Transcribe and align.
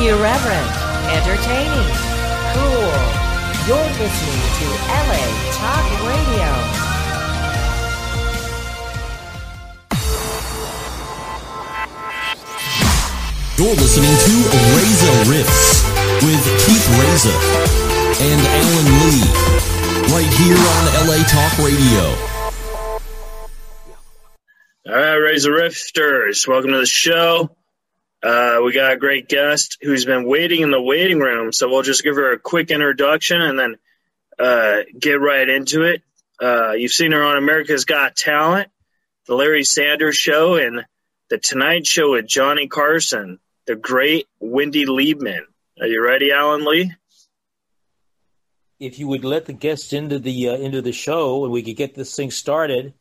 Irreverent, 0.00 0.72
entertaining, 1.12 1.92
cool. 2.56 2.88
You're 3.68 3.90
listening 4.00 4.40
to 4.56 4.66
LA 4.88 5.24
Talk 5.52 5.84
Radio. 6.08 6.48
You're 13.58 13.76
listening 13.76 14.16
to 14.16 14.34
Reza 14.72 15.12
Rifts 15.28 15.84
with 16.24 16.42
Keith 16.64 16.88
Reza 16.96 17.36
and 18.24 18.40
Alan 18.40 18.88
Lee, 19.04 19.28
right 20.14 20.32
here 20.40 20.56
on 20.56 20.82
LA 21.06 21.20
Talk 21.28 21.52
Radio. 21.58 22.04
All 24.88 24.94
right, 24.96 25.16
Reza 25.16 25.50
Rifters, 25.50 26.48
welcome 26.48 26.72
to 26.72 26.78
the 26.78 26.86
show. 26.86 27.50
Uh, 28.22 28.60
we 28.64 28.72
got 28.72 28.92
a 28.92 28.96
great 28.96 29.28
guest 29.28 29.78
who's 29.80 30.04
been 30.04 30.24
waiting 30.24 30.60
in 30.60 30.70
the 30.70 30.82
waiting 30.82 31.18
room, 31.18 31.52
so 31.52 31.68
we'll 31.68 31.82
just 31.82 32.04
give 32.04 32.16
her 32.16 32.32
a 32.32 32.38
quick 32.38 32.70
introduction 32.70 33.40
and 33.40 33.58
then 33.58 33.76
uh, 34.38 34.78
get 34.98 35.20
right 35.20 35.48
into 35.48 35.82
it. 35.82 36.02
Uh, 36.40 36.72
you've 36.72 36.92
seen 36.92 37.12
her 37.12 37.22
on 37.22 37.36
America's 37.36 37.84
Got 37.84 38.16
Talent, 38.16 38.68
The 39.26 39.34
Larry 39.34 39.64
Sanders 39.64 40.16
Show, 40.16 40.56
and 40.56 40.84
The 41.28 41.38
Tonight 41.38 41.86
Show 41.86 42.12
with 42.12 42.26
Johnny 42.26 42.68
Carson 42.68 43.38
the 43.70 43.76
great 43.76 44.26
Wendy 44.40 44.84
Liebman. 44.84 45.42
Are 45.80 45.86
you 45.86 46.04
ready, 46.04 46.32
Alan 46.32 46.64
Lee? 46.64 46.92
If 48.80 48.98
you 48.98 49.06
would 49.06 49.24
let 49.24 49.46
the 49.46 49.52
guests 49.52 49.92
into 49.92 50.18
the 50.18 50.48
uh, 50.48 50.56
into 50.56 50.82
the 50.82 50.90
show 50.90 51.44
and 51.44 51.52
we 51.52 51.62
could 51.62 51.76
get 51.76 51.94
this 51.94 52.16
thing 52.16 52.32
started. 52.32 52.94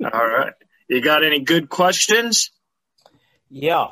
All 0.00 0.26
right. 0.26 0.52
You 0.86 1.00
got 1.00 1.24
any 1.24 1.40
good 1.40 1.68
questions? 1.68 2.52
Yeah. 3.50 3.88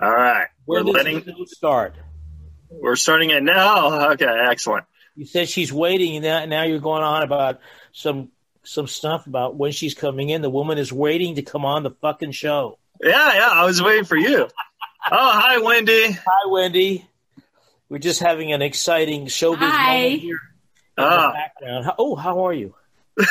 All 0.00 0.10
right. 0.12 0.46
Where 0.64 0.82
We're 0.84 0.92
does 0.92 0.94
letting 1.04 1.20
the 1.20 1.46
start? 1.46 1.94
we're 2.70 2.96
starting 2.96 3.30
it 3.30 3.42
now. 3.42 4.10
Okay, 4.12 4.26
excellent. 4.26 4.84
You 5.16 5.26
said 5.26 5.48
she's 5.48 5.72
waiting, 5.72 6.16
and 6.16 6.24
now, 6.24 6.44
now 6.46 6.62
you're 6.64 6.80
going 6.80 7.02
on 7.04 7.22
about 7.22 7.60
some 7.92 8.30
some 8.64 8.86
stuff 8.86 9.26
about 9.26 9.54
when 9.56 9.70
she's 9.72 9.94
coming 9.94 10.30
in. 10.30 10.42
The 10.42 10.50
woman 10.50 10.78
is 10.78 10.92
waiting 10.92 11.36
to 11.36 11.42
come 11.42 11.64
on 11.64 11.82
the 11.84 11.90
fucking 11.90 12.32
show. 12.32 12.78
Yeah, 13.02 13.34
yeah. 13.34 13.48
I 13.52 13.64
was 13.64 13.80
waiting 13.82 14.04
for 14.04 14.16
you. 14.16 14.48
Oh, 15.10 15.30
hi, 15.32 15.58
Wendy. 15.58 16.12
Hi, 16.12 16.46
Wendy. 16.50 17.06
We're 17.90 17.98
just 17.98 18.20
having 18.20 18.52
an 18.52 18.62
exciting 18.62 19.26
showbiz 19.26 19.58
Hi. 19.58 19.98
moment 20.02 20.20
here 20.22 20.40
in 20.96 21.04
the 21.04 21.10
Ah, 21.10 21.32
background. 21.32 21.90
Oh, 21.98 22.16
how 22.16 22.46
are 22.46 22.52
you? 22.54 22.74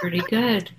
Pretty 0.00 0.20
good. 0.20 0.70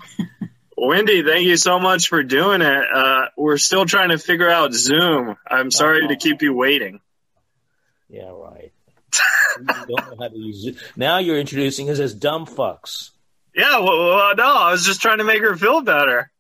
Wendy, 0.77 1.23
thank 1.23 1.45
you 1.45 1.57
so 1.57 1.79
much 1.79 2.07
for 2.07 2.21
doing 2.21 2.61
it. 2.61 2.83
Uh, 2.93 3.25
we're 3.35 3.57
still 3.57 3.85
trying 3.85 4.09
to 4.09 4.19
figure 4.19 4.49
out 4.49 4.73
Zoom. 4.73 5.35
I'm 5.49 5.71
sorry 5.71 6.07
to 6.07 6.15
keep 6.15 6.43
you 6.43 6.53
waiting. 6.53 7.01
Yeah, 8.09 8.29
right. 8.29 8.71
you 9.59 9.65
don't 9.65 9.89
know 9.89 10.15
how 10.19 10.27
to 10.27 10.37
use 10.37 10.65
it. 10.67 10.75
Now 10.95 11.17
you're 11.17 11.39
introducing 11.39 11.89
us 11.89 11.99
as 11.99 12.13
dumb 12.13 12.45
fucks. 12.45 13.09
Yeah, 13.55 13.79
well, 13.79 14.15
well, 14.15 14.35
no, 14.35 14.55
I 14.55 14.71
was 14.71 14.85
just 14.85 15.01
trying 15.01 15.17
to 15.17 15.23
make 15.23 15.41
her 15.41 15.55
feel 15.57 15.81
better. 15.81 16.31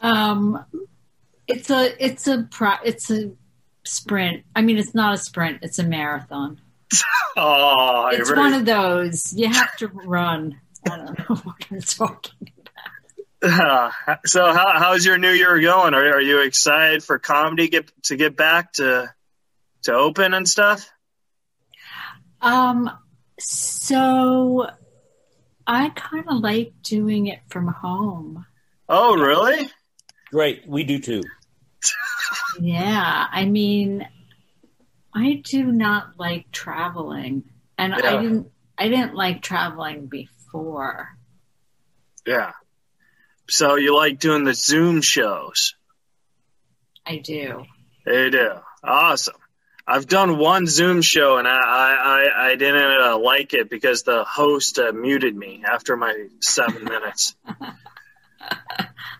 Um, 0.00 0.64
it's 1.48 1.68
a 1.68 1.92
it's 2.02 2.28
a 2.28 2.46
pro, 2.48 2.74
it's 2.84 3.10
a 3.10 3.32
sprint. 3.84 4.44
I 4.54 4.62
mean, 4.62 4.78
it's 4.78 4.94
not 4.94 5.14
a 5.14 5.18
sprint. 5.18 5.58
It's 5.62 5.78
a 5.78 5.84
marathon. 5.84 6.60
Oh, 7.36 8.08
It's 8.12 8.34
one 8.34 8.52
of 8.52 8.64
those 8.64 9.32
you 9.32 9.48
have 9.48 9.76
to 9.76 9.86
run. 9.86 10.60
I 10.90 10.96
don't 10.96 11.18
know 11.18 11.36
what 11.44 11.66
I'm 11.70 11.80
talking. 11.80 12.50
so 14.26 14.52
how, 14.52 14.78
how's 14.78 15.06
your 15.06 15.16
new 15.16 15.30
year 15.30 15.58
going? 15.60 15.94
Are, 15.94 16.14
are 16.14 16.20
you 16.20 16.42
excited 16.42 17.02
for 17.02 17.18
comedy 17.18 17.68
get 17.68 17.90
to 18.04 18.16
get 18.16 18.36
back 18.36 18.72
to 18.74 19.12
to 19.82 19.94
open 19.94 20.34
and 20.34 20.46
stuff? 20.46 20.90
Um, 22.42 22.90
so 23.38 24.68
I 25.66 25.88
kind 25.90 26.26
of 26.28 26.40
like 26.40 26.72
doing 26.82 27.28
it 27.28 27.40
from 27.48 27.68
home. 27.68 28.44
Oh, 28.88 29.16
really? 29.16 29.70
Great, 30.30 30.64
we 30.66 30.84
do 30.84 30.98
too. 30.98 31.22
Yeah, 32.60 33.26
I 33.30 33.46
mean, 33.46 34.06
I 35.14 35.42
do 35.44 35.72
not 35.72 36.18
like 36.18 36.50
traveling, 36.52 37.44
and 37.78 37.94
Yeah. 37.96 38.18
I 38.18 38.22
didn't. 38.22 38.50
I 38.76 38.88
didn't 38.88 39.14
like 39.14 39.42
traveling 39.42 40.06
before. 40.06 41.08
Yeah. 42.26 42.52
So 43.50 43.76
you 43.76 43.94
like 43.96 44.18
doing 44.18 44.44
the 44.44 44.54
Zoom 44.54 45.02
shows? 45.02 45.74
I 47.06 47.18
do. 47.18 47.64
They 48.06 48.30
do. 48.30 48.52
Awesome. 48.82 49.34
I've 49.86 50.06
done 50.06 50.38
one 50.38 50.66
Zoom 50.66 51.02
show 51.02 51.36
and 51.38 51.48
I 51.48 51.58
I, 51.58 51.94
I, 52.28 52.50
I 52.50 52.56
didn't 52.56 53.02
uh, 53.02 53.18
like 53.18 53.52
it 53.54 53.68
because 53.68 54.04
the 54.04 54.22
host 54.24 54.78
uh, 54.78 54.92
muted 54.92 55.34
me 55.36 55.64
after 55.68 55.96
my 55.96 56.28
seven 56.40 56.84
minutes. 56.84 57.34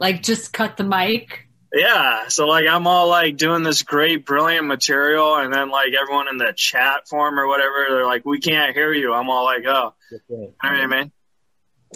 Like, 0.01 0.23
just 0.23 0.55
cut 0.55 0.79
the 0.79 0.85
mic. 0.85 1.47
Yeah, 1.75 2.29
so 2.29 2.47
like 2.47 2.67
I'm 2.67 2.87
all 2.87 3.09
like 3.09 3.37
doing 3.37 3.63
this 3.63 3.83
great, 3.83 4.25
brilliant 4.25 4.67
material, 4.67 5.37
and 5.37 5.53
then 5.53 5.69
like 5.71 5.93
everyone 5.93 6.27
in 6.29 6.39
the 6.39 6.55
chat 6.57 7.07
form 7.07 7.39
or 7.39 7.47
whatever, 7.47 7.87
they're 7.91 8.07
like, 8.07 8.25
"We 8.25 8.41
can't 8.41 8.75
hear 8.75 8.95
you." 8.95 9.13
I'm 9.13 9.29
all 9.29 9.45
like, 9.45 9.65
"Oh, 9.67 9.93
Okay. 10.11 10.23
you 10.31 10.37
know 10.39 10.53
what 10.63 10.81
I 10.81 10.87
mean? 10.87 11.13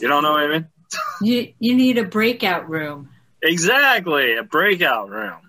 You 0.01 0.09
don't 0.09 0.23
know 0.23 0.33
what 0.33 0.43
I 0.45 0.49
mean?" 0.49 0.67
You 1.21 1.53
you 1.59 1.75
need 1.75 1.99
a 1.99 2.05
breakout 2.05 2.69
room. 2.69 3.11
Exactly, 3.43 4.37
a 4.37 4.43
breakout 4.43 5.11
room. 5.11 5.41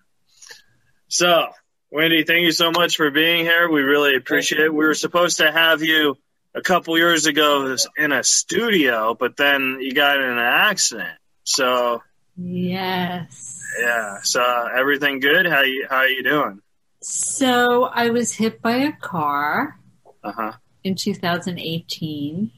So, 1.07 1.47
Wendy, 1.91 2.23
thank 2.23 2.41
you 2.43 2.51
so 2.51 2.71
much 2.71 2.97
for 2.97 3.09
being 3.11 3.45
here. 3.45 3.69
We 3.69 3.81
really 3.81 4.15
appreciate 4.15 4.61
it. 4.61 4.73
We 4.73 4.85
were 4.85 4.93
supposed 4.95 5.37
to 5.37 5.51
have 5.51 5.81
you 5.81 6.17
a 6.53 6.61
couple 6.61 6.97
years 6.97 7.25
ago 7.25 7.75
in 7.97 8.11
a 8.11 8.23
studio, 8.23 9.13
but 9.13 9.37
then 9.37 9.77
you 9.81 9.93
got 9.93 10.17
in 10.17 10.23
an 10.29 10.39
accident. 10.39 11.17
So, 11.43 12.01
Yes. 12.37 13.61
yeah. 13.79 14.19
So 14.23 14.41
everything 14.75 15.19
good? 15.19 15.45
How 15.45 15.61
you 15.61 15.87
how 15.89 16.03
you 16.03 16.21
doing? 16.23 16.59
So 17.01 17.83
I 17.85 18.09
was 18.09 18.33
hit 18.33 18.61
by 18.61 18.77
a 18.77 18.91
car 18.93 19.79
Uh 20.23 20.31
huh. 20.35 20.51
in 20.83 20.95
2018. 20.95 22.51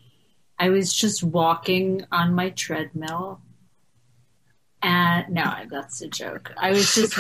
I 0.60 0.70
was 0.70 0.94
just 0.94 1.24
walking 1.24 2.04
on 2.12 2.34
my 2.34 2.50
treadmill. 2.50 3.42
And 4.82 5.30
no, 5.34 5.54
that's 5.70 6.02
a 6.02 6.08
joke. 6.08 6.54
I 6.58 6.72
was 6.72 6.94
just, 6.94 7.18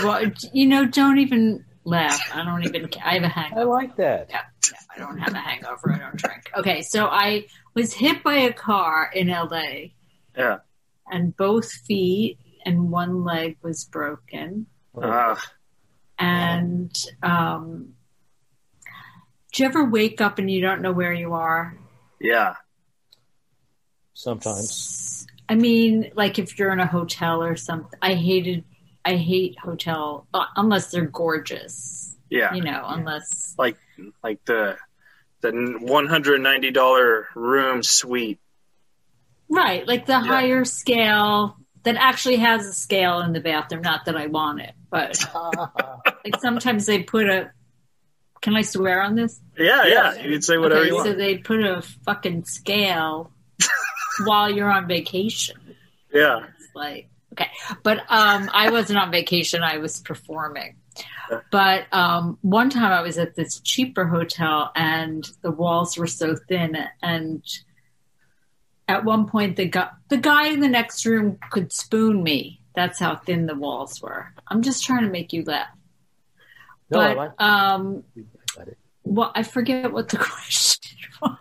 you 0.54 0.66
know, 0.68 0.86
don't 0.86 1.18
even 1.20 1.66
laugh. 1.84 2.22
I 2.34 2.44
don't 2.46 2.64
even, 2.64 2.90
I 3.04 3.16
have 3.16 3.24
a 3.24 3.28
hangover. 3.28 3.62
I 3.62 3.64
like 3.64 3.96
that. 3.98 4.28
Yeah, 4.30 4.42
yeah, 4.72 4.78
I 4.96 5.00
don't 5.00 5.18
have 5.18 5.34
a 5.34 5.38
hangover. 5.40 5.92
I 5.92 5.98
don't 6.00 6.16
drink. 6.18 6.52
Okay, 6.58 6.82
so 6.82 7.08
I 7.08 7.48
was 7.74 7.94
hit 7.94 8.24
by 8.24 8.36
a 8.36 8.54
car 8.54 9.10
in 9.14 9.28
LA, 9.28 9.90
Yeah. 10.38 10.58
and 11.12 11.36
both 11.36 11.72
feet 11.72 12.38
and 12.66 12.92
one 12.92 13.24
leg 13.24 13.58
was 13.62 13.86
broken. 13.86 14.68
Uh, 15.00 15.36
And 16.20 16.96
um, 17.24 17.94
do 19.54 19.64
you 19.64 19.70
ever 19.70 19.86
wake 19.86 20.22
up 20.22 20.38
and 20.40 20.50
you 20.50 20.62
don't 20.62 20.82
know 20.82 20.92
where 20.92 21.14
you 21.14 21.34
are? 21.34 21.76
yeah. 22.22 22.56
Sometimes. 24.18 25.28
I 25.48 25.54
mean, 25.54 26.12
like 26.16 26.40
if 26.40 26.58
you're 26.58 26.74
in 26.74 26.80
a 26.80 26.88
hotel 26.88 27.44
or 27.44 27.56
something. 27.56 27.98
I 28.02 28.16
hated, 28.16 28.64
I 29.06 29.16
hate 29.16 29.60
hotel 29.60 30.26
uh, 30.34 30.46
unless 30.56 30.90
they're 30.90 31.06
gorgeous. 31.06 32.16
Yeah. 32.28 32.56
You 32.56 32.64
know, 32.64 32.84
unless 32.88 33.54
Like 33.60 33.78
like 34.24 34.44
the 34.46 34.76
the 35.42 35.52
one 35.80 36.08
hundred 36.08 36.42
ninety 36.42 36.72
dollar 36.72 37.28
room 37.36 37.84
suite. 37.84 38.40
right, 39.50 39.88
like 39.88 40.08
the 40.08 40.20
higher 40.20 40.66
scale 40.66 41.56
that 41.84 41.96
actually 41.96 42.38
has 42.38 42.66
a 42.66 42.74
scale 42.74 43.22
in 43.22 43.34
the 43.34 43.40
bathroom. 43.40 43.84
Not 43.84 44.06
that 44.06 44.18
I 44.18 44.26
want 44.28 44.62
it, 44.62 44.74
but 44.90 45.24
like 46.26 46.42
sometimes 46.42 46.88
they 46.88 47.04
put 47.04 47.30
a. 47.30 47.52
Can 48.42 48.56
I 48.56 48.64
swear 48.64 49.00
on 49.04 49.14
this? 49.14 49.40
Yeah, 49.58 49.84
Yes. 49.86 50.16
yeah. 50.18 50.24
You 50.24 50.32
can 50.32 50.42
say 50.42 50.58
whatever 50.58 50.82
okay, 50.82 50.90
you 50.90 50.96
want. 50.96 51.06
so 51.08 51.14
they 51.14 51.38
put 51.38 51.64
a 51.64 51.84
fucking 52.04 52.46
scale 52.46 53.32
while 54.26 54.50
you're 54.50 54.72
on 54.72 54.88
vacation. 54.88 55.58
yeah. 56.14 56.46
It's 56.60 56.76
like 56.76 57.10
okay, 57.34 57.50
but 57.84 58.00
um, 58.10 58.50
I 58.54 58.72
wasn't 58.72 59.00
on 59.00 59.12
vacation. 59.12 59.64
I 59.64 59.78
was 59.78 60.00
performing. 60.02 60.76
But 61.52 61.94
um, 61.94 62.38
one 62.42 62.70
time 62.70 62.92
I 62.92 63.02
was 63.02 63.18
at 63.18 63.36
this 63.36 63.60
cheaper 63.60 64.06
hotel 64.06 64.72
and 64.76 65.30
the 65.42 65.52
walls 65.52 65.98
were 65.98 66.08
so 66.08 66.36
thin, 66.48 66.78
and 67.02 67.44
at 68.88 69.04
one 69.04 69.28
point 69.28 69.58
the 69.58 69.66
guy 69.66 69.90
the 70.08 70.18
guy 70.18 70.48
in 70.48 70.62
the 70.62 70.70
next 70.70 71.06
room 71.06 71.38
could 71.52 71.72
spoon 71.72 72.24
me. 72.24 72.62
That's 72.76 73.00
how 73.00 73.16
thin 73.16 73.48
the 73.48 73.56
walls 73.56 74.02
were. 74.02 74.34
I'm 74.48 74.62
just 74.62 74.84
trying 74.84 75.04
to 75.04 75.10
make 75.10 75.34
you 75.34 75.44
laugh. 75.44 75.68
No, 76.90 77.00
I 77.00 77.08
but 77.08 77.18
like 77.18 77.42
um, 77.42 78.04
got 78.56 78.68
well, 79.04 79.32
I 79.36 79.44
forget 79.44 79.92
what 79.92 80.10
the 80.10 80.18
question 80.18 80.98
was. 81.22 81.38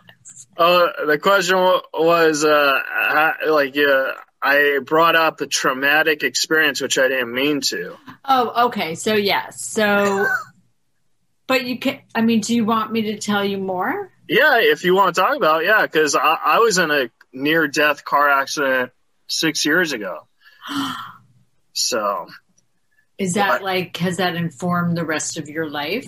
Oh, 0.57 0.89
the 1.05 1.19
question 1.19 1.57
was 1.57 2.43
uh, 2.43 2.73
how, 2.85 3.33
like 3.47 3.77
uh, 3.77 4.13
I 4.41 4.79
brought 4.83 5.15
up 5.15 5.41
a 5.41 5.47
traumatic 5.47 6.23
experience, 6.23 6.81
which 6.81 6.97
I 6.97 7.07
didn't 7.07 7.33
mean 7.33 7.61
to. 7.61 7.95
Oh, 8.25 8.65
okay. 8.67 8.95
So 8.95 9.13
yes. 9.13 9.61
So 9.61 10.27
But 11.47 11.63
you 11.65 11.79
can. 11.79 11.99
I 12.13 12.21
mean, 12.21 12.41
do 12.41 12.53
you 12.53 12.65
want 12.65 12.91
me 12.91 13.03
to 13.03 13.17
tell 13.17 13.43
you 13.43 13.57
more? 13.57 14.11
Yeah, 14.27 14.59
if 14.59 14.83
you 14.83 14.93
want 14.93 15.15
to 15.15 15.21
talk 15.21 15.37
about, 15.37 15.63
it, 15.63 15.67
yeah, 15.67 15.83
because 15.83 16.13
I, 16.13 16.37
I 16.45 16.59
was 16.59 16.77
in 16.77 16.91
a 16.91 17.09
near 17.31 17.69
death 17.69 18.03
car 18.03 18.29
accident 18.29 18.91
six 19.27 19.65
years 19.65 19.93
ago. 19.93 20.27
So, 21.79 22.25
Is 23.19 23.35
that 23.35 23.49
What? 23.49 23.61
like 23.61 23.97
has 23.97 24.17
that 24.17 24.33
informed 24.35 24.97
the 24.97 25.05
rest 25.05 25.37
of 25.37 25.47
your 25.47 25.69
life? 25.69 26.07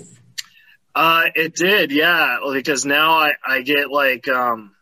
Uh, 0.96 1.26
it 1.36 1.56
did, 1.56 1.92
yeah, 1.92 2.38
because 2.52 2.86
now 2.86 3.12
I, 3.12 3.34
I 3.46 3.62
get 3.62 3.90
like, 3.90 4.28
um, 4.28 4.76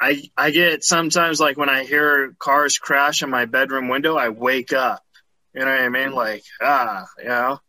I, 0.00 0.22
I 0.36 0.50
get 0.50 0.84
sometimes 0.84 1.40
like 1.40 1.56
when 1.56 1.68
I 1.68 1.84
hear 1.84 2.34
cars 2.38 2.78
crash 2.78 3.22
in 3.22 3.30
my 3.30 3.46
bedroom 3.46 3.88
window, 3.88 4.16
I 4.16 4.30
wake 4.30 4.72
up. 4.72 5.02
You 5.54 5.60
know 5.60 5.66
what 5.66 5.80
I 5.80 5.88
mean? 5.88 6.12
Like, 6.12 6.42
ah, 6.60 7.06
you 7.18 7.28
know? 7.28 7.60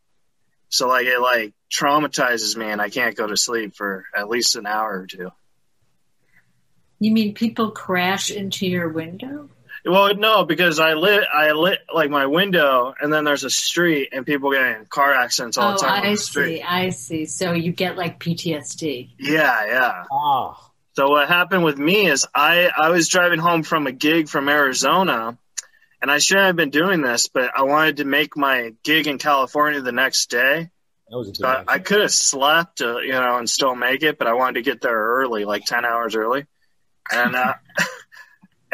So 0.70 0.88
like 0.88 1.06
it 1.06 1.20
like 1.20 1.54
traumatizes 1.72 2.56
me 2.56 2.66
and 2.66 2.82
I 2.82 2.90
can't 2.90 3.16
go 3.16 3.28
to 3.28 3.38
sleep 3.38 3.76
for 3.76 4.06
at 4.16 4.30
least 4.30 4.56
an 4.56 4.66
hour 4.66 5.02
or 5.02 5.08
two. 5.08 5.32
You 7.00 7.12
mean 7.12 7.34
people 7.34 7.72
crash 7.72 8.32
into 8.32 8.66
your 8.66 8.90
window? 8.90 9.50
Well, 9.86 10.16
no, 10.16 10.46
because 10.46 10.80
I 10.80 10.94
lit, 10.94 11.26
I 11.34 11.52
lit 11.52 11.80
like 11.94 12.10
my 12.10 12.26
window, 12.26 12.94
and 13.02 13.12
then 13.12 13.26
there's 13.26 13.44
a 13.44 13.50
street, 13.50 14.10
and 14.14 14.26
people 14.26 14.52
get 14.52 14.62
in 14.78 14.86
car 14.86 15.12
accidents 15.14 15.58
all 15.58 15.72
oh, 15.72 15.74
the 15.74 15.80
time 15.80 16.04
on 16.04 16.06
I 16.06 16.12
the 16.12 16.18
street. 16.18 16.58
see. 16.58 16.64
I 16.64 16.90
see. 16.90 17.26
So 17.26 17.52
you 17.52 17.72
get 17.74 17.98
like 17.98 18.20
PTSD. 18.20 19.12
Yeah, 19.20 19.66
yeah. 19.68 20.04
Ah, 20.12 20.72
So 20.94 21.10
what 21.10 21.28
happened 21.28 21.64
with 21.66 21.78
me 21.78 22.08
is 22.08 22.26
I 22.34 22.70
I 22.76 22.90
was 22.92 23.10
driving 23.10 23.40
home 23.40 23.64
from 23.64 23.88
a 23.88 23.92
gig 23.92 24.30
from 24.30 24.48
Arizona, 24.48 25.38
and 26.02 26.10
I 26.12 26.20
shouldn't 26.20 26.48
have 26.48 26.56
been 26.56 26.70
doing 26.70 27.02
this, 27.02 27.28
but 27.28 27.52
I 27.54 27.64
wanted 27.64 27.98
to 27.98 28.06
make 28.06 28.38
my 28.38 28.74
gig 28.84 29.08
in 29.08 29.18
California 29.18 29.82
the 29.82 29.92
next 29.92 30.30
day. 30.30 30.70
that 31.10 31.18
was 31.18 31.28
a 31.28 31.32
good 31.32 31.38
So 31.38 31.48
I. 31.48 31.64
I 31.68 31.80
could 31.80 32.00
have 32.02 32.12
slept, 32.12 32.82
uh, 32.82 33.00
you 33.00 33.12
know, 33.12 33.38
and 33.38 33.50
still 33.50 33.76
make 33.76 34.02
it, 34.04 34.18
but 34.18 34.28
I 34.28 34.34
wanted 34.34 34.64
to 34.64 34.70
get 34.72 34.80
there 34.82 34.96
early, 34.98 35.44
like 35.44 35.66
ten 35.66 35.84
hours 35.84 36.16
early, 36.16 36.46
and 37.12 37.36
uh, 37.36 37.54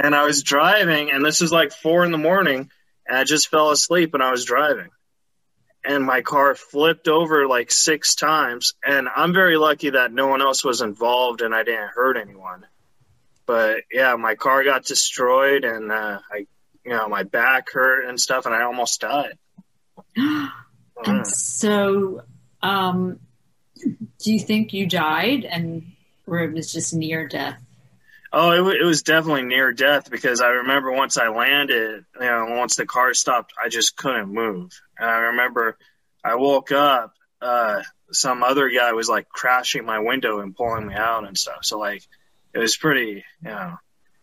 and 0.01 0.15
I 0.15 0.23
was 0.23 0.43
driving, 0.43 1.11
and 1.11 1.23
this 1.23 1.41
is 1.41 1.51
like 1.51 1.71
four 1.71 2.05
in 2.05 2.11
the 2.11 2.17
morning, 2.17 2.71
and 3.05 3.17
I 3.17 3.23
just 3.23 3.49
fell 3.49 3.71
asleep 3.71 4.13
and 4.13 4.23
I 4.23 4.31
was 4.31 4.45
driving, 4.45 4.89
and 5.83 6.05
my 6.05 6.21
car 6.21 6.55
flipped 6.55 7.07
over 7.07 7.47
like 7.47 7.71
six 7.71 8.15
times, 8.15 8.73
and 8.83 9.07
I'm 9.13 9.33
very 9.33 9.57
lucky 9.57 9.91
that 9.91 10.13
no 10.13 10.27
one 10.27 10.41
else 10.41 10.63
was 10.63 10.81
involved 10.81 11.41
and 11.41 11.53
I 11.53 11.63
didn't 11.63 11.89
hurt 11.89 12.17
anyone, 12.17 12.65
but 13.45 13.83
yeah, 13.91 14.15
my 14.15 14.35
car 14.35 14.63
got 14.63 14.85
destroyed, 14.85 15.65
and 15.65 15.91
uh, 15.91 16.19
I, 16.31 16.47
you 16.85 16.91
know, 16.91 17.09
my 17.09 17.23
back 17.23 17.71
hurt 17.73 18.05
and 18.05 18.19
stuff, 18.19 18.45
and 18.45 18.55
I 18.55 18.63
almost 18.63 19.01
died. 19.01 19.37
And 21.05 21.25
so, 21.25 22.23
um, 22.61 23.21
do 24.19 24.33
you 24.33 24.39
think 24.41 24.73
you 24.73 24.85
died 24.85 25.45
and 25.45 25.93
or 26.27 26.39
it 26.39 26.53
was 26.53 26.71
just 26.71 26.93
near 26.93 27.25
death? 27.25 27.61
Oh, 28.31 28.51
it, 28.51 28.57
w- 28.57 28.79
it 28.79 28.85
was 28.85 29.01
definitely 29.01 29.43
near 29.43 29.71
death 29.73 30.09
because 30.11 30.39
I 30.39 30.49
remember 30.49 30.91
once 30.91 31.17
I 31.17 31.29
landed, 31.29 32.05
you 32.19 32.25
know, 32.25 32.45
once 32.57 32.75
the 32.75 32.85
car 32.85 33.13
stopped, 33.13 33.53
I 33.63 33.69
just 33.69 33.95
couldn't 33.97 34.31
move. 34.31 34.71
And 34.99 35.09
I 35.09 35.17
remember 35.31 35.77
I 36.23 36.35
woke 36.35 36.71
up, 36.71 37.13
uh, 37.41 37.81
some 38.11 38.43
other 38.43 38.69
guy 38.69 38.93
was 38.93 39.09
like 39.09 39.29
crashing 39.29 39.85
my 39.85 39.99
window 39.99 40.41
and 40.41 40.55
pulling 40.55 40.87
me 40.87 40.93
out 40.93 41.27
and 41.27 41.37
stuff. 41.37 41.59
So 41.63 41.79
like, 41.79 42.03
it 42.53 42.59
was 42.59 42.77
pretty, 42.77 43.23
you 43.43 43.49
know, 43.49 43.77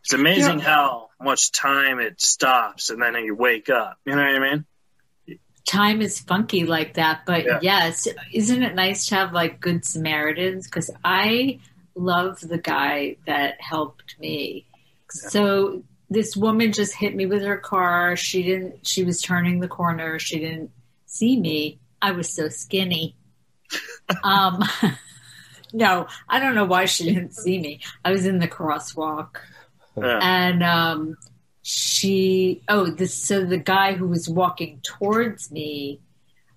it's 0.05 0.13
amazing 0.13 0.61
Yeah. 0.61 0.65
how 0.67 1.09
much 1.21 1.51
time 1.51 1.99
it 1.99 2.21
stops 2.21 2.91
and 2.91 3.03
then 3.03 3.15
you 3.25 3.35
wake 3.35 3.71
up. 3.71 3.97
You 4.05 4.15
know 4.15 4.23
what 4.23 4.37
I 4.37 4.39
mean? 4.39 4.65
Time 5.67 6.01
is 6.01 6.21
funky 6.21 6.65
like 6.65 6.95
that, 6.95 7.23
but 7.27 7.45
Yeah. 7.45 7.59
yes, 7.61 8.07
isn't 8.33 8.63
it 8.63 8.77
nice 8.77 9.07
to 9.09 9.17
have 9.17 9.33
like 9.33 9.59
good 9.61 9.85
Samaritans? 9.85 10.67
Because 10.69 10.91
I 11.05 11.59
love 11.97 12.41
the 12.41 12.59
guy 12.59 13.17
that 13.27 13.61
helped 13.61 14.19
me. 14.21 14.67
So 15.11 15.83
this 16.11 16.37
woman 16.37 16.73
just 16.73 16.95
hit 16.95 17.15
me 17.15 17.27
with 17.27 17.43
her 17.43 17.57
car. 17.57 18.17
She 18.17 18.43
didn't. 18.43 18.87
She 18.87 19.03
was 19.03 19.21
turning 19.21 19.61
the 19.61 19.69
corner. 19.69 20.19
She 20.19 20.39
didn't 20.39 20.71
see 21.07 21.39
me. 21.39 21.81
I 22.01 22.13
was 22.13 22.33
so 22.33 22.49
skinny. 22.49 23.17
um, 24.25 24.63
no, 25.73 26.07
I 26.29 26.39
don't 26.39 26.55
know 26.55 26.65
why 26.65 26.85
she 26.85 27.05
didn't 27.05 27.35
see 27.35 27.59
me. 27.59 27.81
I 28.05 28.13
was 28.13 28.27
in 28.27 28.39
the 28.39 28.49
crosswalk. 28.49 29.37
Yeah. 29.99 30.21
and 30.21 30.63
um, 30.63 31.17
she 31.69 32.63
oh 32.69 32.89
this 32.89 33.13
so 33.13 33.45
the 33.45 33.59
guy 33.59 33.93
who 33.95 34.07
was 34.07 34.29
walking 34.29 34.79
towards 34.85 35.51
me 35.51 36.01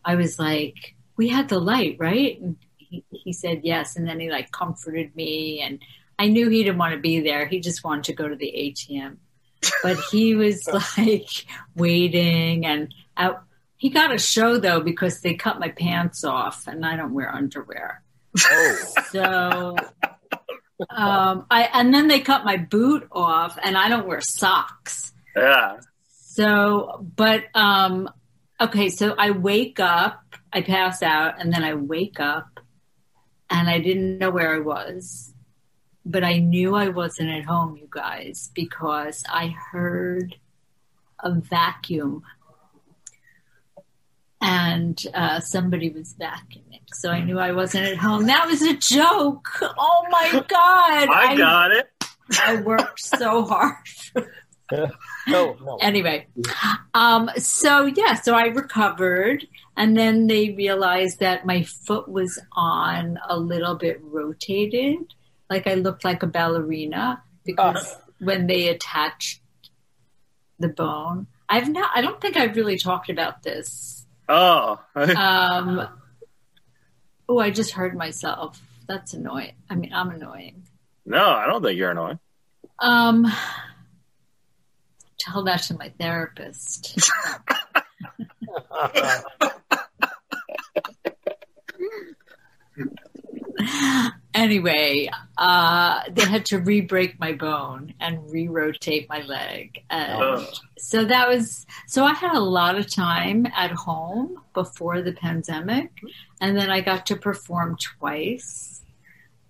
i 0.06 0.14
was 0.14 0.38
like 0.38 0.94
we 1.18 1.28
had 1.30 1.50
the 1.50 1.58
light 1.58 1.96
right 1.98 2.40
and 2.40 2.58
he, 2.90 3.04
he 3.12 3.34
said 3.34 3.62
yes 3.64 3.96
and 3.96 4.08
then 4.08 4.20
he 4.20 4.30
like 4.30 4.52
comforted 4.52 5.16
me 5.16 5.62
and 5.62 5.82
i 6.18 6.28
knew 6.28 6.50
he 6.50 6.64
didn't 6.64 6.78
want 6.78 6.94
to 6.94 7.00
be 7.00 7.20
there. 7.22 7.46
He 7.46 7.60
just 7.60 7.84
wanted 7.84 8.06
to 8.06 8.14
go 8.14 8.28
to 8.28 8.36
the 8.36 8.52
atm 8.52 9.18
but 9.84 9.98
he 10.12 10.36
was 10.36 10.68
like 10.98 11.30
waiting 11.76 12.66
and 12.66 12.94
out 13.18 13.44
he 13.78 13.90
got 13.90 14.14
a 14.14 14.18
show 14.18 14.58
though 14.58 14.82
because 14.82 15.22
they 15.22 15.36
cut 15.36 15.60
my 15.60 15.70
pants 15.70 16.24
off 16.24 16.68
and 16.68 16.86
i 16.86 16.96
don't 16.96 17.14
wear 17.14 17.34
underwear. 17.34 18.04
Oh, 18.38 18.78
so 19.12 19.76
um 20.90 21.46
i 21.50 21.70
and 21.74 21.94
then 21.94 22.08
they 22.08 22.20
cut 22.20 22.46
my 22.46 22.58
boot 22.58 23.08
off 23.12 23.58
and 23.64 23.78
i 23.78 23.90
don't 23.90 24.08
wear 24.08 24.22
socks. 24.22 25.14
Yeah. 25.36 25.80
so 26.10 27.06
but 27.16 27.46
um 27.54 28.10
okay 28.60 28.90
so 28.90 29.16
i 29.18 29.32
wake 29.32 29.80
up 29.80 30.36
i 30.52 30.62
pass 30.62 31.02
out 31.02 31.40
and 31.40 31.54
then 31.54 31.64
i 31.64 31.74
wake 31.74 32.20
up 32.20 32.60
and 33.50 33.70
i 33.70 33.80
didn't 33.80 34.18
know 34.18 34.32
where 34.32 34.56
i 34.56 34.60
was 34.60 35.34
but 36.06 36.24
i 36.24 36.38
knew 36.38 36.76
i 36.76 36.88
wasn't 36.88 37.30
at 37.30 37.46
home 37.46 37.78
you 37.78 37.88
guys 37.90 38.52
because 38.54 39.24
i 39.30 39.48
heard 39.72 40.36
a 41.22 41.32
vacuum 41.32 42.24
and 44.42 45.04
uh, 45.14 45.40
somebody 45.40 45.90
was 45.90 46.16
vacuuming 46.20 46.82
so 46.94 47.12
i 47.12 47.22
knew 47.22 47.38
i 47.40 47.52
wasn't 47.52 47.86
at 47.86 47.98
home 47.98 48.26
that 48.26 48.48
was 48.48 48.62
a 48.62 48.76
joke 48.76 49.50
oh 49.62 50.06
my 50.10 50.32
god 50.48 51.10
I 51.12 51.36
got 51.36 51.72
it. 51.72 51.90
I 52.42 52.62
worked 52.62 53.00
so 53.00 53.44
hard 53.44 53.76
no, 55.28 55.58
no. 55.62 55.78
anyway 55.82 56.28
um 56.94 57.30
so 57.38 57.86
yeah 57.86 58.14
so 58.14 58.34
i 58.34 58.46
recovered 58.46 59.46
and 59.78 59.96
then 59.96 60.28
they 60.28 60.52
realized 60.52 61.20
that 61.20 61.46
my 61.46 61.64
foot 61.64 62.10
was 62.10 62.40
on 62.52 63.18
a 63.28 63.38
little 63.38 63.76
bit 63.76 64.00
rotated. 64.04 65.14
Like 65.50 65.66
i 65.68 65.74
looked 65.74 66.04
like 66.04 66.22
a 66.24 66.28
ballerina 66.28 67.24
because 67.46 67.96
when 68.20 68.48
they 68.48 68.68
attached 68.68 69.42
the 70.60 70.68
bone 70.68 71.26
i've 71.48 71.70
not 71.70 71.90
i 71.96 72.02
don't 72.02 72.20
think 72.20 72.36
i've 72.38 72.56
really 72.56 72.78
talked 72.78 73.10
about 73.10 73.44
this. 73.44 74.06
Oh, 74.28 74.80
um 74.96 75.88
oh 77.28 77.40
i 77.40 77.50
just 77.50 77.72
heard 77.72 77.96
myself. 77.96 78.62
That's 78.88 79.14
annoying. 79.14 79.54
I 79.70 79.76
mean 79.76 79.94
i'm 79.94 80.10
annoying. 80.12 80.64
No, 81.06 81.26
I 81.26 81.48
don't 81.48 81.64
think 81.64 81.78
you're 81.78 81.92
annoying. 81.92 82.20
um 82.80 83.26
tell 85.18 85.44
that 85.46 85.64
to 85.64 85.74
my 85.78 85.90
therapist 86.00 87.10
anyway, 94.34 95.10
uh, 95.38 96.02
they 96.12 96.26
had 96.26 96.46
to 96.48 96.60
re-break 96.60 97.20
my 97.20 97.34
bone 97.34 97.94
and 98.00 98.30
re-rotate 98.32 99.08
my 99.10 99.22
leg, 99.22 99.84
and 99.90 100.22
Oh. 100.22 100.48
so 100.78 101.06
that 101.06 101.28
was. 101.28 101.66
So 101.88 102.04
I 102.06 102.14
had 102.14 102.36
a 102.36 102.40
lot 102.40 102.78
of 102.78 102.94
time 102.94 103.46
at 103.56 103.72
home 103.72 104.38
before 104.54 105.02
the 105.02 105.14
pandemic, 105.14 105.92
and 106.42 106.56
then 106.58 106.70
I 106.70 106.82
got 106.82 107.06
to 107.08 107.16
perform 107.16 107.78
twice, 107.78 108.82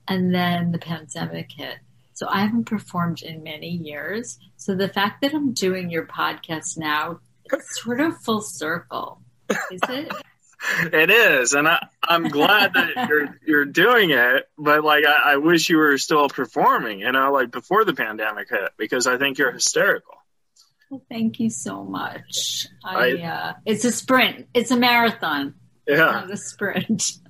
and 0.08 0.34
then 0.34 0.72
the 0.72 0.80
pandemic 0.80 1.52
hit. 1.52 1.78
So 2.14 2.28
I 2.30 2.42
haven't 2.42 2.66
performed 2.66 3.22
in 3.22 3.44
many 3.44 3.70
years. 3.70 4.40
So 4.58 4.76
the 4.76 4.90
fact 4.90 5.22
that 5.22 5.34
I'm 5.34 5.54
doing 5.54 5.90
your 5.90 6.06
podcast 6.06 6.78
now, 6.78 7.20
it's 7.46 7.82
sort 7.82 8.02
of 8.02 8.18
full 8.24 8.42
circle, 8.42 9.22
is 9.72 9.80
it? 9.88 10.12
It 10.92 11.10
is, 11.10 11.54
and 11.54 11.68
I, 11.68 11.88
I'm 12.08 12.28
glad 12.28 12.74
that 12.74 13.08
you're 13.10 13.40
you're 13.46 13.66
doing 13.66 14.10
it. 14.12 14.50
But 14.58 14.84
like, 14.84 15.06
I, 15.06 15.34
I 15.34 15.38
wish 15.38 15.70
you 15.70 15.78
were 15.78 15.98
still 15.98 16.28
performing. 16.30 17.00
You 17.00 17.12
know, 17.12 17.32
like 17.32 17.52
before 17.52 17.86
the 17.86 17.94
pandemic 17.94 18.50
hit, 18.50 18.72
because 18.78 19.08
I 19.08 19.18
think 19.18 19.38
you're 19.38 19.52
hysterical. 19.54 20.16
Well, 20.90 21.02
thank 21.10 21.40
you 21.40 21.50
so 21.50 21.84
much. 21.84 22.68
I, 22.84 22.96
I- 23.12 23.22
uh, 23.22 23.54
it's 23.66 23.86
a 23.86 23.92
sprint. 23.92 24.48
It's 24.54 24.72
a 24.72 24.78
marathon, 24.78 25.56
Yeah. 25.88 26.28
a 26.30 26.38
sprint. 26.38 27.12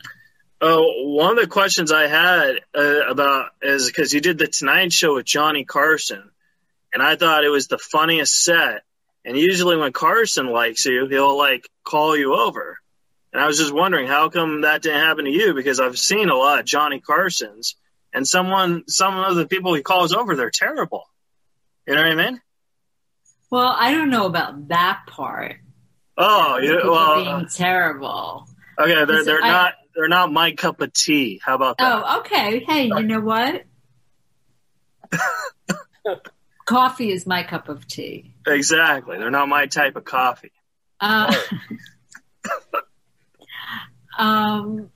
Oh, 0.62 0.91
one 1.15 1.38
of 1.38 1.41
the 1.41 1.50
questions 1.50 1.89
I 1.89 2.07
had 2.07 2.59
uh, 2.77 3.07
about 3.09 3.51
is 3.62 3.88
because 3.88 4.13
you 4.13 4.19
did 4.19 4.38
the 4.38 4.48
Tonight 4.48 4.91
Show 4.91 5.15
with 5.15 5.25
Johnny 5.25 5.63
Carson, 5.63 6.31
and 6.93 7.01
I 7.01 7.15
thought 7.15 7.45
it 7.45 7.50
was 7.50 7.67
the 7.69 7.77
funniest 7.77 8.36
set. 8.36 8.83
And 9.24 9.38
usually, 9.38 9.77
when 9.77 9.93
Carson 9.93 10.48
likes 10.48 10.86
you, 10.86 11.07
he'll 11.07 11.38
like 11.38 11.69
call 11.86 12.17
you 12.17 12.36
over. 12.36 12.77
And 13.31 13.41
I 13.41 13.45
was 13.48 13.57
just 13.59 13.74
wondering 13.74 14.07
how 14.07 14.29
come 14.29 14.62
that 14.62 14.81
didn't 14.81 15.01
happen 15.01 15.25
to 15.25 15.31
you 15.31 15.53
because 15.53 15.79
I've 15.79 16.00
seen 16.00 16.29
a 16.29 16.36
lot 16.36 16.59
of 16.59 16.65
Johnny 16.65 17.00
Carsons 17.00 17.75
and 18.13 18.27
someone 18.27 18.83
some 18.88 19.17
of 19.17 19.36
the 19.36 19.48
people 19.48 19.74
he 19.75 19.81
calls 19.83 20.13
over 20.13 20.36
they're 20.36 20.50
terrible. 20.50 21.03
You 21.88 21.95
know 21.95 22.01
what 22.03 22.12
I 22.12 22.15
mean? 22.15 22.41
Well, 23.51 23.75
I 23.77 23.91
don't 23.93 24.09
know 24.09 24.25
about 24.25 24.67
that 24.69 25.01
part. 25.07 25.57
Oh, 26.17 26.57
yeah, 26.62 26.75
People 26.75 26.91
well, 26.91 27.24
being 27.24 27.48
terrible. 27.48 28.48
okay, 28.77 29.05
they're 29.05 29.24
they're 29.24 29.43
I- 29.43 29.48
not 29.48 29.74
they're 29.95 30.07
not 30.07 30.31
my 30.31 30.51
cup 30.53 30.81
of 30.81 30.93
tea. 30.93 31.39
How 31.43 31.55
about 31.55 31.77
that? 31.77 32.03
Oh, 32.05 32.19
okay. 32.19 32.63
Hey, 32.65 32.86
you 32.86 33.03
know 33.03 33.19
what? 33.19 33.63
Coffee 36.65 37.12
is 37.12 37.25
my 37.25 37.43
cup 37.43 37.67
of 37.69 37.88
tea. 37.88 38.33
Exactly. 38.45 39.17
They're 39.17 39.31
not 39.31 39.50
my 39.50 39.65
type 39.65 39.95
of 39.95 40.05
coffee. 40.05 40.51
Uh, 41.00 41.33
um, 44.19 44.91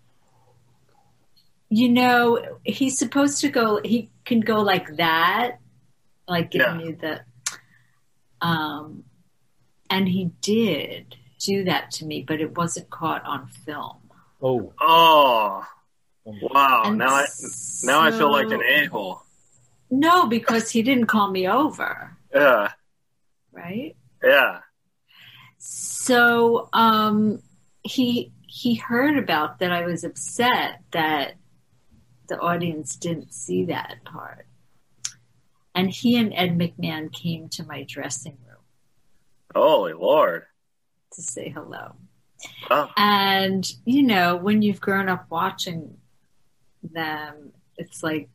you 1.69 1.89
know, 1.89 2.59
he's 2.63 2.99
supposed 2.99 3.39
to 3.41 3.49
go. 3.49 3.79
He 3.83 4.11
can 4.25 4.41
go 4.41 4.61
like 4.61 4.97
that, 4.97 5.59
like 6.27 6.51
giving 6.51 6.79
Yeah. 6.81 6.85
you 6.85 6.95
the. 6.95 7.21
Um, 8.45 9.05
and 9.89 10.07
he 10.07 10.31
did 10.41 11.15
do 11.39 11.63
that 11.63 11.89
to 11.91 12.05
me, 12.05 12.23
but 12.27 12.41
it 12.41 12.55
wasn't 12.57 12.89
caught 12.89 13.23
on 13.25 13.47
film. 13.47 13.97
Oh, 14.41 14.73
Oh, 14.79 15.65
wow. 16.25 16.83
And 16.85 16.97
now 16.97 17.15
I 17.15 17.25
now 17.83 17.99
I 18.01 18.11
feel 18.11 18.31
like 18.31 18.45
an 18.51 18.59
so- 18.59 18.65
a 18.65 18.85
hole. 18.87 19.21
No, 19.89 20.25
because 20.27 20.69
he 20.71 20.81
didn't 20.81 21.05
call 21.05 21.29
me 21.31 21.47
over, 21.47 22.17
Yeah, 22.33 22.71
right? 23.51 23.95
yeah. 24.23 24.59
So 25.59 26.67
um, 26.73 27.41
he 27.83 28.32
he 28.53 28.75
heard 28.75 29.17
about 29.17 29.57
that. 29.57 29.71
I 29.71 29.83
was 29.83 30.03
upset 30.03 30.81
that 30.91 31.33
the 32.29 32.39
audience 32.39 32.95
didn't 32.95 33.33
see 33.33 33.65
that 33.65 34.03
part, 34.05 34.45
and 35.73 35.89
he 35.89 36.17
and 36.17 36.31
Ed 36.35 36.55
McMahon 36.55 37.11
came 37.11 37.49
to 37.49 37.65
my 37.65 37.81
dressing 37.81 38.37
room 38.47 38.59
Holy 39.55 39.93
Lord. 39.93 40.43
to 41.13 41.21
say 41.23 41.49
hello. 41.49 41.95
Oh, 42.69 42.91
And 42.95 43.67
you 43.85 44.03
know, 44.03 44.35
when 44.35 44.61
you've 44.61 44.81
grown 44.81 45.09
up 45.09 45.25
watching 45.31 45.97
them, 46.83 47.53
it's 47.77 48.03
like 48.03 48.29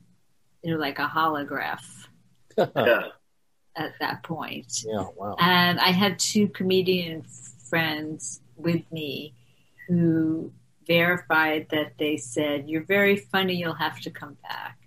you're 0.64 0.80
like 0.80 0.98
a 0.98 1.06
holograph 1.06 1.84
yeah. 2.58 3.02
at 3.76 3.92
that 4.00 4.24
point. 4.24 4.82
yeah, 4.84 5.06
wow. 5.16 5.36
And 5.38 5.78
I 5.78 5.92
had 5.92 6.18
two 6.18 6.48
comedian 6.48 7.22
friends 7.70 8.40
with 8.56 8.82
me 8.90 9.34
who 9.88 10.52
verified 10.86 11.66
that 11.70 11.98
they 11.98 12.16
said, 12.16 12.68
You're 12.68 12.84
very 12.84 13.16
funny, 13.16 13.54
you'll 13.54 13.74
have 13.74 14.00
to 14.02 14.10
come 14.10 14.36
back. 14.42 14.78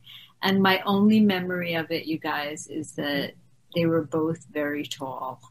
And 0.42 0.62
my 0.62 0.82
only 0.86 1.20
memory 1.20 1.76
of 1.76 1.92
it, 1.92 2.06
you 2.06 2.18
guys, 2.18 2.68
is 2.68 2.94
that 2.94 3.34
they 3.76 3.86
were 3.86 4.04
both 4.04 4.46
very 4.52 4.86
tall. 4.86 5.42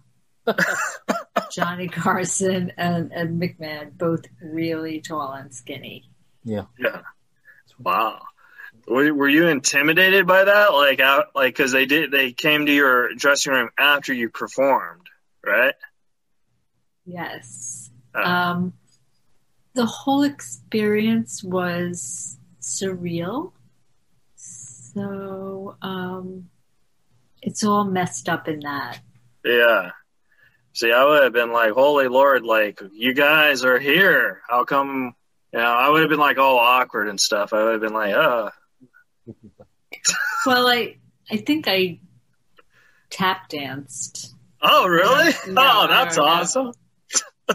Johnny 1.53 1.89
Carson 1.89 2.73
and, 2.77 3.13
and 3.13 3.41
McMahon, 3.41 3.97
both 3.97 4.25
really 4.43 5.01
tall 5.01 5.33
and 5.33 5.55
skinny. 5.55 6.11
Yeah. 6.45 6.65
Yeah. 6.79 7.03
Wow. 7.79 8.23
Were, 8.89 9.13
were 9.15 9.29
you 9.29 9.49
intimidated 9.49 10.27
by 10.27 10.45
that? 10.45 10.73
Like, 10.73 11.01
out, 11.01 11.27
like, 11.35 11.55
because 11.55 11.71
they 11.73 11.87
did, 11.87 12.11
they 12.11 12.33
came 12.33 12.67
to 12.67 12.73
your 12.73 13.15
dressing 13.15 13.53
room 13.53 13.71
after 13.79 14.13
you 14.13 14.29
performed, 14.31 15.07
right? 15.45 15.75
Yes. 17.05 17.91
Uh, 18.15 18.23
Um, 18.23 18.73
the 19.75 19.87
whole 19.87 20.23
experience 20.23 21.43
was 21.45 22.37
surreal. 22.61 23.53
So 24.35 25.77
um, 25.83 26.49
it's 27.43 27.63
all 27.65 27.85
messed 27.85 28.29
up 28.29 28.49
in 28.49 28.61
that. 28.61 29.01
yeah. 29.45 29.91
See, 30.73 30.93
I 30.93 31.05
would 31.05 31.25
have 31.25 31.33
been 31.33 31.53
like, 31.53 31.73
"Holy 31.73 32.07
Lord!" 32.07 32.45
Like, 32.45 32.81
you 32.93 33.13
guys 33.13 33.65
are 33.65 33.79
here. 33.81 34.41
How 34.49 34.63
come? 34.65 35.15
You 35.53 35.59
know, 35.59 35.65
I 35.65 35.89
would 35.89 36.01
have 36.03 36.11
been 36.11 36.21
like 36.21 36.39
all 36.39 36.59
awkward 36.59 37.09
and 37.09 37.19
stuff. 37.21 37.53
I 37.53 37.65
would 37.65 37.73
have 37.73 37.81
been 37.81 37.93
like, 37.93 38.15
"Uh, 38.15 38.51
Well, 40.47 40.69
I 40.69 40.97
I 41.29 41.39
think 41.39 41.67
I 41.67 41.99
tap 43.11 43.49
danced. 43.49 44.33
oh, 44.63 44.87
really? 44.87 45.33
No, 45.49 45.63
oh, 45.83 45.87
that's 45.89 46.19
awesome." 46.19 46.73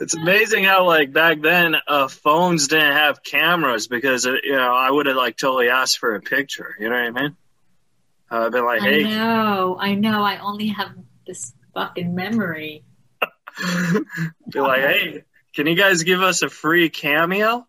it's 0.00 0.14
amazing 0.14 0.64
how 0.64 0.84
like 0.84 1.12
back 1.12 1.40
then 1.40 1.76
uh, 1.86 2.08
phones 2.08 2.68
didn't 2.68 2.92
have 2.92 3.22
cameras 3.22 3.88
because 3.88 4.26
uh, 4.26 4.34
you 4.42 4.52
know 4.52 4.74
I 4.74 4.90
would 4.90 5.06
have 5.06 5.16
like 5.16 5.36
totally 5.36 5.68
asked 5.68 5.98
for 5.98 6.14
a 6.14 6.20
picture. 6.20 6.74
You 6.78 6.88
know 6.88 6.94
what 6.94 7.18
I 7.18 7.22
mean? 7.22 7.36
Uh, 8.30 8.46
I've 8.46 8.52
been 8.52 8.64
like, 8.64 8.82
I 8.82 9.02
know, 9.02 9.76
I 9.78 9.94
know. 9.94 10.22
I 10.22 10.38
only 10.38 10.68
have 10.68 10.92
this 11.26 11.52
fucking 11.74 12.14
memory. 12.14 12.84
be 14.50 14.60
like, 14.60 14.82
hey, 14.82 15.24
can 15.54 15.66
you 15.66 15.76
guys 15.76 16.02
give 16.02 16.22
us 16.22 16.42
a 16.42 16.48
free 16.48 16.88
cameo? 16.88 17.66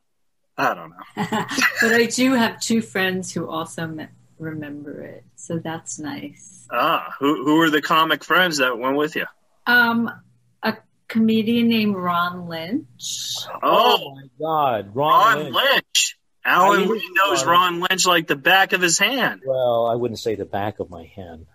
I 0.57 0.73
don't 0.73 0.89
know. 0.89 0.95
but 1.81 1.93
I 1.93 2.05
do 2.07 2.33
have 2.33 2.59
two 2.59 2.81
friends 2.81 3.31
who 3.31 3.47
also 3.47 3.87
me- 3.87 4.07
remember 4.39 5.03
it, 5.03 5.23
so 5.35 5.59
that's 5.59 5.99
nice. 5.99 6.67
Ah, 6.71 7.13
who 7.19 7.45
who 7.45 7.57
were 7.57 7.69
the 7.69 7.81
comic 7.81 8.23
friends 8.23 8.57
that 8.57 8.77
went 8.77 8.97
with 8.97 9.15
you? 9.15 9.25
Um, 9.67 10.11
comedian 11.07 11.67
named 11.67 11.95
Ron 11.95 12.47
Lynch. 12.47 13.35
Oh, 13.63 14.15
my 14.15 14.23
God, 14.39 14.95
Ron, 14.95 15.35
Ron 15.37 15.53
Lynch. 15.53 15.55
Lynch. 15.73 16.17
Alan 16.45 16.79
I 16.79 16.85
knew 16.85 16.93
Lee 16.93 17.09
knows 17.13 17.45
Ron. 17.45 17.73
Ron 17.81 17.87
Lynch 17.89 18.05
like 18.05 18.27
the 18.27 18.35
back 18.37 18.73
of 18.73 18.81
his 18.81 18.97
hand. 18.97 19.41
Well, 19.45 19.85
I 19.87 19.95
wouldn't 19.95 20.19
say 20.19 20.35
the 20.35 20.45
back 20.45 20.79
of 20.79 20.89
my 20.89 21.03
hand. 21.15 21.45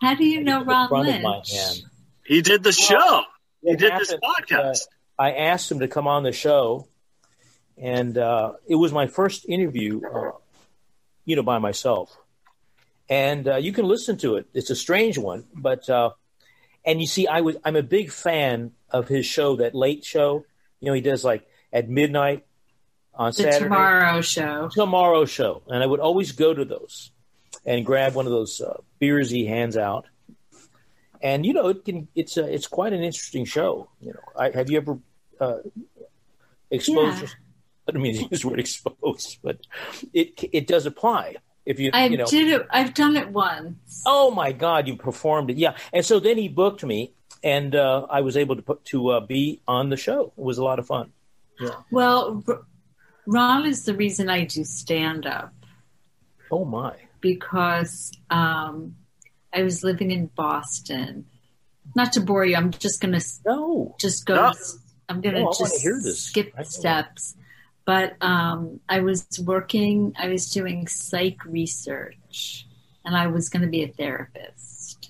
How 0.00 0.14
do 0.14 0.24
you 0.24 0.42
know 0.42 0.60
The 0.60 0.66
Ron 0.70 0.88
front 0.88 1.06
Lynch? 1.08 1.18
of 1.18 1.22
my 1.24 1.42
hand. 1.46 1.82
He 2.24 2.42
did 2.42 2.62
the 2.62 2.72
show. 2.72 3.22
He 3.62 3.70
It 3.72 3.78
did 3.78 3.92
this 3.98 4.10
happened, 4.12 4.22
podcast. 4.48 4.82
uh, 5.18 5.22
I 5.22 5.32
asked 5.32 5.70
him 5.70 5.80
to 5.80 5.88
come 5.88 6.06
on 6.06 6.22
the 6.22 6.32
show, 6.32 6.86
and 7.76 8.16
uh, 8.16 8.52
it 8.68 8.76
was 8.76 8.92
my 8.92 9.06
first 9.06 9.46
interview, 9.48 10.00
uh, 10.06 10.30
you 11.24 11.36
know, 11.36 11.42
by 11.42 11.58
myself. 11.58 12.16
And 13.10 13.48
uh, 13.48 13.56
you 13.56 13.72
can 13.72 13.86
listen 13.86 14.16
to 14.18 14.36
it. 14.36 14.46
It's 14.54 14.70
a 14.70 14.76
strange 14.76 15.18
one, 15.18 15.44
but 15.54 15.88
uh, 15.90 16.10
and 16.84 17.00
you 17.00 17.06
see, 17.06 17.26
I 17.26 17.40
was 17.40 17.56
I'm 17.64 17.76
a 17.76 17.82
big 17.82 18.10
fan 18.10 18.72
of 18.90 19.08
his 19.08 19.26
show, 19.26 19.56
that 19.56 19.74
late 19.74 20.04
show. 20.04 20.44
You 20.80 20.86
know, 20.86 20.92
he 20.92 21.00
does 21.00 21.24
like 21.24 21.46
at 21.72 21.88
midnight 21.88 22.46
on 23.14 23.30
The 23.30 23.32
Saturday. 23.34 23.64
Tomorrow 23.64 24.20
Show. 24.20 24.70
Tomorrow 24.72 25.24
Show, 25.24 25.62
and 25.66 25.82
I 25.82 25.86
would 25.86 26.00
always 26.00 26.32
go 26.32 26.54
to 26.54 26.64
those 26.64 27.10
and 27.66 27.84
grab 27.84 28.14
one 28.14 28.26
of 28.26 28.32
those 28.32 28.60
uh, 28.60 28.78
beers 28.98 29.30
he 29.30 29.46
hands 29.46 29.76
out. 29.76 30.06
And 31.20 31.44
you 31.44 31.52
know, 31.52 31.68
it 31.68 31.84
can 31.84 32.08
it's 32.14 32.36
a, 32.36 32.44
it's 32.44 32.66
quite 32.66 32.92
an 32.92 33.02
interesting 33.02 33.44
show. 33.44 33.88
You 34.00 34.14
know, 34.14 34.20
I, 34.36 34.50
have 34.50 34.70
you 34.70 34.78
ever 34.78 34.98
uh, 35.40 35.58
exposed? 36.70 37.22
Yeah. 37.22 37.28
I 37.88 37.92
don't 37.92 38.02
mean 38.02 38.16
to 38.16 38.28
use 38.30 38.42
the 38.42 38.48
word 38.48 38.60
exposed, 38.66 39.38
but 39.42 39.60
it 40.12 40.44
it 40.52 40.66
does 40.66 40.86
apply. 40.86 41.36
If 41.68 41.78
you 41.78 41.90
I 41.92 42.06
you 42.06 42.16
know, 42.16 42.26
did 42.26 42.48
it. 42.48 42.66
I've 42.70 42.94
done 42.94 43.14
it 43.16 43.28
once. 43.28 44.02
oh 44.06 44.30
my 44.30 44.52
God, 44.52 44.88
you 44.88 44.96
performed 44.96 45.50
it, 45.50 45.58
yeah. 45.58 45.76
And 45.92 46.04
so 46.04 46.18
then 46.18 46.38
he 46.38 46.48
booked 46.48 46.82
me, 46.82 47.12
and 47.44 47.74
uh, 47.76 48.06
I 48.08 48.22
was 48.22 48.38
able 48.38 48.56
to 48.56 48.62
put, 48.62 48.84
to 48.86 49.08
uh, 49.10 49.20
be 49.20 49.60
on 49.68 49.90
the 49.90 49.96
show. 49.98 50.32
It 50.38 50.42
was 50.42 50.56
a 50.56 50.64
lot 50.64 50.78
of 50.78 50.86
fun. 50.86 51.12
Well, 51.90 52.42
R- 52.48 52.62
Ron 53.26 53.66
is 53.66 53.84
the 53.84 53.94
reason 53.94 54.30
I 54.30 54.44
do 54.46 54.64
stand 54.64 55.26
up 55.26 55.52
Oh 56.50 56.64
my, 56.64 56.94
because 57.20 58.12
um, 58.30 58.96
I 59.52 59.62
was 59.62 59.84
living 59.84 60.10
in 60.10 60.26
Boston. 60.34 61.26
Not 61.94 62.12
to 62.14 62.20
bore 62.20 62.46
you, 62.46 62.56
I'm 62.56 62.70
just 62.70 63.00
gonna 63.02 63.20
no, 63.44 63.94
just 64.00 64.24
go. 64.24 64.34
No. 64.36 64.52
I'm 65.10 65.20
gonna 65.20 65.40
No, 65.42 65.52
just 65.58 65.80
hear 65.82 66.00
this. 66.02 66.22
skip 66.22 66.52
I 66.56 66.60
know. 66.60 66.64
steps. 66.64 67.34
But 67.88 68.20
um, 68.20 68.80
I 68.86 69.00
was 69.00 69.26
working. 69.42 70.12
I 70.18 70.28
was 70.28 70.50
doing 70.50 70.86
psych 70.88 71.42
research, 71.46 72.66
and 73.02 73.16
I 73.16 73.28
was 73.28 73.48
going 73.48 73.62
to 73.62 73.68
be 73.68 73.82
a 73.82 73.88
therapist. 73.88 75.08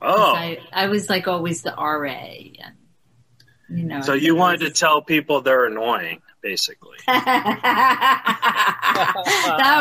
Oh, 0.00 0.32
I, 0.32 0.60
I 0.72 0.86
was 0.86 1.10
like 1.10 1.26
always 1.26 1.62
the 1.62 1.74
RA, 1.76 2.06
and 2.06 2.76
you 3.68 3.82
know. 3.82 4.02
so 4.02 4.12
you 4.12 4.36
wanted 4.36 4.60
to 4.60 4.70
tell 4.70 5.02
people 5.02 5.40
they're 5.40 5.66
annoying, 5.66 6.22
basically. 6.42 6.98
that 7.08 7.18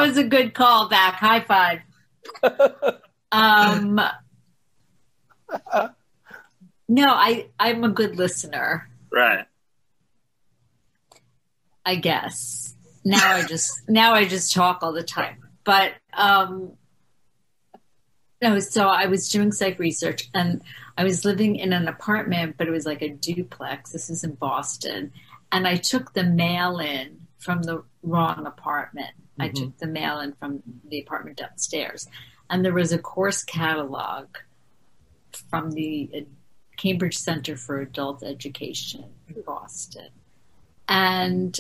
was 0.01 0.17
a 0.17 0.23
good 0.23 0.55
callback. 0.55 1.13
High 1.13 1.41
five. 1.41 1.81
Um, 3.33 4.01
no, 6.89 7.07
I 7.07 7.47
I'm 7.57 7.85
a 7.85 7.89
good 7.89 8.17
listener. 8.17 8.89
Right. 9.09 9.45
I 11.85 11.95
guess. 11.95 12.75
Now 13.03 13.35
I 13.35 13.43
just 13.45 13.71
now 13.89 14.13
I 14.13 14.25
just 14.25 14.53
talk 14.53 14.79
all 14.83 14.93
the 14.93 15.03
time. 15.03 15.37
But 15.63 15.93
um 16.13 16.73
no, 18.41 18.59
so 18.59 18.87
I 18.87 19.05
was 19.05 19.29
doing 19.29 19.51
psych 19.51 19.77
research 19.77 20.29
and 20.33 20.63
I 20.97 21.03
was 21.03 21.25
living 21.25 21.55
in 21.57 21.73
an 21.73 21.87
apartment, 21.87 22.55
but 22.57 22.67
it 22.67 22.71
was 22.71 22.85
like 22.87 23.01
a 23.03 23.09
duplex. 23.09 23.91
This 23.91 24.09
is 24.09 24.23
in 24.23 24.33
Boston. 24.35 25.11
and 25.53 25.67
I 25.67 25.75
took 25.75 26.13
the 26.13 26.23
mail 26.23 26.79
in 26.79 27.27
from 27.37 27.63
the 27.63 27.83
wrong 28.03 28.45
apartment. 28.45 29.13
I 29.37 29.49
Mhm. 29.49 29.53
took 29.55 29.77
the 29.79 29.87
mail 29.87 30.21
in 30.21 30.31
from 30.33 30.63
the 30.87 31.01
apartment 31.01 31.37
downstairs, 31.39 32.07
and 32.49 32.63
there 32.63 32.73
was 32.73 32.93
a 32.93 32.97
course 32.97 33.43
catalog 33.43 34.27
from 35.49 35.71
the 35.71 36.09
uh, 36.15 36.19
Cambridge 36.77 37.17
Center 37.17 37.57
for 37.57 37.81
Adult 37.81 38.23
Education 38.23 39.03
in 39.27 39.41
Boston, 39.41 40.07
and 40.91 41.57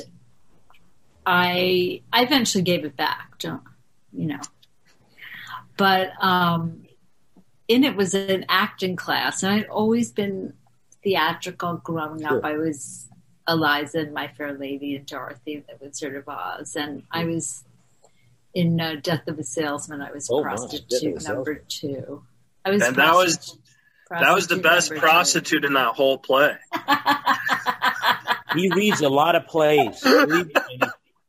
I 1.25 2.01
I 2.11 2.23
eventually 2.23 2.63
gave 2.63 2.83
it 2.85 2.95
back. 2.97 3.37
Don't 3.39 3.61
you 4.11 4.27
know? 4.27 4.39
But 5.77 6.11
um, 6.21 6.85
in 7.67 7.83
it 7.83 7.95
was 7.95 8.13
an 8.13 8.45
acting 8.49 8.95
class, 8.95 9.41
and 9.41 9.53
I'd 9.53 9.67
always 9.67 10.11
been 10.11 10.53
theatrical 11.03 11.77
growing 11.77 12.23
up. 12.25 12.31
Sure. 12.31 12.45
I 12.45 12.57
was 12.57 13.07
Eliza 13.47 13.99
and 13.99 14.13
My 14.13 14.27
Fair 14.27 14.53
Lady 14.57 14.95
and 14.95 15.05
Dorothy 15.05 15.55
and 15.55 15.63
the 15.67 15.83
Wizard 15.85 16.15
of 16.15 16.27
Oz, 16.27 16.75
and 16.75 17.03
I 17.11 17.23
was 17.25 17.63
in 18.53 18.81
uh, 18.81 18.95
Death 19.01 19.27
of 19.27 19.39
a 19.39 19.43
Salesman. 19.43 20.01
I 20.01 20.11
was 20.11 20.27
Oh, 20.29 20.43
my. 20.43 20.49
Death 20.51 20.59
prostitute 20.69 21.23
number 21.27 21.55
two. 21.69 22.23
I 22.65 22.71
was 22.71 22.81
And 22.83 22.95
that 22.97 23.13
was- 23.15 23.57
That 24.09 24.35
was 24.35 24.47
the 24.47 24.57
best 24.57 24.89
number 24.91 24.99
two. 25.01 25.07
prostitute 25.09 25.63
in 25.65 25.73
that 25.73 25.93
whole 25.95 26.17
play. 26.17 26.53
He 28.55 28.69
reads 28.69 29.01
a 29.01 29.09
lot 29.09 29.35
of 29.35 29.47
plays. 29.47 30.03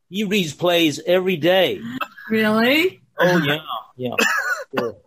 He 0.09 0.23
reads 0.25 0.53
plays 0.53 0.99
every 1.05 1.37
day. 1.37 1.81
really? 2.29 3.01
Oh 3.19 3.37
yeah, 3.45 3.57
yeah. 3.95 4.15
Sure. 4.77 4.97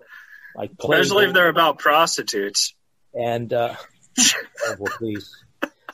Like 0.54 0.76
plays. 0.78 1.00
Especially 1.02 1.26
if 1.26 1.35
they're 1.35 1.49
about 1.49 1.78
prostitutes. 1.78 2.75
and 3.14 3.52
uh, 3.52 3.75
oh, 4.18 4.76
well, 4.78 4.92
please 4.96 5.44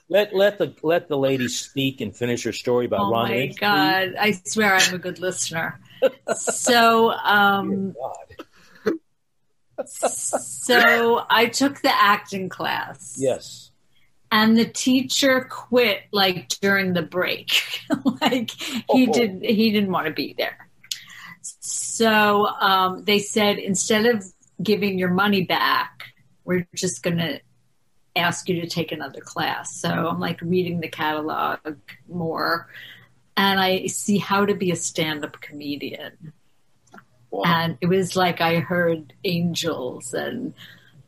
let 0.09 0.35
let 0.35 0.59
the 0.59 0.75
let 0.83 1.09
the 1.09 1.17
lady 1.17 1.49
speak 1.49 2.01
and 2.01 2.15
finish 2.15 2.45
her 2.45 2.53
story 2.53 2.87
about 2.87 3.01
Oh 3.01 3.11
Ron 3.11 3.29
my 3.29 3.35
Lynch, 3.35 3.53
please. 3.53 3.61
god! 3.61 4.15
I 4.21 4.33
swear 4.45 4.75
I'm 4.77 4.95
a 4.95 4.99
good 4.99 5.19
listener. 5.19 5.81
So, 6.37 7.11
um, 7.11 7.95
God. 8.87 8.95
so 9.87 11.25
I 11.29 11.47
took 11.47 11.81
the 11.81 11.93
acting 11.93 12.49
class. 12.49 13.17
Yes. 13.19 13.72
And 14.33 14.57
the 14.57 14.65
teacher 14.65 15.47
quit 15.49 16.01
like 16.11 16.49
during 16.61 16.95
the 16.95 17.03
break 17.03 17.63
like 18.21 18.51
he 18.51 18.85
Oh. 18.89 19.13
did 19.13 19.43
he 19.45 19.71
didn't 19.71 19.93
want 19.93 20.07
to 20.09 20.13
be 20.13 20.35
there 20.37 20.69
so 21.61 22.47
um, 22.47 23.05
they 23.05 23.19
said 23.19 23.59
instead 23.59 24.07
of 24.07 24.25
giving 24.63 24.99
your 24.99 25.11
money 25.11 25.43
back 25.45 26.05
we're 26.45 26.67
just 26.75 27.03
going 27.03 27.19
to 27.19 27.41
ask 28.17 28.49
you 28.49 28.61
to 28.61 28.67
take 28.69 28.93
another 28.93 29.21
class 29.21 29.75
so 29.81 29.89
i'm 29.89 30.21
like 30.21 30.41
reading 30.43 30.81
the 30.81 30.89
catalog 30.89 31.59
more 32.09 32.69
and 33.37 33.59
i 33.59 33.87
see 33.87 34.19
how 34.19 34.45
to 34.45 34.55
be 34.55 34.71
a 34.71 34.77
stand-up 34.77 35.41
comedian 35.41 36.33
Wow. 37.31 37.43
and 37.47 37.79
it 37.81 37.87
was 37.87 38.15
like 38.15 38.41
i 38.43 38.61
heard 38.61 39.15
angels 39.25 40.13
and 40.15 40.53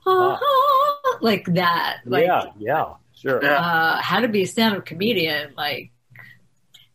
Ah. 0.06 0.38
like 1.20 1.44
that 1.54 1.98
like 2.06 2.24
yeah. 2.26 2.44
Yeah. 2.58 2.94
Sure. 3.24 3.42
Yeah. 3.42 3.54
uh, 3.54 4.00
how 4.02 4.20
to 4.20 4.28
be 4.28 4.42
a 4.42 4.46
stand-up 4.46 4.84
comedian 4.84 5.54
like 5.56 5.90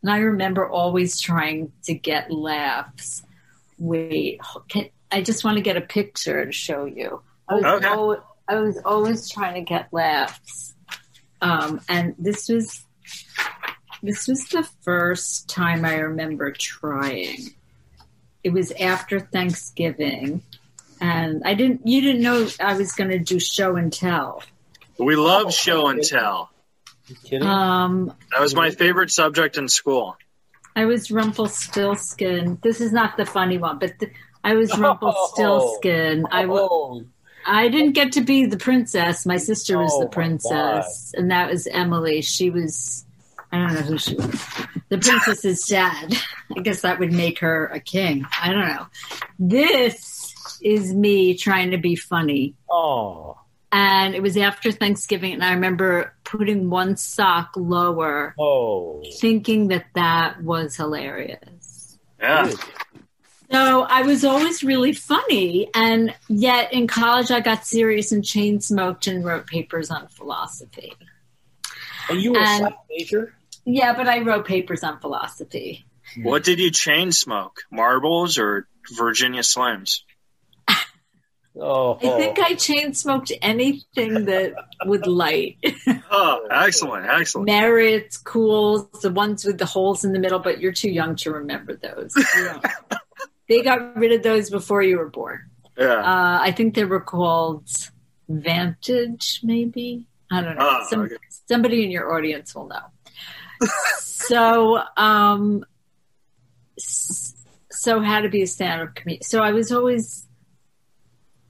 and 0.02 0.10
i 0.10 0.18
remember 0.18 0.68
always 0.68 1.20
trying 1.20 1.72
to 1.84 1.94
get 1.94 2.30
laughs 2.30 3.22
wait 3.78 4.40
can, 4.68 4.88
i 5.10 5.22
just 5.22 5.42
want 5.44 5.56
to 5.56 5.62
get 5.62 5.76
a 5.76 5.80
picture 5.80 6.44
to 6.46 6.52
show 6.52 6.84
you 6.84 7.20
i 7.48 7.54
was, 7.54 7.64
Okay. 7.64 7.86
always, 7.88 8.20
I 8.48 8.54
was 8.60 8.78
always 8.84 9.28
trying 9.28 9.54
to 9.54 9.60
get 9.62 9.88
laughs 9.92 10.74
um, 11.42 11.80
and 11.88 12.14
this 12.18 12.48
was 12.48 12.84
this 14.02 14.26
was 14.28 14.46
the 14.48 14.68
first 14.82 15.48
time 15.48 15.84
i 15.84 15.94
remember 15.96 16.52
trying 16.52 17.54
it 18.44 18.52
was 18.52 18.70
after 18.72 19.18
thanksgiving 19.20 20.42
and 21.00 21.42
i 21.44 21.54
didn't 21.54 21.86
you 21.86 22.00
didn't 22.00 22.22
know 22.22 22.46
i 22.60 22.76
was 22.76 22.92
going 22.92 23.10
to 23.10 23.18
do 23.18 23.38
show 23.40 23.76
and 23.76 23.92
tell 23.92 24.42
We 25.04 25.16
love 25.16 25.46
Oh, 25.46 25.50
show 25.50 25.86
and 25.88 26.02
tell. 26.02 26.50
Kidding? 27.24 27.46
um, 27.46 28.12
That 28.32 28.40
was 28.40 28.54
my 28.54 28.70
favorite 28.70 29.10
subject 29.10 29.56
in 29.56 29.68
school. 29.68 30.16
I 30.76 30.84
was 30.84 31.10
Rumpelstiltskin. 31.10 32.58
This 32.62 32.80
is 32.80 32.92
not 32.92 33.16
the 33.16 33.26
funny 33.26 33.58
one, 33.58 33.78
but 33.78 33.98
the, 33.98 34.10
I 34.44 34.54
was 34.54 34.76
Rumpelstiltskin. 34.78 36.26
I 36.30 36.42
w- 36.42 36.60
oh, 36.62 37.04
I 37.46 37.68
didn't 37.68 37.92
get 37.92 38.12
to 38.12 38.20
be 38.20 38.46
the 38.46 38.56
princess. 38.58 39.26
My 39.26 39.36
sister 39.38 39.78
was 39.78 39.92
Oh, 39.94 40.00
the 40.02 40.08
princess, 40.08 41.12
and 41.16 41.30
that 41.30 41.50
was 41.50 41.66
Emily. 41.66 42.22
She 42.22 42.50
was. 42.50 43.04
I 43.52 43.58
don't 43.58 43.74
know 43.74 43.80
who 43.80 43.98
she 43.98 44.14
was. 44.14 44.44
The 44.90 44.98
princess's 44.98 45.62
dad. 45.68 46.16
I 46.56 46.60
guess 46.60 46.82
that 46.82 47.00
would 47.00 47.12
make 47.12 47.40
her 47.40 47.66
a 47.66 47.80
king. 47.80 48.24
I 48.40 48.52
don't 48.52 48.68
know. 48.68 48.86
This 49.40 50.32
is 50.62 50.94
me 50.94 51.34
trying 51.36 51.72
to 51.72 51.78
be 51.78 51.96
funny. 51.96 52.54
oh, 52.70 53.38
And 53.72 54.14
it 54.14 54.22
was 54.22 54.36
after 54.36 54.72
Thanksgiving, 54.72 55.32
and 55.32 55.44
I 55.44 55.52
remember 55.52 56.14
putting 56.24 56.70
one 56.70 56.96
sock 56.96 57.52
lower, 57.56 58.34
oh. 58.38 59.02
thinking 59.20 59.68
that 59.68 59.86
that 59.94 60.42
was 60.42 60.74
hilarious. 60.74 61.98
Yeah. 62.18 62.50
So 63.52 63.82
I 63.82 64.02
was 64.02 64.24
always 64.24 64.64
really 64.64 64.92
funny, 64.92 65.70
and 65.74 66.14
yet 66.28 66.72
in 66.72 66.86
college 66.86 67.30
I 67.30 67.40
got 67.40 67.64
serious 67.64 68.12
and 68.12 68.24
chain 68.24 68.60
smoked 68.60 69.06
and 69.06 69.24
wrote 69.24 69.46
papers 69.46 69.90
on 69.90 70.08
philosophy. 70.08 70.92
And 72.08 72.20
you 72.20 72.32
were 72.32 72.38
a 72.38 72.46
And- 72.46 72.64
psych 72.64 72.74
major? 72.90 73.34
Yeah, 73.64 73.94
but 73.94 74.08
I 74.08 74.20
wrote 74.20 74.46
papers 74.46 74.82
on 74.82 75.00
philosophy. 75.00 75.84
What 76.22 76.42
did 76.44 76.58
you 76.58 76.70
chain 76.70 77.12
smoke? 77.12 77.60
Marlboros 77.72 78.38
or 78.38 78.66
Virginia 78.96 79.42
Slims? 79.42 80.00
Oh, 81.58 81.96
I 81.96 82.16
think 82.16 82.38
I 82.38 82.54
chain 82.54 82.94
smoked 82.94 83.32
anything 83.42 84.26
that 84.26 84.54
would 84.84 85.06
light. 85.06 85.58
Oh, 86.12 86.48
excellent, 86.50 87.06
excellent. 87.06 87.46
Merits, 87.46 88.20
Kools, 88.20 89.00
the 89.00 89.12
ones 89.12 89.44
with 89.44 89.58
the 89.58 89.64
holes 89.64 90.04
in 90.04 90.12
the 90.12 90.18
middle, 90.18 90.40
but 90.40 90.60
you're 90.60 90.72
too 90.72 90.90
young 90.90 91.14
to 91.16 91.30
remember 91.30 91.76
those. 91.76 92.12
You 93.48 93.56
they 93.58 93.62
got 93.62 93.96
rid 93.96 94.12
of 94.12 94.24
those 94.24 94.50
before 94.50 94.82
you 94.82 94.98
were 94.98 95.08
born. 95.08 95.50
Yeah. 95.78 95.94
Uh, 95.94 96.38
I 96.42 96.50
think 96.50 96.74
they 96.74 96.84
were 96.84 97.00
called 97.00 97.68
Vantage, 98.28 99.40
maybe. 99.44 100.06
I 100.32 100.40
don't 100.40 100.56
know. 100.56 100.78
Oh, 100.80 100.86
Some, 100.88 101.00
okay. 101.02 101.16
Somebody 101.48 101.84
in 101.84 101.92
your 101.92 102.12
audience 102.12 102.54
will 102.54 102.68
know. 102.68 103.68
so, 103.98 104.82
um, 104.96 105.64
so 106.78 108.00
how 108.00 108.20
to 108.20 108.28
be 108.28 108.42
a 108.42 108.46
stand-up 108.46 108.94
comedian? 108.96 109.22
So 109.22 109.42
I 109.42 109.52
was 109.52 109.70
always 109.70 110.26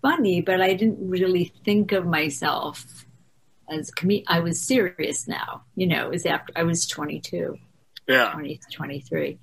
funny, 0.02 0.40
but 0.40 0.60
I 0.60 0.74
didn't 0.74 1.08
really 1.08 1.52
think 1.64 1.92
of 1.92 2.06
myself 2.06 3.06
as 3.70 3.88
a 3.88 3.92
comedian. 3.92 4.26
I 4.28 4.40
was 4.40 4.60
serious 4.60 5.28
now. 5.28 5.62
You 5.74 5.86
know, 5.86 6.06
it 6.06 6.10
was 6.10 6.26
after 6.26 6.52
I 6.56 6.64
was 6.64 6.86
22. 6.86 7.56
Yeah. 8.08 8.32
20, 8.32 8.60
23. 8.72 9.38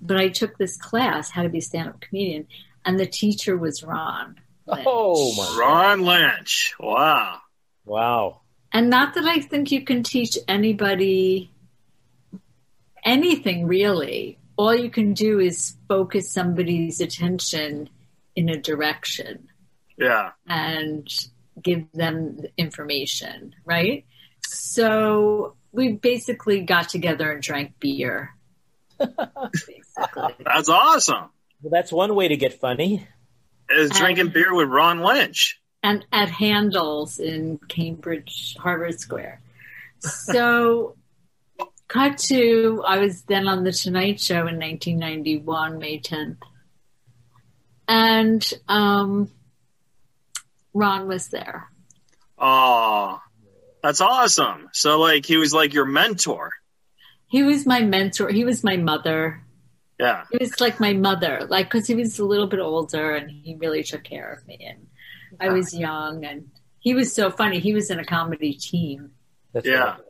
But 0.00 0.16
I 0.16 0.28
took 0.28 0.58
this 0.58 0.76
class, 0.76 1.30
How 1.30 1.42
to 1.42 1.48
Be 1.48 1.58
a 1.58 1.62
Stand 1.62 1.88
Up 1.88 2.00
Comedian, 2.00 2.46
and 2.84 2.98
the 2.98 3.06
teacher 3.06 3.56
was 3.56 3.82
Ron. 3.82 4.36
Lynch. 4.66 4.84
Oh, 4.86 5.34
my 5.36 5.56
Ron 5.58 6.02
Lynch. 6.02 6.74
Wow. 6.78 7.38
Wow. 7.84 8.40
And 8.72 8.90
not 8.90 9.14
that 9.14 9.24
I 9.24 9.40
think 9.40 9.72
you 9.72 9.82
can 9.82 10.02
teach 10.02 10.36
anybody 10.46 11.50
anything 13.04 13.66
really. 13.66 14.38
All 14.56 14.74
you 14.74 14.90
can 14.90 15.14
do 15.14 15.38
is 15.38 15.76
focus 15.88 16.30
somebody's 16.30 17.00
attention 17.00 17.88
in 18.36 18.48
a 18.48 18.60
direction 18.60 19.48
Yeah. 19.98 20.30
and 20.46 21.08
give 21.60 21.90
them 21.92 22.38
information, 22.56 23.54
right? 23.64 24.06
So 24.46 25.56
we 25.72 25.92
basically 25.92 26.60
got 26.62 26.88
together 26.88 27.30
and 27.32 27.42
drank 27.42 27.78
beer. 27.80 28.34
That's 28.98 30.68
awesome. 30.68 31.30
Well, 31.62 31.70
that's 31.72 31.90
one 31.92 32.14
way 32.14 32.28
to 32.28 32.36
get 32.36 32.60
funny. 32.60 33.06
Is 33.68 33.90
drinking 33.90 34.28
beer 34.28 34.54
with 34.54 34.68
Ron 34.68 35.00
Lynch. 35.00 35.60
and 35.82 36.06
at 36.12 36.30
Handles 36.30 37.18
in 37.18 37.58
Cambridge, 37.68 38.56
Harvard 38.58 38.98
Square. 39.00 39.40
So, 39.98 40.96
cut 41.88 42.18
to 42.28 42.82
I 42.86 42.98
was 42.98 43.22
then 43.22 43.48
on 43.48 43.64
the 43.64 43.72
Tonight 43.72 44.20
Show 44.20 44.46
in 44.46 44.58
1991, 44.58 45.78
May 45.78 46.00
10th, 46.00 46.38
and 47.88 48.52
um, 48.68 49.30
Ron 50.74 51.08
was 51.08 51.28
there. 51.28 51.70
Oh, 52.38 53.20
that's 53.82 54.00
awesome. 54.00 54.68
So, 54.72 54.98
like, 55.00 55.26
he 55.26 55.36
was 55.36 55.52
like 55.52 55.74
your 55.74 55.86
mentor. 55.86 56.52
He 57.28 57.42
was 57.42 57.66
my 57.66 57.80
mentor. 57.82 58.30
He 58.30 58.44
was 58.44 58.64
my 58.64 58.76
mother. 58.76 59.42
Yeah. 59.98 60.24
He 60.30 60.38
was 60.38 60.60
like 60.60 60.78
my 60.78 60.92
mother, 60.92 61.46
like 61.48 61.66
because 61.70 61.86
he 61.86 61.94
was 61.94 62.18
a 62.18 62.24
little 62.24 62.46
bit 62.46 62.60
older 62.60 63.16
and 63.16 63.30
he 63.30 63.56
really 63.56 63.82
took 63.82 64.04
care 64.04 64.32
of 64.32 64.46
me. 64.46 64.64
And 64.64 64.86
I 65.40 65.50
was 65.50 65.74
young, 65.74 66.24
and 66.24 66.50
he 66.78 66.94
was 66.94 67.12
so 67.12 67.30
funny. 67.30 67.58
He 67.58 67.74
was 67.74 67.90
in 67.90 67.98
a 67.98 68.04
comedy 68.04 68.54
team. 68.54 69.10
That's 69.52 69.66
Yeah. 69.66 69.84
right. 69.84 70.00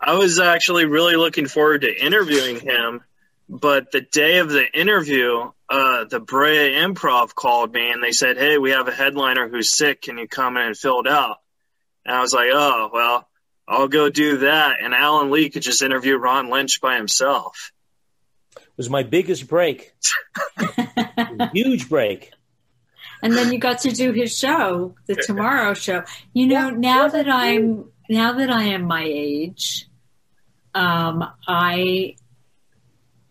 I 0.00 0.14
was 0.14 0.38
actually 0.38 0.84
really 0.86 1.16
looking 1.16 1.46
forward 1.46 1.82
to 1.82 2.04
interviewing 2.04 2.58
him, 2.60 3.02
but 3.48 3.90
the 3.90 4.00
day 4.02 4.38
of 4.38 4.50
the 4.50 4.64
interview, 4.78 5.50
uh, 5.70 6.04
the 6.04 6.20
Brea 6.20 6.74
Improv 6.74 7.34
called 7.34 7.72
me 7.72 7.90
and 7.90 8.02
they 8.02 8.12
said, 8.12 8.36
"Hey, 8.36 8.58
we 8.58 8.70
have 8.70 8.88
a 8.88 8.92
headliner 8.92 9.48
who's 9.48 9.70
sick. 9.70 10.02
Can 10.02 10.18
you 10.18 10.28
come 10.28 10.56
in 10.56 10.66
and 10.66 10.76
fill 10.76 11.00
it 11.00 11.06
out?" 11.06 11.38
And 12.04 12.14
I 12.14 12.20
was 12.20 12.34
like, 12.34 12.50
"Oh, 12.52 12.90
well, 12.92 13.28
I'll 13.66 13.88
go 13.88 14.10
do 14.10 14.38
that." 14.38 14.76
And 14.82 14.94
Alan 14.94 15.30
Lee 15.30 15.50
could 15.50 15.62
just 15.62 15.82
interview 15.82 16.16
Ron 16.16 16.50
Lynch 16.50 16.80
by 16.80 16.96
himself. 16.96 17.72
It 18.56 18.62
was 18.76 18.90
my 18.90 19.02
biggest 19.02 19.48
break. 19.48 19.92
Huge 21.52 21.88
break. 21.88 22.32
and 23.22 23.32
then 23.32 23.52
you 23.52 23.58
got 23.58 23.80
to 23.80 23.90
do 23.90 24.12
his 24.12 24.36
show, 24.36 24.94
the 25.06 25.16
Tomorrow 25.16 25.74
Show. 25.74 26.04
You 26.34 26.46
know, 26.46 26.70
now 26.70 27.08
that 27.08 27.28
I'm 27.28 27.90
now 28.10 28.32
that 28.34 28.50
I 28.50 28.64
am 28.64 28.84
my 28.84 29.04
age, 29.04 29.88
um, 30.74 31.24
I 31.46 32.16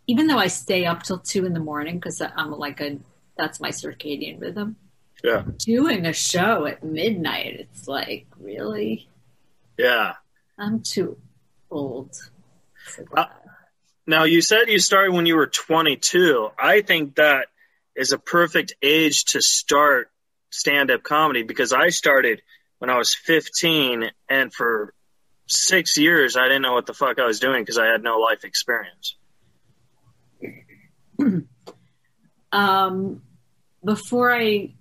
even 0.08 0.28
though 0.28 0.38
I 0.38 0.48
stay 0.48 0.86
up 0.86 1.04
till 1.04 1.20
two 1.20 1.46
in 1.46 1.54
the 1.54 1.60
morning 1.60 2.00
because 2.00 2.22
I'm 2.22 2.52
like 2.52 2.82
a 2.82 2.98
that's 3.38 3.60
my 3.60 3.70
circadian 3.70 4.42
rhythm. 4.42 4.78
Yeah. 5.24 5.44
Doing 5.58 6.06
a 6.06 6.14
show 6.14 6.66
at 6.66 6.84
midnight, 6.84 7.60
it's 7.60 7.88
like 7.88 8.28
really, 8.40 9.08
Yeah. 9.78 10.14
I'm 10.58 10.82
too 10.82 11.18
old. 11.70 12.16
Uh. 13.16 13.26
Now 14.08 14.24
you 14.24 14.42
said 14.42 14.70
you 14.70 14.80
started 14.80 15.14
when 15.14 15.26
you 15.26 15.36
were 15.36 15.48
22. 15.48 16.50
I 16.58 16.82
think 16.82 17.16
that 17.16 17.48
is 17.96 18.12
a 18.12 18.18
perfect 18.18 18.74
age 18.82 19.26
to 19.26 19.42
start 19.42 20.10
stand-up 20.50 21.04
comedy 21.04 21.44
because 21.44 21.74
I 21.74 21.90
started 21.90 22.42
when 22.80 22.90
I 22.90 22.98
was 22.98 23.14
15 23.14 24.10
and 24.30 24.54
for 24.54 24.94
6 25.48 25.98
years 25.98 26.38
I 26.38 26.44
didn't 26.44 26.62
know 26.62 26.74
what 26.74 26.86
the 26.86 26.94
fuck 26.94 27.20
I 27.20 27.26
was 27.26 27.40
doing 27.40 27.62
because 27.62 27.78
I 27.78 27.88
had 27.88 28.02
no 28.02 28.18
life 28.18 28.46
experience. 28.46 29.16
Um, 32.52 33.22
before 33.84 34.34
I 34.34 34.74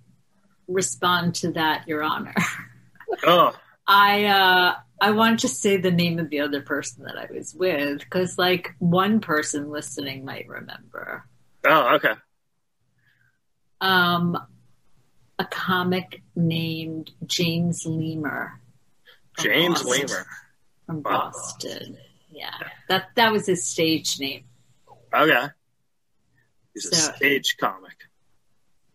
respond 0.69 1.35
to 1.35 1.51
that, 1.51 1.85
Your 1.87 2.01
Honor, 2.01 2.33
Oh, 3.25 3.53
I 3.85 4.23
uh, 4.25 4.75
I 5.01 5.11
wanted 5.11 5.39
to 5.39 5.47
say 5.49 5.75
the 5.77 5.91
name 5.91 6.17
of 6.17 6.29
the 6.29 6.39
other 6.39 6.61
person 6.61 7.03
that 7.03 7.17
I 7.17 7.27
was 7.31 7.53
with 7.53 7.99
because, 7.99 8.37
like, 8.37 8.73
one 8.79 9.19
person 9.19 9.69
listening 9.69 10.23
might 10.23 10.47
remember. 10.47 11.25
oh, 11.65 11.95
okay. 11.95 12.13
Um, 13.81 14.37
a 15.37 15.45
comic 15.45 16.21
named 16.35 17.11
James 17.25 17.85
Lemur. 17.85 18.59
James 19.39 19.83
Boston- 19.83 20.07
Lemur. 20.07 20.25
from 20.85 21.03
Wow. 21.03 21.31
Boston. 21.33 21.97
Yeah, 22.31 22.53
that 22.87 23.09
that 23.15 23.31
was 23.31 23.45
his 23.45 23.65
stage 23.65 24.19
name. 24.19 24.45
Okay. 25.13 25.47
He's 26.83 26.91
a 26.91 26.95
So- 26.95 27.11
stage 27.13 27.57
comic. 27.57 27.95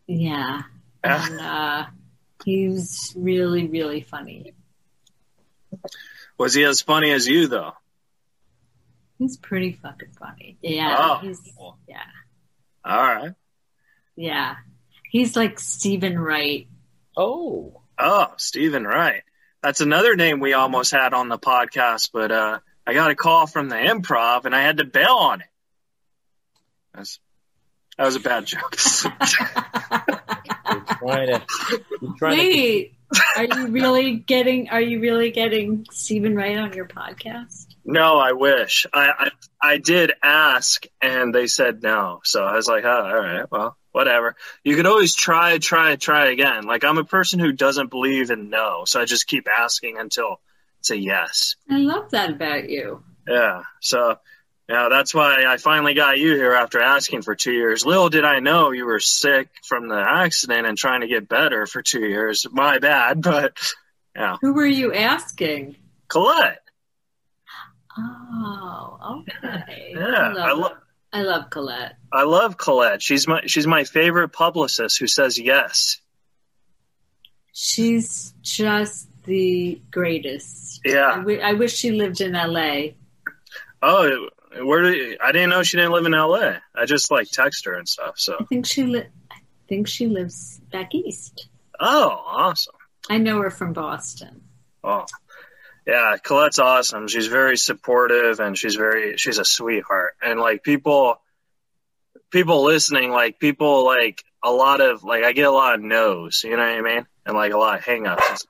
Yeah, 0.06 0.62
Ah. 1.04 1.26
and 1.26 1.40
uh, 1.40 1.86
he 2.44 2.68
was 2.68 3.12
really 3.16 3.66
really 3.68 4.02
funny. 4.02 4.52
Was 6.38 6.54
he 6.54 6.64
as 6.64 6.80
funny 6.82 7.10
as 7.12 7.26
you 7.28 7.48
though? 7.48 7.72
He's 9.18 9.36
pretty 9.36 9.72
fucking 9.72 10.12
funny. 10.18 10.58
Yeah, 10.62 10.96
Oh. 10.98 11.18
he's 11.18 11.40
yeah. 11.88 12.02
All 12.84 13.02
right. 13.02 13.32
Yeah. 14.16 14.56
He's 15.10 15.36
like 15.36 15.58
Steven 15.60 16.18
Wright. 16.18 16.66
Oh, 17.16 17.82
Oh, 17.98 18.32
Steven 18.38 18.84
Wright. 18.84 19.22
That's 19.62 19.80
another 19.80 20.16
name 20.16 20.40
we 20.40 20.54
almost 20.54 20.90
had 20.90 21.14
on 21.14 21.28
the 21.28 21.38
podcast, 21.38 22.10
but 22.12 22.32
uh, 22.32 22.58
I 22.86 22.94
got 22.94 23.12
a 23.12 23.14
call 23.14 23.46
from 23.46 23.68
the 23.68 23.76
improv 23.76 24.44
and 24.44 24.54
I 24.56 24.62
had 24.62 24.78
to 24.78 24.84
bail 24.84 25.14
on 25.14 25.40
it. 25.42 25.46
That's, 26.94 27.20
that 27.98 28.04
was 28.04 28.16
a 28.16 28.20
bad 28.20 28.46
joke. 28.46 28.76
you're 30.72 30.84
trying 30.98 31.26
to. 31.26 31.42
You're 32.00 32.14
trying 32.16 32.36
to 32.36 32.42
Wait, 32.42 32.94
are 33.36 33.44
you 33.44 33.66
really 33.68 34.14
getting 34.16 34.70
are 34.70 34.80
you 34.80 35.00
really 35.00 35.30
getting 35.30 35.86
Steven 35.90 36.34
Wright 36.34 36.58
on 36.58 36.72
your 36.72 36.86
podcast? 36.86 37.66
no, 37.84 38.18
I 38.18 38.32
wish. 38.32 38.86
I, 38.92 39.10
I 39.18 39.30
I 39.74 39.78
did 39.78 40.12
ask 40.22 40.84
and 41.00 41.34
they 41.34 41.46
said 41.46 41.82
no. 41.82 42.20
So 42.24 42.44
I 42.44 42.54
was 42.54 42.66
like, 42.68 42.84
oh, 42.84 42.88
all 42.88 43.20
right, 43.20 43.50
well, 43.50 43.76
whatever. 43.92 44.36
You 44.64 44.76
could 44.76 44.86
always 44.86 45.14
try, 45.14 45.58
try, 45.58 45.96
try 45.96 46.30
again. 46.30 46.64
Like 46.64 46.84
I'm 46.84 46.98
a 46.98 47.04
person 47.04 47.38
who 47.38 47.52
doesn't 47.52 47.90
believe 47.90 48.30
in 48.30 48.50
no, 48.50 48.84
so 48.86 49.00
I 49.00 49.04
just 49.04 49.26
keep 49.26 49.46
asking 49.48 49.98
until 49.98 50.40
it's 50.80 50.90
a 50.90 50.98
yes. 50.98 51.56
I 51.70 51.78
love 51.78 52.10
that 52.10 52.30
about 52.30 52.68
you. 52.68 53.04
Yeah. 53.28 53.62
So, 53.80 54.16
yeah, 54.72 54.88
that's 54.88 55.12
why 55.12 55.44
I 55.46 55.58
finally 55.58 55.92
got 55.92 56.18
you 56.18 56.34
here 56.34 56.54
after 56.54 56.80
asking 56.80 57.20
for 57.20 57.34
two 57.34 57.52
years. 57.52 57.84
Little 57.84 58.08
did 58.08 58.24
I 58.24 58.40
know 58.40 58.70
you 58.70 58.86
were 58.86 59.00
sick 59.00 59.50
from 59.68 59.86
the 59.88 59.98
accident 59.98 60.66
and 60.66 60.78
trying 60.78 61.02
to 61.02 61.06
get 61.06 61.28
better 61.28 61.66
for 61.66 61.82
two 61.82 62.00
years. 62.00 62.46
My 62.50 62.78
bad, 62.78 63.20
but 63.22 63.58
yeah. 64.16 64.38
Who 64.40 64.54
were 64.54 64.64
you 64.64 64.94
asking? 64.94 65.76
Colette. 66.08 66.62
Oh, 67.98 69.20
okay. 69.28 69.92
Yeah, 69.94 70.00
I 70.06 70.32
love, 70.32 70.36
I 70.38 70.52
lo- 70.52 70.76
I 71.12 71.22
love 71.22 71.50
Colette. 71.50 71.96
I 72.10 72.22
love 72.22 72.56
Colette. 72.56 73.02
She's 73.02 73.28
my 73.28 73.42
she's 73.44 73.66
my 73.66 73.84
favorite 73.84 74.30
publicist 74.30 74.98
who 74.98 75.06
says 75.06 75.38
yes. 75.38 75.98
She's 77.52 78.32
just 78.40 79.06
the 79.24 79.82
greatest. 79.90 80.80
Yeah. 80.82 81.16
wi- 81.16 81.42
I 81.46 81.52
wish 81.52 81.74
she 81.76 81.90
lived 81.90 82.22
in 82.22 82.32
LA. 82.32 82.92
Oh, 83.82 84.30
where 84.60 84.82
do 84.82 84.92
you, 84.92 85.16
I 85.22 85.32
didn't 85.32 85.50
know 85.50 85.62
she 85.62 85.76
didn't 85.76 85.92
live 85.92 86.06
in 86.06 86.14
L.A. 86.14 86.60
I 86.74 86.84
just 86.86 87.10
like 87.10 87.28
text 87.30 87.64
her 87.66 87.74
and 87.74 87.88
stuff. 87.88 88.14
So, 88.18 88.36
I 88.40 88.44
think 88.44 88.66
she 88.66 88.84
li- 88.84 89.06
I 89.30 89.36
think 89.68 89.88
she 89.88 90.06
lives 90.06 90.60
back 90.70 90.94
east. 90.94 91.48
oh, 91.80 92.08
awesome. 92.26 92.74
I 93.10 93.18
know 93.18 93.40
her 93.40 93.50
from 93.50 93.72
Boston. 93.72 94.42
Oh, 94.84 95.04
yeah, 95.86 96.16
Colette's 96.22 96.58
awesome. 96.60 97.08
She's 97.08 97.26
very 97.26 97.56
supportive 97.56 98.38
and 98.40 98.56
she's 98.56 98.76
very 98.76 99.16
she's 99.16 99.38
a 99.38 99.44
sweetheart. 99.44 100.14
And 100.22 100.38
like 100.38 100.62
people, 100.62 101.20
people 102.30 102.62
listening, 102.62 103.10
like 103.10 103.38
people 103.40 103.84
like 103.84 104.22
a 104.44 104.52
lot 104.52 104.80
of 104.80 105.02
like 105.02 105.24
I 105.24 105.32
get 105.32 105.46
a 105.46 105.50
lot 105.50 105.74
of 105.74 105.80
no's, 105.82 106.42
you 106.44 106.50
know 106.50 106.58
what 106.58 106.68
I 106.68 106.80
mean, 106.80 107.06
and 107.26 107.36
like 107.36 107.52
a 107.52 107.58
lot 107.58 107.78
of 107.78 107.84
hangups. 107.84 108.46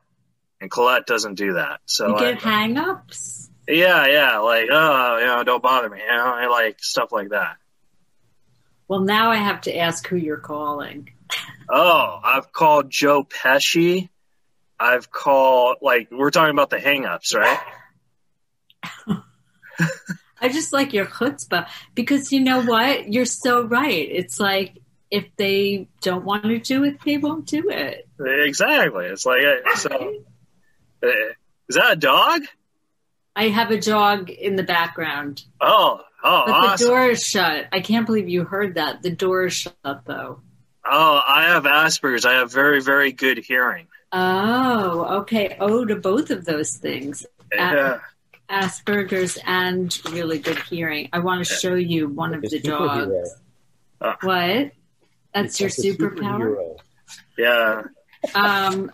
And 0.60 0.70
Colette 0.70 1.06
doesn't 1.06 1.34
do 1.34 1.54
that. 1.54 1.80
So 1.86 2.08
You 2.08 2.12
like, 2.12 2.34
get 2.34 2.42
hang-ups? 2.42 3.41
Yeah, 3.72 4.06
yeah, 4.06 4.38
like 4.38 4.68
oh, 4.70 5.18
you 5.18 5.26
know, 5.26 5.44
don't 5.44 5.62
bother 5.62 5.88
me, 5.88 5.98
you 6.00 6.06
know, 6.06 6.24
I 6.24 6.46
like 6.46 6.82
stuff 6.82 7.12
like 7.12 7.30
that. 7.30 7.56
Well, 8.88 9.00
now 9.00 9.30
I 9.30 9.36
have 9.36 9.62
to 9.62 9.76
ask 9.76 10.06
who 10.06 10.16
you're 10.16 10.36
calling. 10.36 11.10
Oh, 11.68 12.20
I've 12.22 12.52
called 12.52 12.90
Joe 12.90 13.24
Pesci. 13.24 14.10
I've 14.78 15.10
called 15.10 15.78
like 15.80 16.08
we're 16.10 16.30
talking 16.30 16.50
about 16.50 16.70
the 16.70 16.76
hangups, 16.76 17.34
right? 17.34 17.58
I 20.40 20.48
just 20.48 20.72
like 20.72 20.92
your 20.92 21.06
chutzpah 21.06 21.68
because 21.94 22.32
you 22.32 22.40
know 22.40 22.62
what? 22.62 23.12
You're 23.12 23.24
so 23.24 23.64
right. 23.64 24.08
It's 24.10 24.40
like 24.40 24.82
if 25.10 25.24
they 25.36 25.88
don't 26.00 26.24
want 26.24 26.44
to 26.44 26.58
do 26.58 26.84
it, 26.84 26.98
they 27.04 27.18
won't 27.18 27.46
do 27.46 27.70
it. 27.70 28.08
Exactly. 28.18 29.06
It's 29.06 29.24
like 29.24 29.42
uh, 29.42 29.76
so. 29.76 30.14
uh, 31.02 31.08
Is 31.68 31.76
that 31.76 31.92
a 31.92 31.96
dog? 31.96 32.42
I 33.34 33.48
have 33.48 33.70
a 33.70 33.80
dog 33.80 34.28
in 34.30 34.56
the 34.56 34.62
background, 34.62 35.44
Oh, 35.60 36.00
oh, 36.22 36.42
but 36.46 36.52
awesome. 36.52 36.86
the 36.86 36.90
door 36.92 37.04
is 37.10 37.24
shut. 37.24 37.66
I 37.72 37.80
can't 37.80 38.04
believe 38.06 38.28
you 38.28 38.44
heard 38.44 38.74
that. 38.74 39.02
The 39.02 39.10
door 39.10 39.46
is 39.46 39.54
shut 39.54 40.02
though. 40.04 40.40
Oh, 40.84 41.20
I 41.26 41.44
have 41.44 41.64
Asperger's. 41.64 42.24
I 42.26 42.34
have 42.34 42.52
very, 42.52 42.82
very 42.82 43.12
good 43.12 43.38
hearing. 43.38 43.86
Oh, 44.12 45.20
okay. 45.20 45.56
Oh, 45.60 45.84
to 45.86 45.96
both 45.96 46.30
of 46.30 46.44
those 46.44 46.76
things. 46.76 47.24
Yeah. 47.54 48.00
Asperger's 48.50 49.38
and 49.46 49.98
really 50.10 50.38
good 50.38 50.58
hearing. 50.58 51.08
I 51.12 51.20
want 51.20 51.46
to 51.46 51.54
show 51.54 51.74
you 51.74 52.08
one 52.08 52.34
of 52.34 52.42
the 52.42 52.56
a 52.56 52.60
superhero. 52.60 53.24
dogs. 54.00 54.22
What? 54.22 54.72
That's 55.32 55.58
your 55.60 55.68
It's 55.68 55.78
like 55.82 55.96
superpower? 55.98 56.56
superhero. 56.56 56.76
Yeah. 57.38 57.82
Um, 58.34 58.92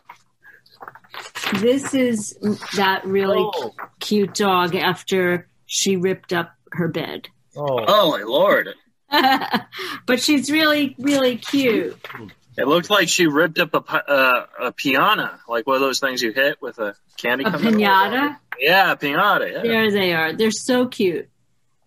this 1.57 1.95
is 1.95 2.39
that 2.77 3.05
really 3.05 3.39
Oh, 3.55 3.73
cute 4.01 4.35
dog 4.35 4.75
after 4.75 5.49
she 5.67 5.97
ripped 5.97 6.33
up 6.33 6.55
her 6.73 6.89
bed. 6.89 7.29
oh, 7.57 7.85
Oh 7.87 8.11
my 8.13 8.23
lord! 8.23 8.69
but 10.07 10.21
she's 10.21 10.51
really, 10.51 10.95
really 10.99 11.37
cute. 11.37 11.97
It 12.57 12.67
looked 12.67 12.91
like 12.91 13.09
she 13.09 13.27
ripped 13.27 13.59
up 13.59 13.73
a 13.75 14.11
uh, 14.11 14.47
a 14.61 14.73
piano, 14.73 15.39
like 15.49 15.67
one 15.67 15.77
of 15.77 15.81
those 15.81 16.01
things 16.01 16.21
you 16.23 16.33
hit 16.33 16.61
with 16.61 16.79
a 16.79 16.95
candy. 17.17 17.45
A 17.45 17.51
pinata. 17.51 18.37
Yeah, 18.59 18.93
a 18.93 18.97
pinata. 18.97 19.53
Yeah. 19.53 19.63
There 19.63 19.91
they 19.93 20.13
are. 20.13 20.33
They're 20.35 20.51
so 20.51 20.89
cute. 20.89 21.29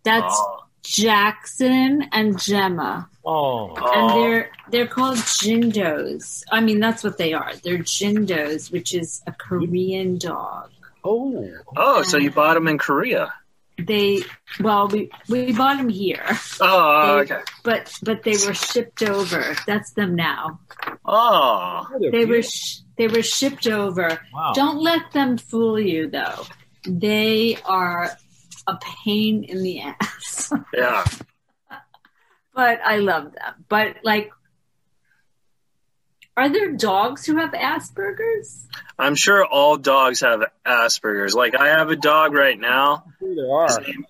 That's 0.04 0.34
Oh, 0.36 0.60
Jackson 0.84 2.04
and 2.12 2.39
Gemma. 2.39 3.10
Oh. 3.25 3.69
And 3.75 4.12
oh. 4.12 4.21
they're 4.21 4.51
they're 4.69 4.88
called 4.88 5.17
Jindos. 5.17 6.43
I 6.51 6.62
mean, 6.62 6.79
that's 6.79 7.03
what 7.03 7.17
they 7.17 7.34
are. 7.34 7.53
They're 7.63 7.79
Jindos, 7.79 8.71
which 8.71 8.93
is 8.93 9.21
a 9.27 9.31
Korean 9.31 10.17
dog. 10.17 10.69
Oh, 11.03 11.49
oh, 11.75 12.03
so 12.03 12.17
you 12.17 12.31
bought 12.31 12.53
them 12.55 12.67
in 12.67 12.77
Korea? 12.77 13.34
they 13.79 14.21
well 14.60 14.88
we 14.89 15.10
we 15.27 15.53
bought 15.53 15.77
them 15.77 15.89
here, 15.89 16.23
Oh, 16.60 17.15
They- 17.25 17.34
okay. 17.34 17.41
but 17.63 17.91
but 18.03 18.21
they 18.23 18.34
were 18.45 18.53
shipped 18.53 19.01
over. 19.01 19.55
That's 19.65 19.91
them 19.93 20.13
now. 20.15 20.60
Oh, 21.05 21.88
they're 21.99 22.27
were 22.27 22.43
sh- 22.43 22.79
they 22.97 23.07
were 23.07 23.23
shipped 23.23 23.65
over. 23.65 24.19
Wow. 24.34 24.51
Don't 24.53 24.84
let 24.84 25.12
them 25.13 25.38
fool 25.38 25.79
you 25.79 26.10
though. 26.12 26.45
They 26.86 27.57
are 27.65 28.12
a 28.67 28.77
pain 29.03 29.43
in 29.45 29.63
the 29.63 29.81
ass. 29.99 30.53
yeah. 30.75 31.03
But 32.62 32.80
I 32.86 32.97
love 32.97 33.34
them. 33.34 33.65
But 33.69 33.95
like 34.04 34.32
are 36.38 36.47
there 36.47 36.71
dogs 36.74 37.26
who 37.26 37.38
have 37.38 37.54
Asperger's? 37.54 38.67
I'm 39.00 39.15
sure 39.15 39.43
all 39.43 39.78
dogs 39.78 40.19
have 40.19 40.41
Asperger's. 40.63 41.34
Like 41.34 41.56
I 41.56 41.69
have 41.69 41.89
a 41.89 41.95
dog 41.95 42.34
right 42.34 42.60
now. 42.60 43.06
Sure 43.17 43.36
there 43.36 43.65
His, 43.65 43.78
are. 43.78 43.82
name, 43.82 44.06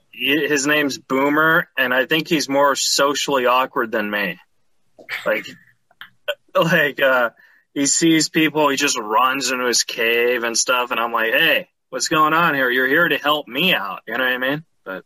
his 0.50 0.68
name's 0.68 0.98
Boomer, 0.98 1.70
and 1.78 1.94
I 1.94 2.06
think 2.06 2.28
he's 2.28 2.50
more 2.50 2.76
socially 2.76 3.46
awkward 3.46 3.90
than 3.90 4.12
me. 4.12 4.38
Like, 5.26 5.46
like 6.56 7.02
uh, 7.02 7.30
he 7.74 7.86
sees 7.86 8.28
people, 8.28 8.68
he 8.68 8.76
just 8.76 9.00
runs 9.00 9.50
into 9.50 9.66
his 9.66 9.84
cave 9.84 10.44
and 10.44 10.58
stuff, 10.58 10.92
and 10.92 11.00
I'm 11.00 11.14
like, 11.14 11.32
hey, 11.32 11.70
what's 11.90 12.10
going 12.10 12.34
on 12.34 12.54
here? 12.54 12.70
You're 12.70 12.88
here 12.88 13.08
to 13.08 13.18
help 13.18 13.48
me 13.48 13.74
out. 13.74 14.02
You 14.08 14.18
know 14.18 14.26
what 14.26 14.34
I 14.34 14.38
mean? 14.38 14.66
But 14.84 15.06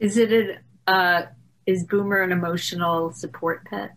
Is 0.00 0.16
it 0.16 0.32
a 0.32 0.58
uh, 0.86 1.26
is 1.66 1.84
Boomer 1.84 2.22
an 2.22 2.32
emotional 2.32 3.12
support 3.12 3.64
pet? 3.66 3.92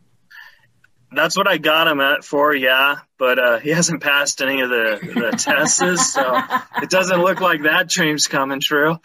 that's 1.11 1.37
what 1.37 1.47
I 1.47 1.57
got 1.57 1.87
him 1.87 1.99
at 1.99 2.23
for, 2.23 2.53
yeah. 2.53 2.97
But 3.17 3.39
uh, 3.39 3.59
he 3.59 3.69
hasn't 3.79 4.01
passed 4.01 4.41
any 4.41 4.61
of 4.61 4.69
the 4.69 4.99
the 5.01 5.37
tests, 5.37 6.13
so 6.13 6.41
it 6.81 6.89
doesn't 6.89 7.19
look 7.19 7.41
like 7.41 7.63
that 7.63 7.89
dream's 7.89 8.27
coming 8.27 8.59
true. 8.59 8.97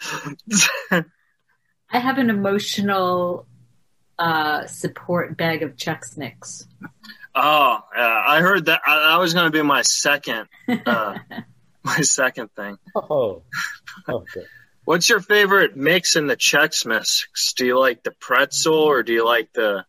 I 0.91 1.99
have 1.99 2.17
an 2.17 2.29
emotional 2.29 3.45
uh, 4.17 4.65
support 4.65 5.37
bag 5.37 5.63
of 5.63 5.75
Chex 5.75 6.17
Mix. 6.17 6.67
Oh, 7.35 7.79
yeah, 7.95 8.23
I 8.27 8.41
heard 8.41 8.65
that. 8.65 8.81
I, 8.85 9.11
that 9.11 9.19
was 9.19 9.33
going 9.33 9.45
to 9.45 9.51
be 9.51 9.61
my 9.61 9.81
second, 9.81 10.47
uh, 10.67 11.17
my 11.83 11.97
second 12.01 12.49
thing. 12.55 12.77
Oh. 12.95 13.43
Okay. 14.07 14.45
What's 14.85 15.09
your 15.09 15.21
favorite 15.21 15.77
mix 15.77 16.15
in 16.15 16.27
the 16.27 16.35
Chex 16.35 16.85
Mix? 16.85 17.27
Do 17.53 17.65
you 17.65 17.79
like 17.79 18.03
the 18.03 18.11
pretzel 18.11 18.73
or 18.75 19.01
do 19.03 19.13
you 19.13 19.25
like 19.25 19.53
the 19.53 19.85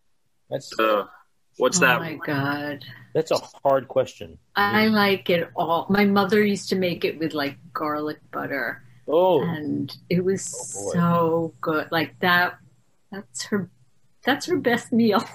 That's 0.51 0.71
the 0.71 1.09
what's 1.57 1.79
oh 1.79 1.81
that? 1.81 1.97
Oh 1.97 2.01
my 2.01 2.15
god. 2.25 2.85
that's 3.13 3.31
a 3.33 3.39
hard 3.65 3.89
question. 3.89 4.39
I 4.55 4.87
like 4.87 5.31
it 5.31 5.51
all. 5.57 5.87
My 5.91 6.05
mother 6.05 6.45
used 6.45 6.69
to 6.69 6.77
make 6.77 7.05
it 7.05 7.19
with 7.19 7.35
like 7.35 7.57
garlic 7.73 8.19
butter, 8.31 8.83
Oh, 9.09 9.43
and 9.43 9.95
it 10.09 10.25
was 10.25 10.47
Oh, 10.79 10.93
so 10.93 11.55
good. 11.61 11.89
Like 11.91 12.19
that. 12.21 12.59
That's 13.11 13.45
her. 13.47 13.69
That's 14.25 14.47
her 14.47 14.57
best 14.57 14.93
meal. 14.93 15.23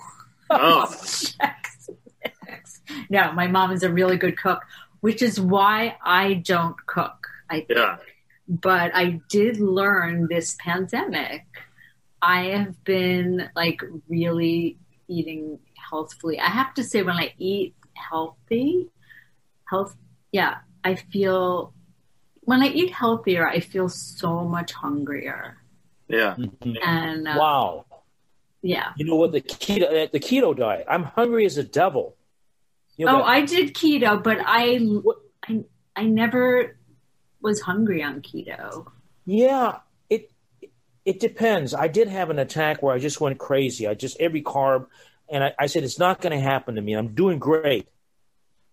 Oh, 0.52 0.88
Chex 0.92 1.90
Mix. 2.48 2.82
no, 3.08 3.32
my 3.34 3.46
mom 3.46 3.72
is 3.72 3.84
a 3.84 3.92
really 3.94 4.18
good 4.18 4.36
cook, 4.36 4.64
which 5.00 5.22
is 5.22 5.40
why 5.40 5.96
I 6.04 6.34
don't 6.34 6.76
cook. 6.88 7.28
I 7.52 7.68
yeah. 7.70 7.98
But 8.50 8.92
I 8.96 9.22
did 9.30 9.60
learn 9.60 10.28
this 10.30 10.58
pandemic. 10.60 11.46
I 12.22 12.46
have 12.48 12.84
been 12.84 13.50
like 13.56 13.82
really 14.10 14.78
eating 15.08 15.60
healthfully. 15.76 16.40
I 16.40 16.48
have 16.50 16.74
to 16.74 16.84
say, 16.84 17.04
when 17.04 17.16
I 17.16 17.34
eat 17.38 17.76
healthy, 17.94 18.88
health, 19.66 19.96
yeah, 20.32 20.58
I 20.84 20.96
feel 20.96 21.74
when 22.42 22.64
I 22.64 22.68
eat 22.70 22.92
healthier, 22.92 23.48
I 23.48 23.60
feel 23.60 23.88
so 23.88 24.44
much 24.44 24.74
hungrier. 24.74 25.58
Yeah. 26.08 26.36
And 26.84 27.28
uh, 27.28 27.36
wow. 27.38 27.86
yeah. 28.64 28.94
You 28.98 29.06
know 29.06 29.16
what 29.16 29.32
the 29.32 29.42
keto 29.42 29.84
uh, 29.84 30.08
the 30.12 30.20
keto 30.20 30.58
diet? 30.58 30.88
I'm 30.90 31.04
hungry 31.04 31.46
as 31.46 31.58
a 31.58 31.64
devil. 31.64 32.16
You 32.98 33.06
know 33.06 33.18
Oh, 33.18 33.20
that- 33.20 33.28
I 33.28 33.42
did 33.42 33.76
keto, 33.76 34.22
but 34.24 34.40
I, 34.44 34.80
I, 35.48 35.64
I 35.96 36.04
never 36.06 36.76
was 37.42 37.62
hungry 37.62 38.04
on 38.04 38.22
keto. 38.22 38.88
Yeah, 39.26 39.80
it 40.10 40.32
it 41.06 41.20
depends. 41.20 41.74
I 41.74 41.88
did 41.88 42.08
have 42.08 42.30
an 42.30 42.40
attack 42.40 42.82
where 42.82 42.94
I 42.94 43.00
just 43.00 43.22
went 43.22 43.38
crazy. 43.38 43.88
I 43.88 43.94
just 43.94 44.20
every 44.20 44.42
carb, 44.42 44.88
and 45.30 45.44
I, 45.44 45.54
I 45.58 45.66
said 45.68 45.84
it's 45.84 46.00
not 46.00 46.22
going 46.22 46.38
to 46.38 46.44
happen 46.44 46.76
to 46.76 46.82
me. 46.82 46.94
I'm 46.94 47.16
doing 47.16 47.40
great, 47.40 47.88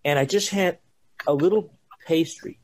and 0.04 0.18
I 0.18 0.24
just 0.24 0.50
had 0.50 0.78
a 1.26 1.34
little 1.34 1.72
pastry, 2.06 2.58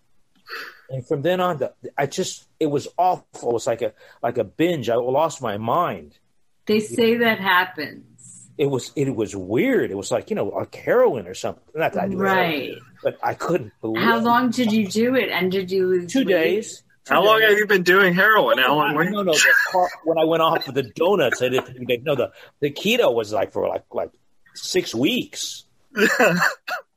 and 0.91 1.07
from 1.07 1.23
then 1.23 1.41
on, 1.41 1.59
the, 1.59 1.73
I 1.97 2.07
just 2.07 2.47
it 2.61 2.67
was 2.67 2.89
awful. 2.97 3.51
It 3.51 3.55
was 3.55 3.67
like 3.67 3.83
a 3.83 3.93
like 4.23 4.39
a 4.39 4.45
binge. 4.45 4.89
I 4.89 4.97
lost 4.97 5.43
my 5.43 5.59
mind. 5.59 6.19
They 6.67 6.81
say 6.81 7.17
that 7.19 7.41
happens. 7.41 8.12
It 8.59 8.67
was 8.67 8.93
it 8.97 9.15
was 9.17 9.35
weird. 9.35 9.91
It 9.91 9.97
was 9.97 10.11
like 10.11 10.29
you 10.31 10.37
know 10.37 10.45
like 10.47 10.75
heroin 10.75 11.27
or 11.27 11.35
something. 11.35 11.63
Not 11.75 11.95
that 11.95 12.05
I 12.05 12.09
do 12.09 12.19
heroin, 12.19 12.37
Right. 12.37 12.73
but 13.03 13.19
I 13.23 13.35
couldn't 13.35 13.73
believe. 13.81 14.03
How 14.03 14.19
long 14.19 14.51
did 14.51 14.71
you 14.73 14.87
do 14.87 15.15
it? 15.15 15.31
And 15.31 15.51
did 15.51 15.71
you 15.71 15.87
lose 15.87 16.13
Two 16.13 16.21
weight? 16.21 16.29
days. 16.29 16.83
Two 17.07 17.15
How 17.15 17.25
long 17.25 17.41
have 17.41 17.53
you 17.59 17.67
been 17.67 17.83
doing 17.83 18.15
heroin, 18.15 18.59
Alan? 18.61 18.95
When- 18.95 19.11
No, 19.11 19.23
no. 19.23 19.33
The 19.33 19.55
car, 19.73 19.89
when 20.05 20.19
I 20.19 20.25
went 20.25 20.43
off 20.43 20.69
of 20.69 20.75
the 20.75 20.83
donuts, 20.85 21.43
I 21.43 21.49
didn't. 21.49 22.05
No, 22.05 22.15
the 22.15 22.31
the 22.61 22.71
keto 22.71 23.13
was 23.13 23.33
like 23.33 23.53
for 23.53 23.67
like 23.69 23.85
like 23.93 24.11
six 24.55 24.95
weeks. 24.95 25.65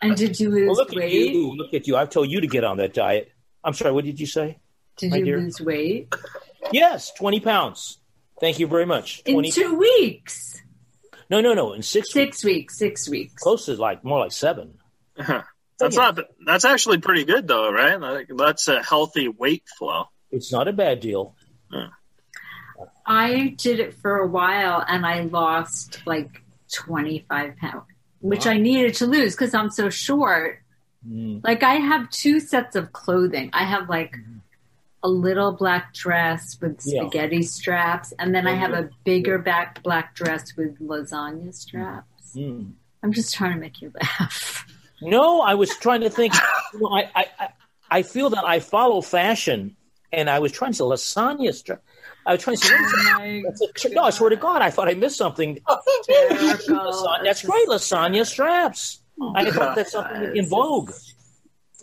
And 0.01 0.15
did 0.15 0.39
you 0.39 0.49
lose 0.51 0.67
Well, 0.67 0.75
look 0.75 0.95
at 0.95 1.11
you! 1.11 1.55
Look 1.55 1.73
at 1.73 1.87
you! 1.87 1.95
I've 1.95 2.09
told 2.11 2.29
you 2.29 2.41
to 2.41 2.47
get 2.47 2.63
on 2.63 2.77
that 2.77 2.93
diet. 2.93 3.31
I'm 3.63 3.73
sorry. 3.73 3.91
What 3.91 4.05
did 4.05 4.19
you 4.19 4.27
say? 4.27 4.59
Did 4.97 5.13
you 5.15 5.25
dear. 5.25 5.39
lose 5.39 5.59
weight? 5.59 6.13
Yes, 6.71 7.11
twenty 7.13 7.39
pounds. 7.39 7.97
Thank 8.39 8.59
you 8.59 8.67
very 8.67 8.85
much. 8.85 9.21
In 9.25 9.33
Twenty. 9.33 9.51
two 9.51 9.75
weeks. 9.75 10.54
No, 11.29 11.41
no, 11.41 11.53
no. 11.53 11.73
In 11.73 11.81
six, 11.81 12.13
weeks. 12.15 12.39
Six 12.39 12.43
weeks. 12.43 12.77
Six 12.77 13.09
weeks. 13.09 13.33
Close 13.41 13.65
to 13.65 13.75
like 13.75 14.03
more 14.03 14.19
like 14.19 14.31
seven. 14.31 14.75
Uh-huh. 15.17 15.41
Oh, 15.43 15.49
that's 15.79 15.95
not. 15.95 16.19
That's 16.45 16.65
actually 16.65 16.99
pretty 16.99 17.25
good 17.25 17.47
though, 17.47 17.71
right? 17.71 17.99
Like, 17.99 18.29
that's 18.35 18.67
a 18.67 18.81
healthy 18.81 19.27
weight 19.27 19.63
flow. 19.77 20.05
It's 20.31 20.51
not 20.51 20.67
a 20.67 20.73
bad 20.73 20.99
deal. 20.99 21.35
Hmm. 21.71 21.77
Uh. 21.77 22.85
I 23.05 23.55
did 23.57 23.79
it 23.79 23.93
for 23.93 24.17
a 24.17 24.27
while 24.27 24.83
and 24.87 25.05
I 25.05 25.21
lost 25.21 26.01
like 26.05 26.41
25 26.73 27.55
pounds, 27.57 27.83
which 28.19 28.45
Wow. 28.45 28.53
I 28.53 28.57
needed 28.57 28.95
to 28.95 29.05
lose 29.05 29.35
because 29.35 29.53
I'm 29.53 29.69
so 29.69 29.89
short. 29.89 30.59
Mm. 31.07 31.41
Like 31.43 31.61
I 31.63 31.75
have 31.75 32.09
two 32.09 32.39
sets 32.39 32.75
of 32.75 32.91
clothing. 32.91 33.51
I 33.53 33.63
have 33.63 33.89
like 33.89 34.13
mm-hmm. 34.13 34.34
A 35.05 35.09
little 35.09 35.51
black 35.51 35.93
dress 35.93 36.57
with 36.61 36.81
Yeah. 36.83 37.01
spaghetti 37.01 37.43
straps, 37.43 38.11
and 38.19 38.33
then 38.33 38.47
I 38.47 38.55
have 38.55 38.73
a 38.73 38.89
bigger 39.03 39.37
back 39.37 39.81
black 39.83 40.15
dress 40.15 40.43
with 40.57 40.79
lasagna 40.79 41.53
straps. 41.53 42.33
Mm. 42.35 42.71
I'm 43.03 43.13
just 43.13 43.35
trying 43.35 43.53
to 43.53 43.59
make 43.59 43.81
you 43.81 43.91
laugh. 44.01 44.65
No, 45.01 45.41
I 45.41 45.53
was 45.55 45.69
trying 45.77 46.01
to 46.01 46.09
think. 46.09 46.33
You 46.73 46.79
know, 46.79 46.87
I, 46.99 47.01
I, 47.13 47.25
I, 47.43 47.47
I 47.97 48.01
feel 48.01 48.29
that 48.31 48.45
I 48.45 48.59
follow 48.61 49.01
fashion, 49.01 49.75
and 50.11 50.29
I 50.29 50.39
was 50.39 50.51
trying 50.53 50.71
to 50.71 50.77
say 50.77 50.83
lasagna. 50.85 51.53
Stra- 51.53 51.81
I 52.25 52.31
was 52.33 52.41
trying 52.41 52.55
to 52.57 52.65
say, 52.65 52.73
what 52.73 52.85
is 52.85 52.91
that? 53.03 53.13
My 53.19 53.89
a- 53.89 53.93
no, 53.93 54.03
I 54.03 54.09
swear 54.11 54.29
to 54.31 54.37
God, 54.37 54.61
I 54.61 54.69
thought 54.71 54.87
I 54.87 54.93
missed 54.93 55.17
something. 55.17 55.59
That's 56.07 57.43
great, 57.43 57.67
lasagna 57.67 58.25
straps. 58.25 59.01
I 59.35 59.51
thought 59.51 59.75
that's 59.75 59.91
something 59.91 60.35
in 60.35 60.45
vogue. 60.49 60.91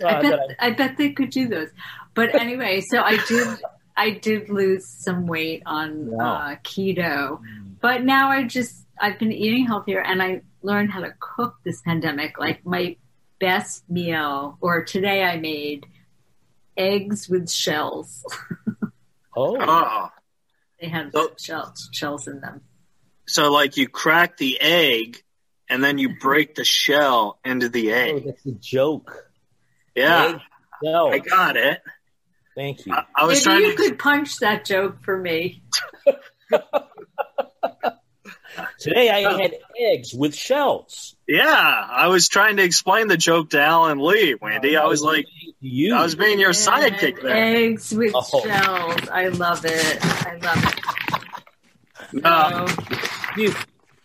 Uh, 0.02 0.06
I 0.06 0.22
bet 0.22 0.30
that 0.48 0.56
I, 0.58 0.70
bet 0.70 0.96
they 0.96 1.10
could 1.12 1.30
do 1.30 1.48
those. 1.48 1.68
But 2.14 2.34
anyway, 2.34 2.80
so 2.80 3.00
I 3.00 3.18
did 3.26 3.48
I 3.96 4.10
did 4.10 4.48
lose 4.48 4.86
some 4.86 5.26
weight 5.26 5.62
on 5.66 6.10
Wow. 6.10 6.34
uh, 6.34 6.56
keto, 6.64 7.40
but 7.80 8.02
now 8.04 8.30
I 8.30 8.44
just 8.44 8.86
I've 9.00 9.18
been 9.18 9.32
eating 9.32 9.66
healthier 9.66 10.00
and 10.02 10.22
I 10.22 10.42
learned 10.62 10.90
how 10.92 11.00
to 11.00 11.12
cook 11.18 11.56
this 11.64 11.80
pandemic. 11.82 12.38
Like 12.38 12.64
my 12.66 12.96
best 13.40 13.88
meal, 13.90 14.56
or 14.60 14.84
today 14.84 15.22
I 15.24 15.36
made 15.38 15.86
eggs 16.76 17.28
with 17.28 17.50
shells. 17.50 18.24
oh, 19.36 19.56
Oh, 19.60 20.08
They 20.80 20.88
had 20.88 21.12
So- 21.12 21.32
shells 21.38 21.88
shells 21.92 22.28
in 22.28 22.40
them. 22.40 22.60
so 23.26 23.50
like 23.52 23.76
you 23.76 23.88
crack 23.88 24.36
the 24.36 24.60
egg 24.60 25.22
and 25.68 25.82
then 25.82 25.96
you 25.98 26.16
break 26.20 26.54
the 26.54 26.64
shell 26.64 27.38
into 27.44 27.68
the 27.68 27.92
oh, 27.92 27.96
egg. 27.96 28.24
that's 28.26 28.46
a 28.46 28.52
joke. 28.52 29.10
Yeah, 29.94 30.38
No, 30.82 31.08
I 31.12 31.18
got 31.18 31.56
it. 31.56 31.80
Thank 32.56 32.86
you. 32.86 32.92
I, 32.94 33.04
I 33.16 33.24
was 33.26 33.44
Maybe 33.46 33.60
trying 33.60 33.62
you 33.70 33.70
to. 33.70 33.76
could 33.76 33.98
punch 33.98 34.36
that 34.38 34.64
joke 34.64 35.02
for 35.02 35.16
me. 35.18 35.62
Today 38.78 39.08
I 39.10 39.40
had 39.40 39.54
eggs 39.78 40.12
with 40.12 40.34
shells. 40.34 41.16
Yeah, 41.26 41.44
I 41.46 42.08
was 42.08 42.28
trying 42.28 42.56
to 42.58 42.62
explain 42.64 43.08
the 43.08 43.16
joke 43.16 43.50
to 43.50 43.60
Alan 43.60 43.98
Lee, 43.98 44.34
Wendy. 44.34 44.76
I 44.76 44.84
was 44.86 45.00
like, 45.02 45.26
you. 45.60 45.94
I 45.94 46.02
was 46.02 46.14
being 46.16 46.38
your 46.38 46.50
sidekick 46.50 47.22
there. 47.22 47.34
Eggs 47.34 47.92
with 47.94 48.12
Oh. 48.14 48.42
shells. 48.42 49.08
I 49.10 49.28
love 49.28 49.64
it. 49.64 49.98
I 50.04 50.36
love 50.42 50.64
it. 52.12 52.22
No, 52.22 52.66
So- 52.66 53.40
you. 53.40 53.54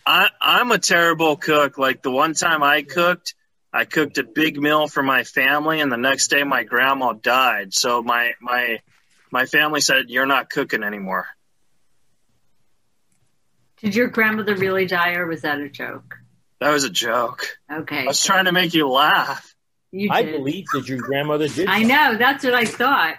I, 0.05 0.29
I'm 0.39 0.71
a 0.71 0.77
terrible 0.79 1.35
cook. 1.35 1.77
Like 1.77 2.01
the 2.01 2.11
one 2.11 2.33
time 2.33 2.63
I 2.63 2.83
cooked, 2.83 3.35
I 3.77 3.85
cooked 3.85 4.17
a 4.17 4.23
big 4.23 4.59
meal 4.59 4.87
for 4.87 5.03
my 5.03 5.23
family, 5.23 5.81
and 5.81 5.91
the 5.91 5.97
next 5.97 6.29
day 6.29 6.43
my 6.43 6.63
grandma 6.63 7.13
died. 7.13 7.75
So 7.75 8.01
my 8.01 8.31
my 8.41 8.79
my 9.29 9.45
family 9.45 9.81
said, 9.81 10.09
"You're 10.09 10.25
not 10.25 10.49
cooking 10.49 10.81
anymore." 10.81 11.27
Did 13.79 13.95
your 13.95 14.07
grandmother 14.07 14.55
really 14.55 14.87
die, 14.87 15.13
or 15.13 15.27
was 15.27 15.43
that 15.43 15.59
a 15.59 15.69
joke? 15.69 16.17
That 16.59 16.71
was 16.71 16.85
a 16.85 16.89
joke. 16.89 17.55
Okay, 17.71 18.01
I 18.01 18.07
was 18.07 18.23
trying 18.23 18.45
to 18.45 18.51
make 18.51 18.73
you 18.73 18.89
laugh. 18.89 19.53
you 19.91 20.09
I 20.11 20.23
believe 20.23 20.65
that 20.73 20.89
your 20.89 20.97
grandmother 20.97 21.47
did. 21.47 21.67
I 21.69 21.83
know. 21.83 22.17
That's 22.17 22.43
what 22.43 22.55
I 22.55 22.65
thought. 22.65 23.17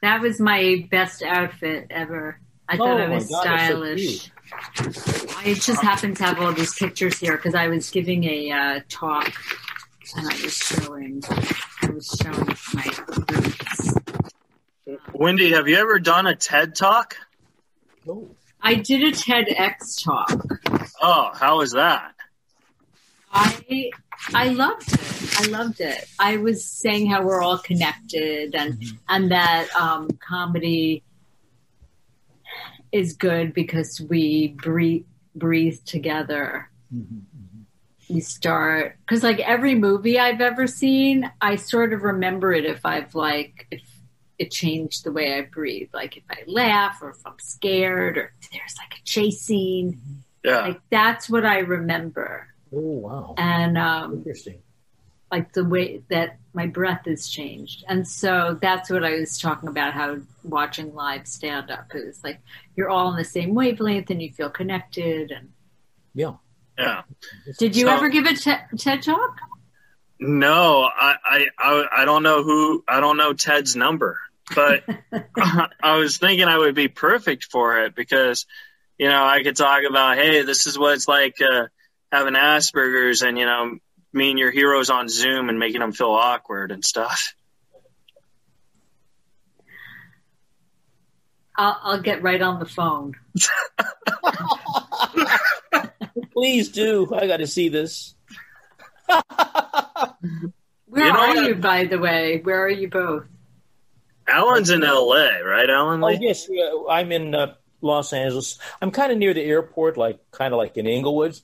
That 0.00 0.22
was 0.22 0.40
my 0.40 0.88
best 0.90 1.22
outfit 1.22 1.88
ever. 1.90 2.40
I 2.66 2.78
thought 2.78 2.98
Oh 2.98 3.04
I 3.04 3.06
my 3.08 3.14
was 3.16 3.28
God, 3.28 3.44
that's 3.44 3.68
so 3.68 3.74
stylish. 3.74 4.30
I 4.52 5.54
just 5.54 5.82
happened 5.82 6.16
to 6.18 6.24
have 6.24 6.40
all 6.40 6.52
these 6.52 6.74
pictures 6.74 7.18
here 7.18 7.36
because 7.36 7.54
I 7.54 7.68
was 7.68 7.90
giving 7.90 8.24
a 8.24 8.50
uh, 8.50 8.80
talk 8.88 9.32
and 10.16 10.26
I 10.26 10.42
was 10.42 10.56
showing. 10.56 11.22
I 11.82 11.90
was 11.90 12.20
showing 12.20 12.56
my 12.74 12.90
boots. 13.26 13.94
Wendy, 15.12 15.52
have 15.52 15.68
you 15.68 15.76
ever 15.76 15.98
done 15.98 16.26
a 16.26 16.34
TED 16.34 16.74
talk? 16.74 17.16
Oh. 18.08 18.28
I 18.62 18.74
did 18.74 19.02
a 19.02 19.12
TEDx 19.12 20.04
talk. 20.04 20.44
Oh, 21.00 21.30
how 21.34 21.58
was 21.58 21.72
that? 21.72 22.14
I 23.32 23.90
I 24.34 24.48
loved 24.48 24.92
it. 24.92 25.40
I 25.40 25.46
loved 25.46 25.80
it. 25.80 26.04
I 26.18 26.36
was 26.36 26.64
saying 26.64 27.08
how 27.08 27.22
we're 27.22 27.42
all 27.42 27.58
connected 27.58 28.54
and 28.54 28.82
and 29.08 29.30
that 29.30 29.68
um, 29.74 30.08
comedy 30.26 31.02
is 32.92 33.14
good 33.14 33.52
because 33.54 34.00
we 34.00 34.48
breathe 34.48 35.04
breathe 35.34 35.78
together. 35.84 36.70
Mm-hmm, 36.94 37.16
mm-hmm. 37.16 38.14
We 38.14 38.20
start 38.20 38.96
because 39.00 39.22
like 39.22 39.38
every 39.40 39.74
movie 39.74 40.18
I've 40.18 40.40
ever 40.40 40.66
seen, 40.66 41.30
I 41.40 41.56
sort 41.56 41.92
of 41.92 42.02
remember 42.02 42.52
it 42.52 42.64
if 42.64 42.84
I've 42.84 43.14
like 43.14 43.66
if 43.70 43.82
it 44.38 44.50
changed 44.50 45.04
the 45.04 45.12
way 45.12 45.34
I 45.34 45.42
breathe. 45.42 45.90
Like 45.92 46.16
if 46.16 46.24
I 46.30 46.42
laugh 46.46 46.98
or 47.02 47.10
if 47.10 47.18
I'm 47.26 47.38
scared 47.38 48.16
or 48.16 48.32
if 48.40 48.50
there's 48.50 48.74
like 48.78 48.98
a 48.98 49.04
chase 49.04 49.42
scene. 49.42 49.92
Mm-hmm. 49.92 50.14
Yeah. 50.42 50.60
Like 50.60 50.80
that's 50.90 51.28
what 51.28 51.44
I 51.44 51.58
remember. 51.58 52.48
Oh 52.72 52.78
wow. 52.80 53.34
And 53.36 53.76
um, 53.76 54.14
Interesting. 54.14 54.62
Like 55.30 55.52
the 55.52 55.64
way 55.64 56.02
that 56.10 56.38
my 56.52 56.66
breath 56.66 57.02
has 57.06 57.28
changed. 57.28 57.84
And 57.88 58.06
so 58.06 58.58
that's 58.60 58.90
what 58.90 59.04
I 59.04 59.12
was 59.20 59.38
talking 59.38 59.68
about 59.68 59.92
how 59.92 60.18
watching 60.42 60.94
live 60.94 61.26
stand 61.28 61.70
up 61.70 61.86
is 61.94 62.22
like 62.24 62.40
you're 62.76 62.90
all 62.90 63.08
on 63.08 63.16
the 63.16 63.24
same 63.24 63.54
wavelength 63.54 64.10
and 64.10 64.20
you 64.20 64.32
feel 64.32 64.50
connected. 64.50 65.30
And 65.30 65.50
Yeah. 66.14 66.34
Yeah. 66.78 67.02
did 67.58 67.76
you 67.76 67.86
So- 67.86 67.92
ever 67.92 68.08
give 68.08 68.24
a 68.24 68.34
te- 68.34 68.76
TED 68.76 69.02
talk? 69.02 69.36
No, 70.18 70.82
I, 70.82 71.14
I, 71.24 71.46
I, 71.58 71.86
I 72.02 72.04
don't 72.04 72.22
know 72.22 72.42
who, 72.42 72.84
I 72.86 73.00
don't 73.00 73.16
know 73.16 73.32
Ted's 73.32 73.74
number, 73.74 74.18
but 74.54 74.84
I 75.82 75.96
was 75.96 76.18
thinking 76.18 76.46
I 76.46 76.58
would 76.58 76.74
be 76.74 76.88
perfect 76.88 77.44
for 77.44 77.80
it 77.84 77.94
because, 77.94 78.44
you 78.98 79.08
know, 79.08 79.24
I 79.24 79.42
could 79.42 79.56
talk 79.56 79.82
about, 79.88 80.16
hey, 80.18 80.42
this 80.42 80.66
is 80.66 80.78
what 80.78 80.94
it's 80.94 81.08
like 81.08 81.36
uh, 81.40 81.66
having 82.12 82.34
Asperger's 82.34 83.22
and, 83.22 83.38
you 83.38 83.46
know, 83.46 83.78
me 84.12 84.30
and 84.30 84.38
your 84.38 84.50
heroes 84.50 84.90
on 84.90 85.08
Zoom 85.08 85.48
and 85.48 85.58
making 85.58 85.80
them 85.80 85.92
feel 85.92 86.10
awkward 86.10 86.72
and 86.72 86.84
stuff. 86.84 87.34
I'll, 91.56 91.78
I'll 91.82 92.02
get 92.02 92.22
right 92.22 92.40
on 92.40 92.58
the 92.58 92.66
phone. 92.66 93.14
Please 96.32 96.70
do. 96.70 97.12
I 97.14 97.26
got 97.26 97.38
to 97.38 97.46
see 97.46 97.68
this. 97.68 98.14
Where 100.86 101.06
You 101.06 101.12
know 101.12 101.18
are 101.20 101.28
what? 101.28 101.46
you, 101.46 101.54
by 101.56 101.84
the 101.84 101.98
way? 101.98 102.40
Where 102.42 102.64
are 102.64 102.70
you 102.70 102.88
both? 102.88 103.24
Alan's 104.26 104.70
in 104.70 104.80
LA, 104.80 105.38
right, 105.44 105.68
Alan 105.68 106.02
Oh 106.04 106.08
yes, 106.08 106.46
yeah, 106.48 106.70
I'm 106.88 107.10
in 107.10 107.34
uh, 107.34 107.54
Los 107.80 108.12
Angeles. 108.12 108.58
I'm 108.80 108.92
kind 108.92 109.10
of 109.10 109.18
near 109.18 109.34
the 109.34 109.42
airport, 109.42 109.96
like 109.96 110.20
kind 110.30 110.54
of 110.54 110.58
like 110.58 110.76
in 110.76 110.86
Inglewood, 110.86 111.36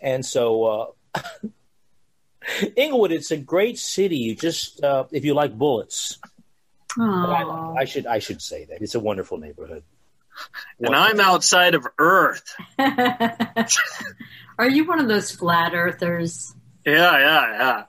and 0.00 0.24
so 0.24 0.64
uh, 0.64 0.86
Inglewood. 2.76 3.12
It's 3.12 3.30
a 3.30 3.36
great 3.36 3.78
city. 3.78 4.16
You 4.16 4.34
just 4.34 4.82
uh, 4.82 5.04
if 5.10 5.24
you 5.24 5.34
like 5.34 5.56
bullets, 5.56 6.18
I, 6.98 7.74
I 7.78 7.84
should 7.84 8.06
I 8.06 8.18
should 8.18 8.42
say 8.42 8.64
that 8.66 8.82
it's 8.82 8.94
a 8.94 9.00
wonderful 9.00 9.38
neighborhood. 9.38 9.82
And 10.80 10.94
I'm 10.94 11.20
outside 11.20 11.74
of 11.74 11.86
Earth. 11.98 12.54
are 12.78 14.68
you 14.68 14.84
one 14.84 15.00
of 15.00 15.08
those 15.08 15.30
flat 15.30 15.74
earthers? 15.74 16.54
Yeah, 16.84 17.18
yeah, 17.18 17.58
yeah. 17.58 17.84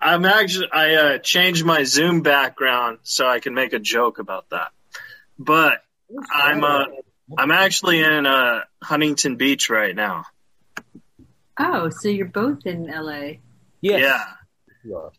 I'm 0.00 0.24
actually 0.24 0.68
I 0.72 0.94
uh, 0.94 1.18
changed 1.18 1.64
my 1.64 1.84
Zoom 1.84 2.22
background 2.22 2.98
so 3.02 3.26
I 3.26 3.40
can 3.40 3.54
make 3.54 3.72
a 3.72 3.78
joke 3.78 4.18
about 4.18 4.48
that. 4.50 4.72
But 5.38 5.82
I'm 6.32 6.64
uh, 6.64 6.84
I'm 7.36 7.50
actually 7.50 8.02
in 8.02 8.26
uh, 8.26 8.62
Huntington 8.82 9.36
Beach 9.36 9.70
right 9.70 9.94
now. 9.94 10.24
Oh, 11.58 11.90
so 11.90 12.08
you're 12.08 12.26
both 12.26 12.66
in 12.66 12.86
LA. 12.86 13.32
Yes. 13.80 14.00
Yeah. 14.00 14.24
you 14.84 14.96
are. 14.96 15.12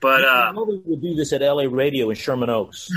But 0.00 0.24
I 0.24 0.48
uh, 0.48 0.52
know 0.52 0.64
we 0.64 0.78
would 0.84 1.00
do 1.02 1.14
this 1.14 1.32
at 1.32 1.42
LA 1.42 1.64
Radio 1.70 2.10
in 2.10 2.16
Sherman 2.16 2.50
Oaks. 2.50 2.90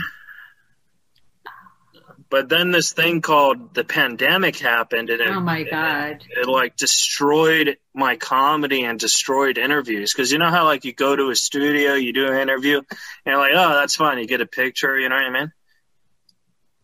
but 2.30 2.50
then 2.50 2.72
this 2.72 2.92
thing 2.94 3.22
called 3.22 3.74
the 3.76 3.84
pandemic 3.84 4.58
happened, 4.58 5.10
and 5.12 5.22
it, 5.22 5.30
Oh 5.30 5.40
my 5.40 5.64
God. 5.64 6.24
it, 6.30 6.40
it 6.40 6.48
like 6.48 6.76
destroyed 6.76 7.78
my 7.94 8.16
comedy 8.16 8.84
and 8.84 9.00
destroyed 9.00 9.58
interviews. 9.58 10.12
Because 10.14 10.32
you 10.32 10.40
know 10.40 10.50
how 10.50 10.66
like 10.66 10.84
you 10.86 10.94
go 10.94 11.16
to 11.16 11.30
a 11.30 11.36
studio, 11.36 11.94
you 11.94 12.12
do 12.14 12.28
an 12.28 12.38
interview, 12.40 12.78
and 12.80 12.88
you're 13.26 13.38
like, 13.38 13.52
oh, 13.54 13.76
that's 13.76 13.96
fun. 13.96 14.18
You 14.18 14.26
get 14.28 14.42
a 14.42 14.48
picture, 14.48 14.98
you 15.00 15.08
know 15.10 15.16
what 15.16 15.26
I 15.26 15.30
mean? 15.30 15.52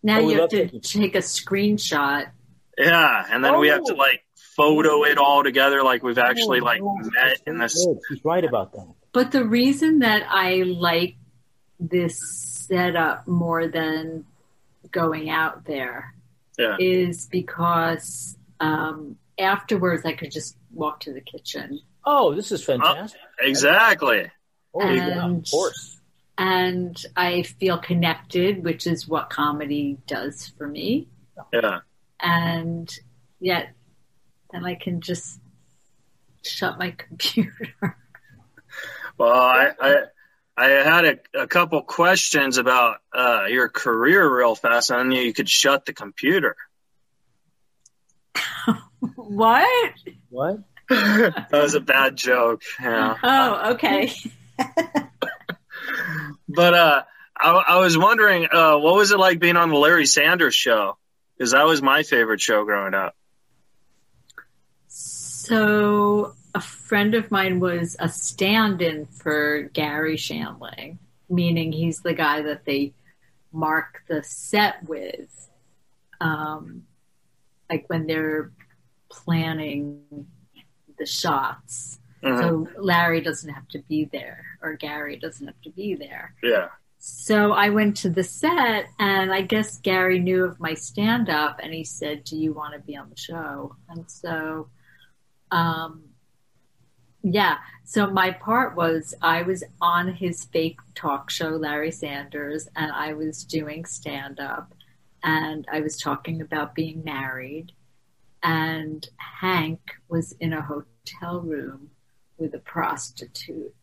Now 0.04 0.20
Oh, 0.20 0.30
you 0.30 0.40
have 0.42 0.50
to 0.50 0.58
taking- 0.66 0.82
take 0.82 1.16
a 1.16 1.20
screenshot. 1.20 2.30
Yeah, 2.78 3.26
and 3.30 3.44
then 3.44 3.60
we 3.60 3.68
have 3.70 3.84
to 3.86 3.94
Oh. 3.94 3.98
like 3.98 4.24
photo 4.62 5.04
it 5.04 5.18
all 5.18 5.44
together, 5.44 5.84
like 5.84 6.04
we've 6.04 6.18
actually 6.18 6.60
Oh, 6.62 6.66
like 6.66 6.82
no, 6.82 6.96
met 7.02 7.38
in 7.48 7.56
so 7.58 7.62
this. 7.64 7.86
good. 7.86 7.98
She's 8.10 8.26
right 8.26 8.44
about 8.44 8.72
that. 8.74 8.88
But 9.14 9.32
the 9.32 9.44
reason 9.46 10.00
that 10.00 10.24
I 10.30 10.64
like 10.64 11.16
this 11.80 12.20
setup 12.68 13.28
more 13.28 13.68
than 13.68 14.26
going 14.92 15.30
out 15.30 15.66
there 15.66 16.14
Yeah. 16.58 16.78
is 16.80 17.28
because 17.28 18.38
um, 18.60 19.18
afterwards 19.40 20.06
I 20.06 20.14
could 20.14 20.32
just 20.32 20.56
walk 20.72 21.00
to 21.02 21.14
the 21.14 21.22
kitchen 21.22 21.80
Oh, 22.06 22.34
this 22.34 22.52
is 22.52 22.64
fantastic. 22.64 23.20
Exactly. 23.40 24.32
oh, 24.74 24.90
yeah, 24.90 25.26
and- 25.26 25.44
of 25.46 25.52
course. 25.52 26.00
and 26.38 26.96
I 27.16 27.44
feel 27.44 27.78
connected, 27.78 28.64
which 28.64 28.88
is 28.88 29.08
what 29.08 29.30
comedy 29.30 29.98
does 30.08 30.48
for 30.58 30.68
me. 30.68 31.08
Yeah. 31.54 31.80
And 32.20 32.92
yet, 33.40 33.74
then 34.52 34.66
I 34.66 34.76
can 34.76 35.02
just 35.02 35.40
shut 36.44 36.78
my 36.78 36.92
computer. 36.98 37.98
Well, 39.18 39.32
I 39.32 39.72
I, 39.80 39.96
I 40.58 40.68
had 40.68 41.06
a, 41.06 41.42
a 41.42 41.48
couple 41.48 41.82
questions 41.82 42.58
about 42.58 42.98
uh, 43.14 43.46
your 43.50 43.70
career 43.70 44.38
real 44.38 44.56
fast. 44.56 44.92
I 44.92 45.04
knew 45.04 45.22
you 45.22 45.34
could 45.34 45.50
shut 45.50 45.86
the 45.86 45.94
computer. 45.94 46.56
what? 49.16 49.94
What? 50.30 50.60
that 50.90 51.48
was 51.52 51.76
a 51.76 51.80
bad 51.80 52.18
joke. 52.18 52.64
Yeah. 52.82 53.16
Oh, 53.24 53.72
okay. 53.74 54.12
But 56.54 56.74
uh, 56.74 57.04
I, 57.38 57.52
I 57.52 57.80
was 57.80 57.98
wondering, 57.98 58.48
uh, 58.52 58.78
what 58.78 58.96
was 58.96 59.12
it 59.12 59.20
like 59.20 59.40
being 59.40 59.58
on 59.58 59.70
the 59.70 59.78
Larry 59.78 60.06
Sanders 60.06 60.56
show? 60.56 60.98
Because 61.38 61.52
that 61.52 61.66
was 61.66 61.82
my 61.82 62.04
favorite 62.04 62.42
show 62.42 62.64
growing 62.66 62.94
up. 62.94 63.16
So, 65.52 66.34
a 66.56 66.62
friend 66.62 67.14
of 67.14 67.30
mine 67.30 67.60
was 67.60 67.98
a 68.00 68.08
stand 68.08 68.82
in 68.82 69.06
for 69.06 69.64
Garry 69.74 70.16
Shandling, 70.16 70.98
meaning 71.30 71.74
he's 71.74 72.00
the 72.00 72.14
guy 72.14 72.42
that 72.44 72.64
they 72.64 72.94
mark 73.52 74.02
the 74.08 74.24
set 74.24 74.88
with. 74.88 75.50
Um, 76.22 76.84
like 77.70 77.84
when 77.88 78.08
they're 78.08 78.52
planning 79.10 80.26
the 80.98 81.06
shots. 81.06 82.00
Mhm. 82.24 82.40
So, 82.40 82.82
Larry 82.82 83.20
doesn't 83.20 83.54
have 83.54 83.68
to 83.70 83.80
be 83.90 84.06
there, 84.06 84.46
or 84.62 84.76
Gary 84.76 85.18
doesn't 85.18 85.48
have 85.48 85.62
to 85.64 85.70
be 85.70 85.96
there. 85.96 86.34
Yeah. 86.42 86.70
So 86.98 87.52
I 87.52 87.72
went 87.72 87.98
to 87.98 88.10
the 88.10 88.24
set, 88.24 88.86
and 89.00 89.34
I 89.34 89.42
guess 89.42 89.80
Gary 89.80 90.20
knew 90.20 90.46
of 90.46 90.62
my 90.62 90.76
stand 90.76 91.30
up, 91.30 91.60
and 91.62 91.74
he 91.74 91.84
said, 91.84 92.24
Do 92.24 92.38
you 92.38 92.54
want 92.54 92.74
to 92.74 92.80
be 92.80 92.96
on 92.96 93.10
the 93.10 93.18
show? 93.18 93.76
And 93.90 94.10
so, 94.10 94.70
um, 95.52 96.04
yeah. 97.24 97.58
So 97.84 98.10
my 98.10 98.32
part 98.32 98.76
was 98.76 99.14
I 99.22 99.42
was 99.44 99.64
on 99.82 100.14
his 100.14 100.46
fake 100.46 100.80
talk 100.96 101.30
show, 101.30 101.50
Larry 101.50 101.92
Sanders, 101.92 102.68
and 102.76 102.92
I 102.92 103.14
was 103.14 103.44
doing 103.44 103.86
stand 103.86 104.40
up, 104.40 104.74
and 105.24 105.68
I 105.72 105.82
was 105.82 105.98
talking 105.98 106.42
about 106.42 106.76
being 106.76 107.04
married. 107.04 107.74
And 108.44 109.08
Hank 109.18 109.80
was 110.10 110.32
in 110.40 110.54
a 110.54 110.62
hotel 110.62 111.42
room 111.42 111.92
with 112.38 112.56
a 112.56 112.60
prostitute. 112.60 113.74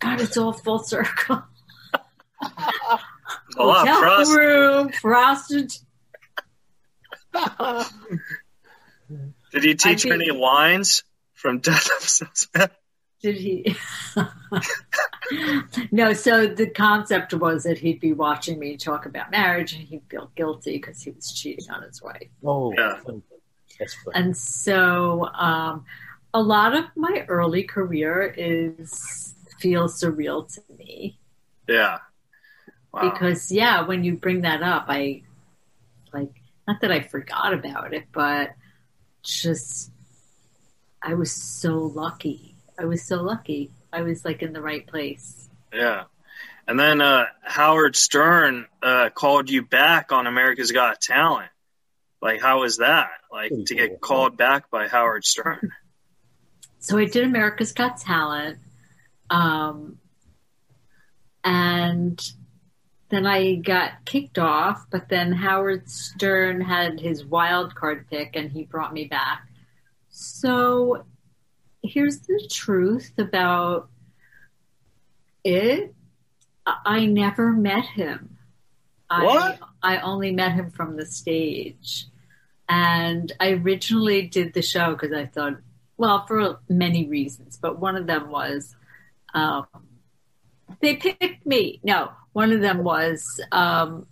God, 0.00 0.20
it's 0.20 0.36
all 0.36 0.52
full 0.52 0.80
circle 0.80 1.44
A 3.56 3.58
hotel 3.58 4.00
trust. 4.00 4.36
room, 4.36 4.88
prostitute. 4.88 5.78
Did 9.54 9.62
he 9.64 9.74
teach 9.74 10.04
I 10.04 10.08
you 10.10 10.18
think- 10.18 10.30
any 10.30 10.38
lines 10.38 11.02
from 11.32 11.60
Death 11.60 11.86
of 11.96 12.02
Salesman? 12.08 12.68
Did 13.22 13.36
he? 13.36 13.74
no, 15.90 16.12
so 16.12 16.46
the 16.46 16.68
concept 16.68 17.32
was 17.32 17.62
that 17.64 17.78
he'd 17.78 18.00
be 18.00 18.12
watching 18.12 18.58
me 18.58 18.76
talk 18.76 19.06
about 19.06 19.30
marriage 19.30 19.72
and 19.72 19.82
he'd 19.82 20.02
feel 20.10 20.30
guilty 20.36 20.72
because 20.72 21.00
he 21.02 21.10
was 21.10 21.32
cheating 21.32 21.70
on 21.70 21.82
his 21.82 22.02
wife. 22.02 22.28
Oh, 22.44 22.72
Yeah. 22.76 23.00
that's 23.78 23.94
funny. 24.04 24.14
And 24.14 24.36
so 24.36 25.26
um, 25.34 25.84
a 26.34 26.42
lot 26.42 26.76
of 26.76 26.84
my 26.96 27.24
early 27.28 27.62
career 27.62 28.34
is 28.36 29.34
feels 29.58 29.98
surreal 29.98 30.52
to 30.54 30.60
me 30.76 31.18
Yeah. 31.66 31.98
Wow. 32.92 33.10
because 33.10 33.50
yeah, 33.50 33.86
when 33.86 34.04
you 34.04 34.16
bring 34.16 34.42
that 34.42 34.62
up, 34.62 34.84
I 34.88 35.22
like 36.12 36.30
not 36.68 36.80
that 36.82 36.92
I 36.92 37.00
forgot 37.00 37.54
about 37.54 37.94
it, 37.94 38.04
but 38.12 38.50
just 39.24 39.90
I 41.02 41.14
was 41.14 41.32
so 41.32 41.78
lucky. 41.78 42.54
I 42.78 42.86
was 42.86 43.02
so 43.02 43.22
lucky. 43.22 43.70
I 43.92 44.02
was 44.02 44.24
like 44.24 44.42
in 44.42 44.52
the 44.52 44.62
right 44.62 44.86
place. 44.86 45.48
Yeah. 45.72 46.04
And 46.66 46.80
then 46.80 47.00
uh, 47.00 47.26
Howard 47.42 47.94
Stern 47.94 48.66
uh, 48.82 49.10
called 49.10 49.50
you 49.50 49.62
back 49.62 50.12
on 50.12 50.26
America's 50.26 50.72
Got 50.72 51.00
Talent. 51.00 51.50
Like, 52.22 52.40
how 52.40 52.60
was 52.60 52.78
that? 52.78 53.10
Like, 53.30 53.52
to 53.66 53.74
get 53.74 54.00
called 54.00 54.38
back 54.38 54.70
by 54.70 54.88
Howard 54.88 55.26
Stern. 55.26 55.72
So 56.78 56.96
I 56.98 57.04
did 57.04 57.24
America's 57.24 57.72
Got 57.72 57.98
Talent, 57.98 58.58
um, 59.30 59.98
and 61.42 62.18
then 63.14 63.26
I 63.26 63.54
got 63.56 64.04
kicked 64.04 64.38
off. 64.38 64.86
But 64.90 65.08
then 65.08 65.32
Howard 65.32 65.88
Stern 65.88 66.60
had 66.60 67.00
his 67.00 67.24
wild 67.24 67.74
card 67.74 68.06
pick, 68.10 68.36
and 68.36 68.50
he 68.50 68.64
brought 68.64 68.92
me 68.92 69.06
back. 69.06 69.46
So 70.10 71.04
here's 71.82 72.20
the 72.20 72.48
truth 72.50 73.12
about 73.18 73.88
it. 75.44 75.94
I 76.66 77.06
never 77.06 77.52
met 77.52 77.84
him. 77.84 78.38
What? 79.10 79.58
I, 79.82 79.96
I 79.96 80.00
only 80.00 80.32
met 80.32 80.52
him 80.52 80.70
from 80.70 80.96
the 80.96 81.06
stage. 81.06 82.06
And 82.68 83.30
I 83.38 83.50
originally 83.50 84.22
did 84.22 84.54
the 84.54 84.62
show 84.62 84.92
because 84.92 85.12
I 85.12 85.26
thought, 85.26 85.58
well, 85.96 86.26
for 86.26 86.58
many 86.68 87.06
reasons, 87.06 87.58
but 87.60 87.78
one 87.78 87.96
of 87.96 88.06
them 88.06 88.30
was 88.30 88.74
um, 89.34 89.66
they 90.80 90.96
picked 90.96 91.44
me. 91.44 91.80
No, 91.82 92.12
one 92.34 92.52
of 92.52 92.60
them 92.60 92.84
was 92.84 93.40
um, 93.52 94.06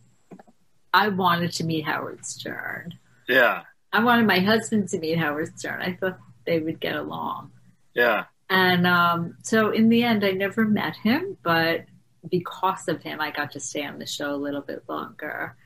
I 0.95 1.09
wanted 1.09 1.53
to 1.53 1.65
meet 1.65 1.85
Howard 1.85 2.25
Stern. 2.25 2.99
Yeah. 3.29 3.63
I 3.93 4.03
wanted 4.03 4.27
my 4.27 4.39
husband 4.39 4.89
to 4.91 4.99
meet 4.99 5.19
Howard 5.19 5.59
Stern. 5.59 5.83
I 5.83 5.95
thought 5.95 6.19
they 6.47 6.61
would 6.61 6.81
get 6.81 6.97
along. 6.97 7.51
Yeah. 7.95 8.25
And 8.49 8.87
um, 8.87 9.37
so 9.43 9.71
in 9.71 9.89
the 9.89 10.05
end, 10.05 10.25
I 10.25 10.31
never 10.31 10.65
met 10.65 10.97
him, 10.97 11.37
but 11.43 11.85
because 12.31 12.87
of 12.89 13.03
him, 13.03 13.21
I 13.21 13.33
got 13.33 13.53
to 13.53 13.61
stay 13.61 13.85
on 13.85 13.99
the 13.99 14.07
show 14.07 14.33
a 14.33 14.37
little 14.37 14.61
bit 14.61 14.85
longer. 14.89 15.57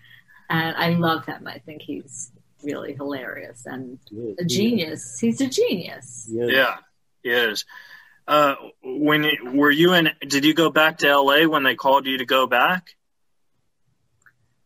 And 0.48 0.76
I 0.76 0.90
love 0.90 1.26
him. 1.26 1.46
I 1.46 1.58
think 1.58 1.82
he's 1.82 2.32
really 2.62 2.94
hilarious 2.94 3.66
and 3.66 3.98
a 4.38 4.44
genius. 4.44 5.18
He's 5.20 5.40
a 5.40 5.48
genius. 5.48 6.26
Yeah. 6.32 6.46
Yeah. 6.46 6.76
He 7.22 7.30
is. 7.30 7.64
Uh, 8.28 8.56
when 8.82 9.24
you, 9.24 9.52
were 9.52 9.70
you 9.70 9.92
in? 9.94 10.10
Did 10.20 10.44
you 10.44 10.54
go 10.54 10.70
back 10.70 10.98
to 10.98 11.08
L.A. 11.08 11.46
when 11.46 11.62
they 11.62 11.74
called 11.76 12.06
you 12.06 12.18
to 12.18 12.26
go 12.26 12.46
back? 12.46 12.88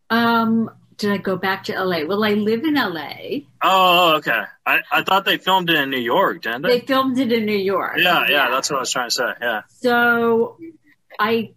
Um, 0.08 0.70
did 0.96 1.12
I 1.12 1.16
go 1.18 1.36
back 1.36 1.64
to 1.64 1.72
LA? 1.84 2.04
Well, 2.04 2.24
I 2.24 2.30
live 2.34 2.64
in 2.64 2.74
LA. 2.74 3.40
Oh, 3.62 4.16
okay. 4.16 4.42
I, 4.66 4.80
I 4.90 5.02
thought 5.02 5.24
they 5.24 5.38
filmed 5.38 5.70
it 5.70 5.76
in 5.76 5.90
New 5.90 5.98
York, 6.00 6.42
didn't 6.42 6.62
They 6.62 6.80
they? 6.80 6.86
filmed 6.86 7.18
it 7.18 7.32
in 7.32 7.46
New 7.46 7.56
York. 7.56 7.94
Yeah, 7.98 8.26
yeah. 8.28 8.50
That's 8.50 8.70
what 8.70 8.78
I 8.78 8.80
was 8.80 8.92
trying 8.92 9.08
to 9.08 9.14
say. 9.14 9.32
Yeah. 9.40 9.62
So 9.68 10.58
I 11.18 11.52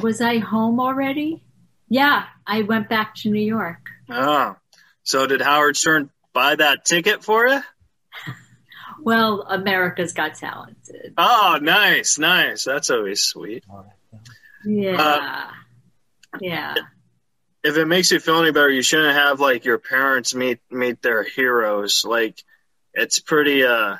was 0.00 0.20
I 0.20 0.38
home 0.38 0.80
already? 0.80 1.44
Yeah, 1.88 2.24
I 2.46 2.62
went 2.62 2.88
back 2.88 3.14
to 3.16 3.30
New 3.30 3.44
York. 3.44 3.78
Oh. 4.08 4.56
So 5.02 5.26
did 5.26 5.40
Howard 5.42 5.76
Stern 5.76 6.10
buy 6.32 6.56
that 6.56 6.84
ticket 6.84 7.22
for 7.22 7.46
you? 7.46 7.60
Well, 9.04 9.42
America's 9.42 10.12
Got 10.14 10.34
Talented. 10.34 11.14
Oh, 11.18 11.58
nice, 11.60 12.18
nice. 12.18 12.64
That's 12.64 12.88
always 12.90 13.22
sweet. 13.22 13.64
Yeah. 14.64 14.96
Uh, 14.98 15.50
yeah. 16.40 16.74
if 17.62 17.76
it 17.76 17.86
makes 17.86 18.10
you 18.10 18.18
feel 18.18 18.40
any 18.40 18.50
better, 18.50 18.70
you 18.70 18.82
shouldn't 18.82 19.14
have 19.14 19.40
like 19.40 19.64
your 19.64 19.78
parents 19.78 20.34
meet 20.34 20.60
meet 20.70 21.02
their 21.02 21.22
heroes. 21.22 22.04
Like 22.06 22.42
it's 22.94 23.18
pretty 23.18 23.64
uh 23.64 23.96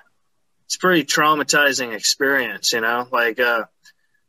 it's 0.66 0.78
pretty 0.78 1.04
traumatizing 1.04 1.94
experience, 1.94 2.72
you 2.72 2.80
know? 2.80 3.06
Like 3.12 3.38
uh 3.38 3.64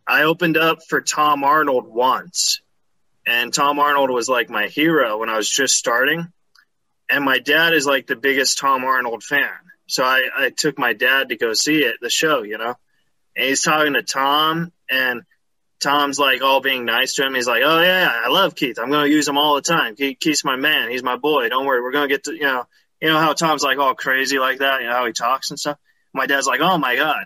I 0.06 0.24
opened 0.24 0.58
up 0.58 0.80
for 0.88 1.02
Tom 1.02 1.44
Arnold 1.44 1.88
once 1.88 2.62
and 3.26 3.54
Tom 3.54 3.80
Arnold 3.80 4.12
was 4.12 4.30
like 4.30 4.50
my 4.50 4.68
hero 4.68 5.18
when 5.20 5.30
I 5.30 5.38
was 5.38 5.50
just 5.50 5.76
starting. 5.76 6.28
And 7.10 7.24
my 7.24 7.40
dad 7.40 7.74
is 7.74 7.86
like 7.86 8.08
the 8.08 8.16
biggest 8.16 8.58
Tom 8.58 8.84
Arnold 8.84 9.24
fan. 9.24 9.50
So 9.88 10.04
I, 10.04 10.28
I 10.36 10.50
took 10.50 10.78
my 10.80 10.94
dad 10.94 11.30
to 11.30 11.38
go 11.38 11.54
see 11.54 11.80
it, 11.84 11.98
the 12.02 12.10
show, 12.10 12.44
you 12.44 12.58
know? 12.58 12.76
And 13.36 13.46
he's 13.46 13.62
talking 13.62 13.94
to 13.94 14.04
Tom 14.04 14.72
and 14.90 15.24
Tom's 15.82 16.18
like 16.18 16.42
all 16.42 16.62
being 16.62 16.86
nice 16.86 17.16
to 17.16 17.26
him. 17.26 17.36
He's 17.36 17.48
like, 17.48 17.62
"Oh 17.64 17.82
yeah, 17.82 18.12
I 18.12 18.30
love 18.30 18.56
Keith. 18.56 18.80
I'm 18.80 18.90
going 18.90 19.06
to 19.06 19.12
use 19.12 19.28
him 19.28 19.38
all 19.38 19.56
the 19.56 19.62
time. 19.62 19.96
Keith, 19.96 20.18
Keith's 20.20 20.46
my 20.46 20.56
man. 20.56 20.90
He's 20.90 21.04
my 21.04 21.18
boy. 21.18 21.50
Don't 21.50 21.66
worry. 21.66 21.82
We're 21.82 21.92
going 21.92 22.08
to 22.08 22.14
get 22.14 22.24
to 22.26 22.34
you 22.34 22.44
know, 22.44 22.66
you 23.02 23.10
know 23.10 23.20
how 23.20 23.34
Tom's 23.34 23.62
like 23.62 23.78
all 23.78 23.94
crazy 23.94 24.40
like 24.40 24.60
that. 24.60 24.82
You 24.82 24.88
know 24.88 24.94
how 24.94 25.06
he 25.06 25.12
talks 25.12 25.52
and 25.52 25.60
stuff. 25.60 25.78
My 26.14 26.28
dad's 26.28 26.48
like, 26.48 26.62
"Oh 26.62 26.78
my 26.78 26.96
god." 26.96 27.26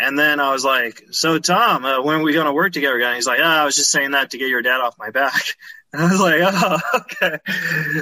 And 0.00 0.18
then 0.18 0.40
I 0.40 0.52
was 0.52 0.64
like, 0.64 1.02
"So 1.12 1.38
Tom, 1.38 1.84
uh, 1.84 2.02
when 2.02 2.20
are 2.20 2.22
we 2.22 2.32
going 2.32 2.46
to 2.46 2.52
work 2.52 2.72
together 2.72 2.96
again?" 2.96 3.14
He's 3.14 3.26
like, 3.26 3.40
"Ah, 3.42 3.62
I 3.62 3.64
was 3.64 3.76
just 3.76 3.90
saying 3.90 4.10
that 4.10 4.30
to 4.30 4.38
get 4.38 4.48
your 4.48 4.62
dad 4.62 4.80
off 4.80 4.98
my 4.98 5.10
back." 5.10 5.32
And 5.92 6.02
I 6.02 6.10
was 6.10 6.20
like, 6.20 6.40
"Oh, 6.44 6.80
okay." 7.00 7.38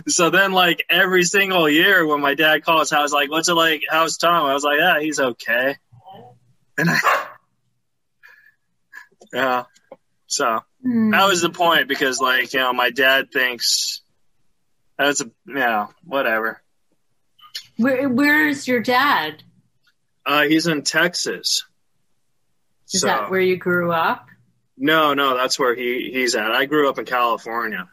So 0.08 0.30
then, 0.30 0.52
like 0.52 0.84
every 0.90 1.24
single 1.24 1.68
year 1.68 2.06
when 2.06 2.20
my 2.20 2.34
dad 2.34 2.64
calls, 2.64 2.92
I 2.92 3.02
was 3.02 3.12
like, 3.12 3.30
"What's 3.30 3.48
it 3.48 3.54
like? 3.54 3.82
How's 3.88 4.16
Tom?" 4.16 4.46
I 4.46 4.54
was 4.54 4.64
like, 4.64 4.78
"Yeah, 4.78 5.00
he's 5.00 5.20
okay." 5.20 5.76
And 6.78 6.90
I, 6.90 7.26
yeah. 9.32 9.64
So 10.26 10.60
Hmm. 10.82 11.10
that 11.10 11.26
was 11.26 11.40
the 11.42 11.50
point 11.50 11.88
because, 11.88 12.20
like, 12.20 12.52
you 12.52 12.60
know, 12.60 12.72
my 12.72 12.90
dad 12.90 13.32
thinks 13.32 14.02
that's 14.98 15.20
a, 15.20 15.30
you 15.46 15.54
know, 15.54 15.88
whatever. 16.04 16.62
Where 17.76 18.08
Where's 18.08 18.66
your 18.68 18.80
dad? 18.80 19.42
Uh, 20.24 20.42
he's 20.42 20.66
in 20.66 20.82
Texas. 20.82 21.64
Is 22.92 23.00
so, 23.00 23.06
that 23.08 23.30
where 23.30 23.40
you 23.40 23.56
grew 23.56 23.92
up? 23.92 24.26
No, 24.76 25.14
no, 25.14 25.36
that's 25.36 25.58
where 25.58 25.74
he, 25.74 26.10
he's 26.12 26.34
at. 26.34 26.50
I 26.50 26.66
grew 26.66 26.88
up 26.88 26.98
in 26.98 27.04
California. 27.04 27.88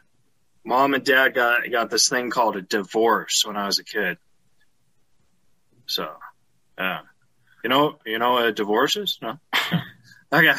Mom 0.66 0.94
and 0.94 1.04
dad 1.04 1.34
got 1.34 1.70
got 1.70 1.90
this 1.90 2.08
thing 2.08 2.30
called 2.30 2.56
a 2.56 2.62
divorce 2.62 3.44
when 3.46 3.58
I 3.58 3.66
was 3.66 3.80
a 3.80 3.84
kid. 3.84 4.18
So, 5.86 6.10
yeah, 6.78 7.02
you 7.64 7.70
know, 7.70 8.00
you 8.06 8.18
know 8.18 8.34
what 8.34 8.46
a 8.46 8.54
divorce 8.54 8.96
is? 8.96 9.20
No. 9.22 9.40
okay. 10.34 10.54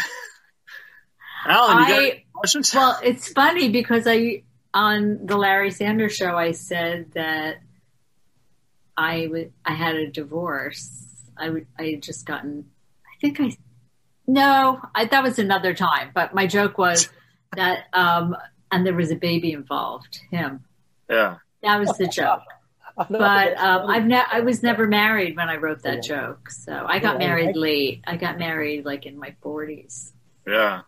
Alan, 1.46 1.78
you 1.78 1.88
got 1.88 1.90
I- 1.90 2.06
any 2.06 2.26
questions? 2.34 2.74
Well, 2.74 2.98
it's 3.02 3.32
funny 3.32 3.70
because 3.70 4.06
I 4.06 4.42
on 4.72 5.24
the 5.24 5.36
Larry 5.36 5.70
Sanders 5.70 6.14
show 6.14 6.36
I 6.36 6.52
said 6.52 7.12
that 7.12 7.56
I 8.96 9.26
would 9.30 9.52
I 9.64 9.72
had 9.72 9.96
a 9.96 10.10
divorce. 10.10 11.06
I 11.36 11.48
would 11.50 11.66
I 11.78 11.84
had 11.84 12.02
just 12.02 12.26
gotten 12.26 12.66
I 13.06 13.20
think 13.20 13.40
I 13.40 13.56
no 14.26 14.80
I 14.94 15.04
that 15.06 15.22
was 15.22 15.38
another 15.38 15.74
time. 15.74 16.10
But 16.14 16.34
my 16.34 16.46
joke 16.46 16.78
was 16.78 17.08
that 17.56 17.84
um 17.92 18.36
and 18.72 18.84
there 18.86 18.94
was 18.94 19.10
a 19.10 19.16
baby 19.16 19.52
involved. 19.52 20.18
Him. 20.30 20.64
yeah. 21.08 21.36
That 21.62 21.78
was 21.80 21.96
the 21.96 22.06
joke. 22.08 22.42
But 22.96 23.56
um, 23.58 23.90
I've 23.90 24.04
ne- 24.04 24.22
I 24.30 24.40
was 24.40 24.62
never 24.62 24.86
married 24.86 25.36
when 25.36 25.48
I 25.48 25.56
wrote 25.56 25.82
that 25.82 26.02
joke. 26.02 26.50
So 26.50 26.72
I 26.86 26.98
got 27.00 27.14
Yeah, 27.20 27.26
married 27.28 27.56
I- 27.56 27.58
late. 27.58 28.04
I 28.06 28.16
got 28.16 28.38
married 28.38 28.84
like 28.84 29.06
in 29.06 29.18
my 29.18 29.34
forties. 29.42 30.12
Yeah. 30.46 30.82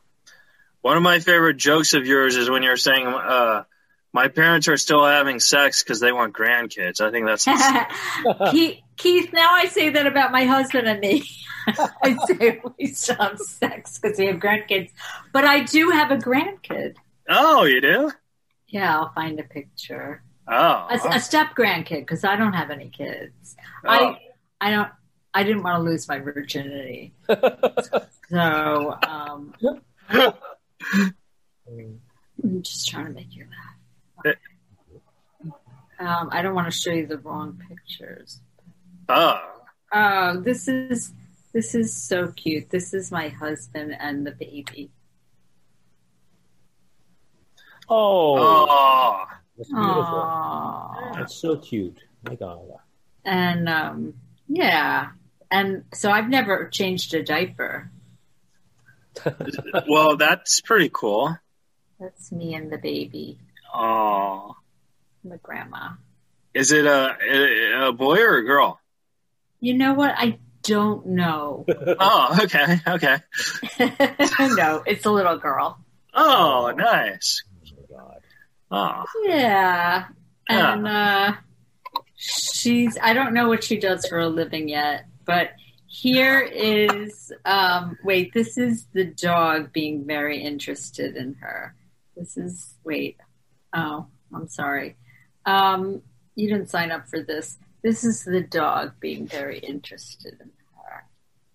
One 0.82 0.97
of 0.97 1.03
my 1.03 1.18
favorite 1.18 1.57
jokes 1.57 1.95
of 1.95 2.07
yours 2.07 2.37
is 2.37 2.49
when 2.49 2.62
you're 2.62 2.76
saying, 2.76 3.07
uh, 3.09 3.64
my 4.12 4.28
parents 4.28 4.68
are 4.68 4.76
still 4.76 5.05
having 5.05 5.41
sex 5.41 5.82
because 5.82 5.99
they 5.99 6.12
want 6.12 6.32
grandkids. 6.32 7.01
I 7.01 7.11
think 7.11 7.26
that's, 7.26 7.45
Keith, 8.53 8.78
Keith, 8.97 9.32
now 9.32 9.51
I 9.53 9.66
say 9.66 9.91
that 9.91 10.07
about 10.07 10.30
my 10.30 10.45
husband 10.45 10.87
and 10.87 11.01
me. 11.01 11.24
I 12.03 12.17
say 12.27 12.62
we 12.79 12.87
still 12.89 13.17
have 13.17 13.39
sex 13.39 13.99
because 13.99 14.19
we 14.19 14.27
have 14.27 14.37
grandkids, 14.37 14.91
but 15.33 15.45
I 15.45 15.61
do 15.64 15.91
have 15.91 16.11
a 16.11 16.17
grandkid. 16.17 16.95
oh, 17.29 17.64
you 17.64 17.81
do? 17.81 18.12
Yeah, 18.69 18.99
I'll 18.99 19.12
find 19.12 19.39
a 19.41 19.43
picture. 19.45 20.23
Oh. 20.49 20.87
A, 20.91 21.01
a 21.11 21.21
step 21.21 21.55
grandkid 21.57 22.01
because 22.01 22.25
I 22.25 22.37
don't 22.37 22.53
have 22.53 22.71
any 22.71 22.89
kids. 22.89 23.57
oh. 23.85 23.89
I 23.91 24.19
I 24.61 24.71
don't. 24.71 24.89
I 25.35 25.43
didn't 25.43 25.62
want 25.64 25.77
to 25.77 25.83
lose 25.83 26.09
my 26.09 26.19
virginity, 26.19 27.12
so 27.29 28.97
um, 29.07 29.53
I'm 30.09 31.12
just 32.62 32.89
trying 32.89 33.05
to 33.07 33.12
make 33.12 33.37
you 33.37 33.45
laugh. 34.25 34.37
Um, 35.99 36.29
I 36.33 36.41
don't 36.43 36.55
want 36.55 36.71
to 36.71 36.79
show 36.79 36.91
you 36.91 37.07
the 37.07 37.19
wrong 37.19 37.61
pictures. 37.69 38.41
Oh, 39.09 39.41
Oh, 39.93 40.41
this 40.41 40.69
is 40.69 41.12
this 41.57 41.75
is 41.75 41.97
so 41.97 42.27
cute. 42.33 42.69
This 42.69 42.93
is 42.93 43.11
my 43.11 43.29
husband 43.29 43.97
and 43.99 44.27
the 44.27 44.33
baby. 44.33 44.91
Oh, 47.89 48.37
oh, 48.39 49.25
that's 49.57 49.71
beautiful. 49.71 49.95
Aww. 49.95 51.15
That's 51.15 51.35
so 51.35 51.57
cute. 51.57 51.99
My 52.25 52.35
God. 52.35 52.61
And 53.25 53.71
um, 53.71 54.15
yeah, 54.49 55.13
and 55.51 55.85
so 55.95 56.11
I've 56.11 56.29
never 56.29 56.69
changed 56.69 57.15
a 57.15 57.23
diaper. 57.23 57.91
well, 59.89 60.19
that's 60.19 60.61
pretty 60.61 60.91
cool. 60.93 61.39
That's 61.99 62.31
me 62.33 62.55
and 62.55 62.71
the 62.71 62.77
baby, 62.77 63.39
Oh, 63.75 64.57
and 65.23 65.33
the 65.33 65.39
grandma. 65.39 65.93
is 66.53 66.71
it 66.71 66.85
a, 66.85 67.17
a 67.27 67.89
a 67.89 67.93
boy 67.95 68.19
or 68.19 68.37
a 68.37 68.45
girl? 68.45 68.79
You 69.61 69.73
know 69.73 69.95
what? 69.95 70.13
I 70.19 70.39
don't 70.67 71.07
know. 71.07 71.64
Oh, 71.99 72.39
okay, 72.43 72.81
okay. 72.87 73.19
no, 74.41 74.83
it's 74.87 75.07
a 75.07 75.11
little 75.11 75.39
girl. 75.39 75.79
Oh, 76.12 76.73
nice. 76.77 77.43
Oh 77.64 77.73
my 77.91 77.97
God. 77.97 78.21
Oh, 78.71 79.05
Yeah. 79.25 80.07
Yeah. 80.49 80.75
And 80.75 80.87
uh 80.89 81.33
she's 82.17 82.97
I 83.01 83.12
don't 83.12 83.35
know 83.35 83.49
what 83.49 83.64
she 83.64 83.79
does 83.79 84.07
for 84.07 84.19
a 84.19 84.29
living 84.29 84.69
yet, 84.69 85.07
but 85.25 85.51
here 85.87 86.41
is 86.41 87.33
um 87.45 87.97
wait, 88.05 88.33
this 88.33 88.59
is 88.59 88.87
the 88.93 89.05
dog 89.05 89.73
being 89.73 90.05
very 90.05 90.43
interested 90.43 91.17
in 91.17 91.35
her. 91.35 91.75
This 92.17 92.37
is 92.37 92.75
wait. 92.85 93.17
Oh, 93.75 94.07
I'm 94.35 94.49
sorry. 94.49 94.97
Um 95.45 96.03
you 96.35 96.49
didn't 96.49 96.71
sign 96.71 96.91
up 96.91 97.09
for 97.09 97.23
this. 97.23 97.57
This 97.87 98.03
is 98.03 98.24
the 98.24 98.41
dog 98.41 98.95
being 98.99 99.28
very 99.28 99.61
interested 99.61 100.37
in 100.41 100.51
her. 100.74 101.05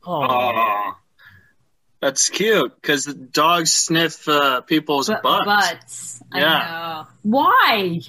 Oh. 0.07 0.93
That's 1.99 2.29
cute 2.29 2.73
because 2.81 3.03
the 3.03 3.13
dogs 3.13 3.73
sniff 3.73 4.29
uh, 4.29 4.61
people's 4.61 5.09
But 5.09 5.23
butts. 5.23 5.45
butts. 5.45 6.23
I 6.31 6.39
Yeah. 6.39 7.03
know. 7.03 7.07
Why? 7.23 7.99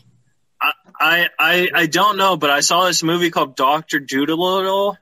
I, 1.01 1.29
I 1.37 1.69
I 1.75 1.87
don't 1.87 2.17
know, 2.17 2.37
but 2.37 2.51
I 2.51 2.61
saw 2.61 2.87
this 2.87 3.03
movie 3.03 3.33
called 3.33 3.57
Doctor 3.57 3.99
Doolittle 3.99 4.97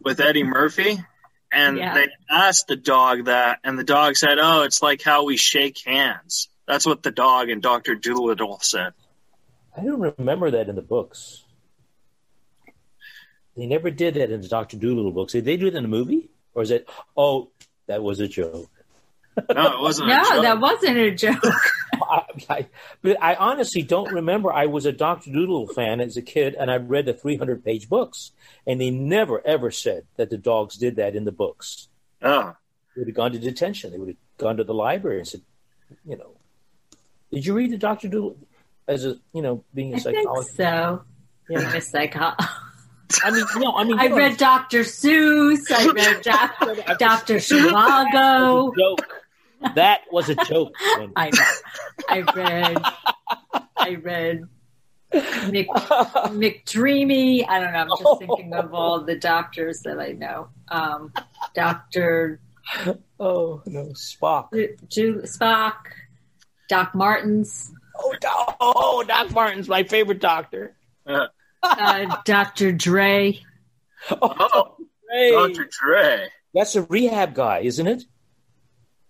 with 0.00 0.18
Eddie 0.18 0.42
Murphy, 0.42 0.98
and 1.52 1.76
Yeah. 1.78 1.94
they 1.94 2.08
asked 2.28 2.66
the 2.66 2.74
dog 2.74 3.26
that, 3.26 3.60
and 3.62 3.78
the 3.78 3.84
dog 3.84 4.16
said, 4.16 4.38
"Oh, 4.40 4.62
it's 4.62 4.82
like 4.82 5.00
how 5.00 5.26
we 5.26 5.36
shake 5.36 5.78
hands." 5.86 6.48
That's 6.66 6.86
what 6.86 7.04
the 7.04 7.12
dog 7.12 7.50
and 7.50 7.62
Doctor 7.62 7.94
Doolittle 7.94 8.58
said. 8.62 8.94
I 9.76 9.82
don't 9.84 10.00
remember 10.18 10.50
that 10.50 10.68
in 10.68 10.74
the 10.74 10.82
books. 10.82 11.41
They 13.56 13.66
never 13.66 13.90
did 13.90 14.14
that 14.14 14.30
in 14.30 14.40
the 14.40 14.48
Doctor 14.48 14.76
Doolittle 14.78 15.12
books. 15.12 15.32
Did 15.34 15.44
they 15.44 15.56
do 15.56 15.66
it 15.66 15.74
in 15.74 15.82
the 15.82 15.88
movie, 15.88 16.30
or 16.54 16.62
is 16.62 16.70
it? 16.70 16.88
Oh, 17.16 17.50
that 17.86 18.02
was 18.02 18.20
a 18.20 18.28
joke. 18.28 18.68
No, 19.54 19.66
it 19.78 19.80
wasn't. 19.80 20.10
a 20.10 20.14
No, 20.14 20.22
joke. 20.24 20.42
that 20.42 20.60
wasn't 20.60 20.98
a 20.98 21.10
joke. 21.10 21.42
I, 22.02 22.22
I, 22.50 22.66
but 23.00 23.16
I 23.22 23.34
honestly 23.34 23.80
don't 23.80 24.12
remember. 24.12 24.52
I 24.52 24.66
was 24.66 24.84
a 24.84 24.92
Doctor 24.92 25.30
Doolittle 25.32 25.68
fan 25.68 26.00
as 26.02 26.18
a 26.18 26.22
kid, 26.22 26.54
and 26.54 26.70
I 26.70 26.76
read 26.76 27.06
the 27.06 27.14
300 27.14 27.64
page 27.64 27.88
books, 27.88 28.32
and 28.66 28.78
they 28.78 28.90
never 28.90 29.40
ever 29.46 29.70
said 29.70 30.04
that 30.16 30.28
the 30.28 30.36
dogs 30.36 30.76
did 30.76 30.96
that 30.96 31.16
in 31.16 31.24
the 31.24 31.32
books. 31.32 31.88
Oh, 32.20 32.54
They 32.94 33.00
would 33.00 33.08
have 33.08 33.16
gone 33.16 33.32
to 33.32 33.38
detention. 33.38 33.90
They 33.92 33.96
would 33.98 34.08
have 34.08 34.16
gone 34.36 34.58
to 34.58 34.64
the 34.64 34.74
library 34.74 35.20
and 35.20 35.26
said, 35.28 35.40
you 36.06 36.18
know, 36.18 36.32
did 37.32 37.46
you 37.46 37.54
read 37.54 37.70
the 37.70 37.78
Doctor 37.78 38.08
Doolittle 38.08 38.36
as 38.86 39.06
a 39.06 39.16
you 39.32 39.40
know 39.40 39.64
being 39.72 39.94
a 39.94 39.96
I 39.96 40.00
think 40.00 40.16
psychologist? 40.18 40.56
so. 40.56 41.04
Yeah. 41.48 41.58
Being 41.58 41.74
a 41.74 41.80
psycho- 41.80 42.32
I 43.24 43.30
mean, 43.30 43.44
no, 43.56 43.74
I 43.76 43.84
mean, 43.84 43.98
I 43.98 44.04
you 44.06 44.16
read 44.16 44.36
Dr. 44.36 44.80
Seuss. 44.80 45.70
I 45.70 45.86
read 45.92 46.22
Doc- 46.22 46.98
Dr. 46.98 47.36
Zhivago. 47.36 48.72
joke. 48.76 49.22
That 49.74 50.00
was 50.10 50.28
a 50.28 50.34
joke. 50.34 50.74
I 51.16 51.30
know. 51.30 51.44
I 52.08 52.20
read. 52.34 52.78
I 53.78 53.94
read 53.94 54.42
Mc, 55.12 55.68
McDreamy. 55.68 57.46
I 57.48 57.60
don't 57.60 57.72
know. 57.72 57.78
I'm 57.80 57.88
just 57.88 58.18
thinking 58.18 58.54
of 58.54 58.74
all 58.74 59.00
the 59.04 59.16
doctors 59.16 59.82
that 59.82 60.00
I 60.00 60.12
know. 60.12 60.48
Um, 60.68 61.12
Doctor 61.54 62.40
oh 63.20 63.62
no, 63.66 63.86
Spock. 63.94 64.50
Ju- 64.88 65.22
Spock, 65.24 65.74
Doc 66.68 66.94
Martens, 66.94 67.72
Oh, 68.04 68.14
Doc, 68.20 68.56
oh, 68.60 69.04
Doc 69.06 69.30
Martin's 69.32 69.68
my 69.68 69.82
favorite 69.84 70.20
doctor. 70.20 70.74
Uh, 71.62 72.16
Doctor 72.24 72.72
Dre. 72.72 73.38
oh, 74.10 74.76
Hey, 75.10 75.30
Dr. 75.32 75.68
Dre. 75.70 76.28
that's 76.54 76.74
a 76.76 76.82
rehab 76.84 77.34
guy, 77.34 77.60
isn't 77.60 77.86
it? 77.86 78.04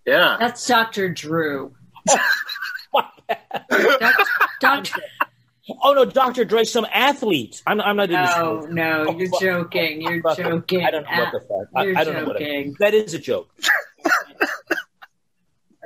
Yeah. 0.05 0.37
That's 0.41 0.67
Doctor 0.67 1.09
Drew. 1.09 1.75
Doc- 2.93 4.29
Doctor. 4.61 5.01
Oh 5.83 5.93
no, 5.95 6.05
Dr. 6.05 6.45
Dre, 6.45 6.65
some 6.65 6.87
athlete. 6.93 7.63
I'm, 7.67 7.81
I'm 7.81 7.97
not 7.97 8.11
even 8.11 8.25
No, 8.25 8.61
no, 8.69 9.11
you're 9.17 9.31
joking. 9.41 10.03
You're 10.03 10.21
Fuck 10.21 10.39
it. 10.41 10.43
joking. 10.43 10.85
I 10.85 10.91
don't 10.91 11.05
know 11.05 11.19
what 11.23 11.33
the 11.33 11.41
fuck. 11.41 11.69
I, 11.77 11.85
You're 11.85 11.99
I 11.99 12.05
don't 12.05 12.15
know 12.15 12.25
what. 12.25 12.39
joking. 12.41 12.71
It, 12.73 12.79
that 12.81 12.95
is 12.95 13.15
a 13.15 13.19
joke. 13.21 13.49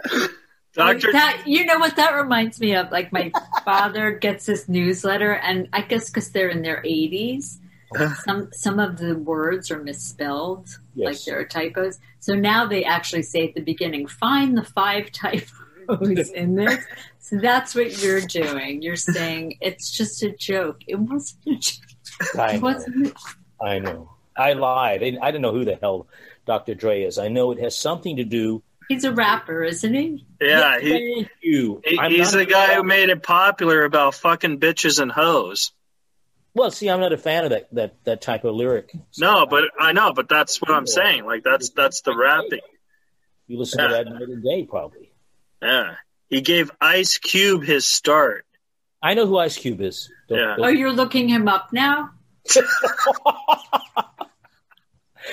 Dr. 0.76 1.12
That, 1.12 1.42
you 1.46 1.64
know 1.64 1.78
what 1.78 1.96
that 1.96 2.14
reminds 2.14 2.60
me 2.60 2.76
of? 2.76 2.92
Like 2.92 3.12
my 3.12 3.32
father 3.64 4.12
gets 4.12 4.46
this 4.46 4.68
newsletter, 4.68 5.32
and 5.32 5.68
I 5.72 5.80
guess 5.80 6.10
because 6.10 6.30
they're 6.30 6.48
in 6.48 6.62
their 6.62 6.82
80s, 6.82 7.58
uh-huh. 7.94 8.14
some 8.24 8.50
some 8.52 8.78
of 8.78 8.98
the 8.98 9.16
words 9.16 9.70
are 9.70 9.82
misspelled, 9.82 10.68
Yes. 10.94 11.06
like 11.06 11.24
there 11.24 11.40
are 11.40 11.44
typos. 11.44 11.98
So 12.20 12.34
now 12.34 12.66
they 12.66 12.84
actually 12.84 13.22
say 13.22 13.48
at 13.48 13.54
the 13.54 13.62
beginning, 13.62 14.06
"Find 14.06 14.56
the 14.56 14.64
five 14.64 15.10
typos 15.12 16.30
in 16.34 16.54
this." 16.56 16.84
So 17.20 17.38
that's 17.38 17.74
what 17.74 18.02
you're 18.02 18.20
doing. 18.20 18.82
You're 18.82 18.96
saying 18.96 19.58
it's 19.60 19.90
just 19.90 20.22
a 20.22 20.30
joke. 20.30 20.82
It 20.86 20.96
wasn't 20.96 21.46
a 21.46 21.54
joke. 21.56 22.38
I 22.38 22.56
know. 22.58 23.12
I 23.60 23.78
know. 23.78 24.10
I 24.36 24.52
lied. 24.52 25.02
I, 25.02 25.16
I 25.22 25.30
didn't 25.30 25.42
know 25.42 25.52
who 25.52 25.64
the 25.64 25.76
hell 25.76 26.06
Dr. 26.44 26.74
Dre 26.74 27.02
is. 27.02 27.18
I 27.18 27.28
know 27.28 27.50
it 27.52 27.58
has 27.60 27.76
something 27.76 28.16
to 28.16 28.24
do. 28.24 28.62
He's 28.88 29.04
a 29.04 29.12
rapper, 29.12 29.64
isn't 29.64 29.92
he? 29.94 30.24
Yeah, 30.40 30.78
he, 30.78 31.28
you. 31.40 31.82
he- 31.84 31.98
he's 32.08 32.32
the 32.32 32.44
guy 32.46 32.74
who 32.74 32.82
made 32.84 33.08
it 33.08 33.22
popular 33.22 33.82
about 33.84 34.14
fucking 34.14 34.60
bitches 34.60 35.00
and 35.00 35.10
hoes. 35.10 35.72
Well, 36.54 36.70
see, 36.70 36.88
I'm 36.88 37.00
not 37.00 37.12
a 37.12 37.18
fan 37.18 37.44
of 37.44 37.50
that 37.50 37.68
that, 37.74 38.04
that 38.04 38.20
type 38.22 38.44
of 38.44 38.54
lyric. 38.54 38.92
No, 39.18 39.44
but 39.46 39.64
I 39.78 39.92
know, 39.92 40.12
but 40.14 40.28
that's 40.28 40.60
what 40.62 40.70
I'm 40.70 40.86
saying. 40.86 41.24
Like 41.24 41.42
that's 41.44 41.70
that's 41.70 42.00
the 42.02 42.16
rapping. 42.16 42.60
You 43.46 43.58
listen 43.58 43.82
to 43.82 43.88
that 43.94 44.06
night 44.06 44.22
and 44.22 44.42
day, 44.42 44.64
probably. 44.64 45.12
Yeah. 45.60 45.94
He 46.30 46.40
gave 46.40 46.70
Ice 46.80 47.18
Cube 47.18 47.62
his 47.62 47.84
start. 47.86 48.46
I 49.02 49.14
know 49.14 49.26
who 49.26 49.36
Ice 49.38 49.56
Cube 49.58 49.80
is. 49.82 50.10
Don't- 50.28 50.38
Yeah. 50.38 50.54
Oh, 50.58 50.62
don't- 50.62 50.78
you're 50.78 50.92
looking 50.92 51.28
him 51.28 51.46
up 51.46 51.72
now. 51.72 52.10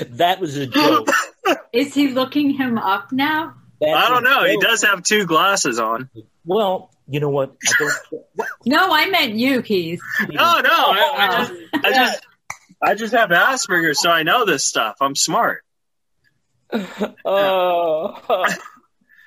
that 0.09 0.39
was 0.39 0.57
a 0.57 0.67
joke. 0.67 1.09
Is 1.71 1.93
he 1.93 2.09
looking 2.09 2.51
him 2.51 2.77
up 2.77 3.11
now? 3.11 3.55
That's 3.81 3.93
I 3.93 4.09
don't 4.09 4.25
a 4.25 4.29
know. 4.29 4.45
He 4.45 4.57
does 4.57 4.83
have 4.83 5.03
two 5.03 5.25
glasses 5.25 5.79
on. 5.79 6.09
Well, 6.45 6.91
you 7.07 7.19
know 7.19 7.29
what? 7.29 7.55
I 7.67 7.71
don't. 7.79 8.47
No, 8.65 8.93
I 8.93 9.07
meant 9.09 9.33
you, 9.33 9.61
Keith. 9.61 9.99
No, 10.21 10.27
no. 10.61 10.69
I, 10.71 11.11
I 11.13 11.27
just, 11.37 11.53
I 11.73 11.89
just, 11.91 12.27
I 12.81 12.95
just 12.95 13.13
have 13.13 13.29
Asperger's, 13.29 14.01
so 14.01 14.09
I 14.09 14.23
know 14.23 14.45
this 14.45 14.63
stuff. 14.63 14.97
I'm 15.01 15.15
smart. 15.15 15.63
Oh, 17.25 18.47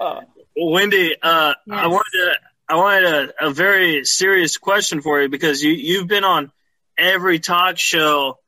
Wendy, 0.57 1.15
uh, 1.23 1.55
I 1.71 1.87
wanted 1.87 2.13
to, 2.13 2.33
I 2.69 2.77
wanted 2.77 3.05
a, 3.39 3.47
a 3.49 3.51
very 3.51 4.05
serious 4.05 4.57
question 4.57 5.03
for 5.03 5.21
you 5.21 5.29
because 5.29 5.63
you 5.63 5.73
you've 5.73 6.09
been 6.09 6.25
on 6.25 6.51
every 6.99 7.39
talk 7.39 7.79
show 7.79 8.39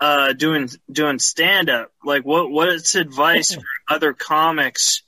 uh, 0.00 0.32
doing 0.32 0.68
doing 0.90 1.18
stand 1.18 1.70
up. 1.70 1.92
Like, 2.04 2.24
what 2.24 2.50
what's 2.50 2.94
advice 2.94 3.54
for 3.54 3.62
other 3.88 4.12
comics? 4.12 5.02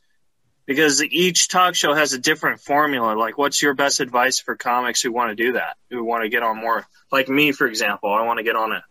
Because 0.67 1.03
each 1.03 1.49
talk 1.49 1.75
show 1.75 1.95
has 1.95 2.13
a 2.13 2.19
different 2.19 2.61
formula. 2.61 3.15
Like, 3.15 3.39
what's 3.39 3.61
your 3.61 3.75
best 3.75 4.01
advice 4.01 4.39
for 4.39 4.57
comics 4.57 5.03
who 5.03 5.11
want 5.11 5.37
to 5.37 5.43
do 5.43 5.55
that? 5.55 5.77
Who 5.91 6.05
want 6.05 6.23
to 6.23 6.29
get 6.29 6.43
on 6.43 6.59
more? 6.59 6.87
Like 7.11 7.29
me, 7.29 7.53
for 7.53 7.67
example, 7.67 8.13
I 8.13 8.25
want 8.25 8.39
to 8.39 8.45
get 8.45 8.57
on 8.57 8.73
a 8.73 8.85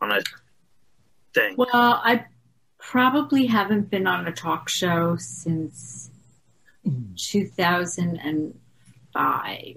on 0.00 0.12
a 0.12 0.20
thing. 1.34 1.56
Well, 1.56 1.68
I 1.72 2.26
probably 2.78 3.46
haven't 3.46 3.90
been 3.90 4.06
on 4.06 4.26
a 4.26 4.32
talk 4.32 4.68
show 4.68 5.16
since 5.16 6.10
2005. 7.16 9.76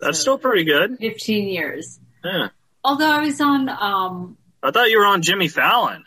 That's 0.00 0.18
still 0.18 0.38
pretty 0.38 0.64
good. 0.64 0.98
15 0.98 1.48
years. 1.48 2.00
Yeah. 2.24 2.48
Although 2.84 3.10
I 3.10 3.20
was 3.20 3.40
on, 3.40 3.68
um, 3.68 4.36
I 4.62 4.70
thought 4.70 4.90
you 4.90 4.98
were 4.98 5.06
on 5.06 5.22
Jimmy 5.22 5.48
Fallon. 5.48 6.04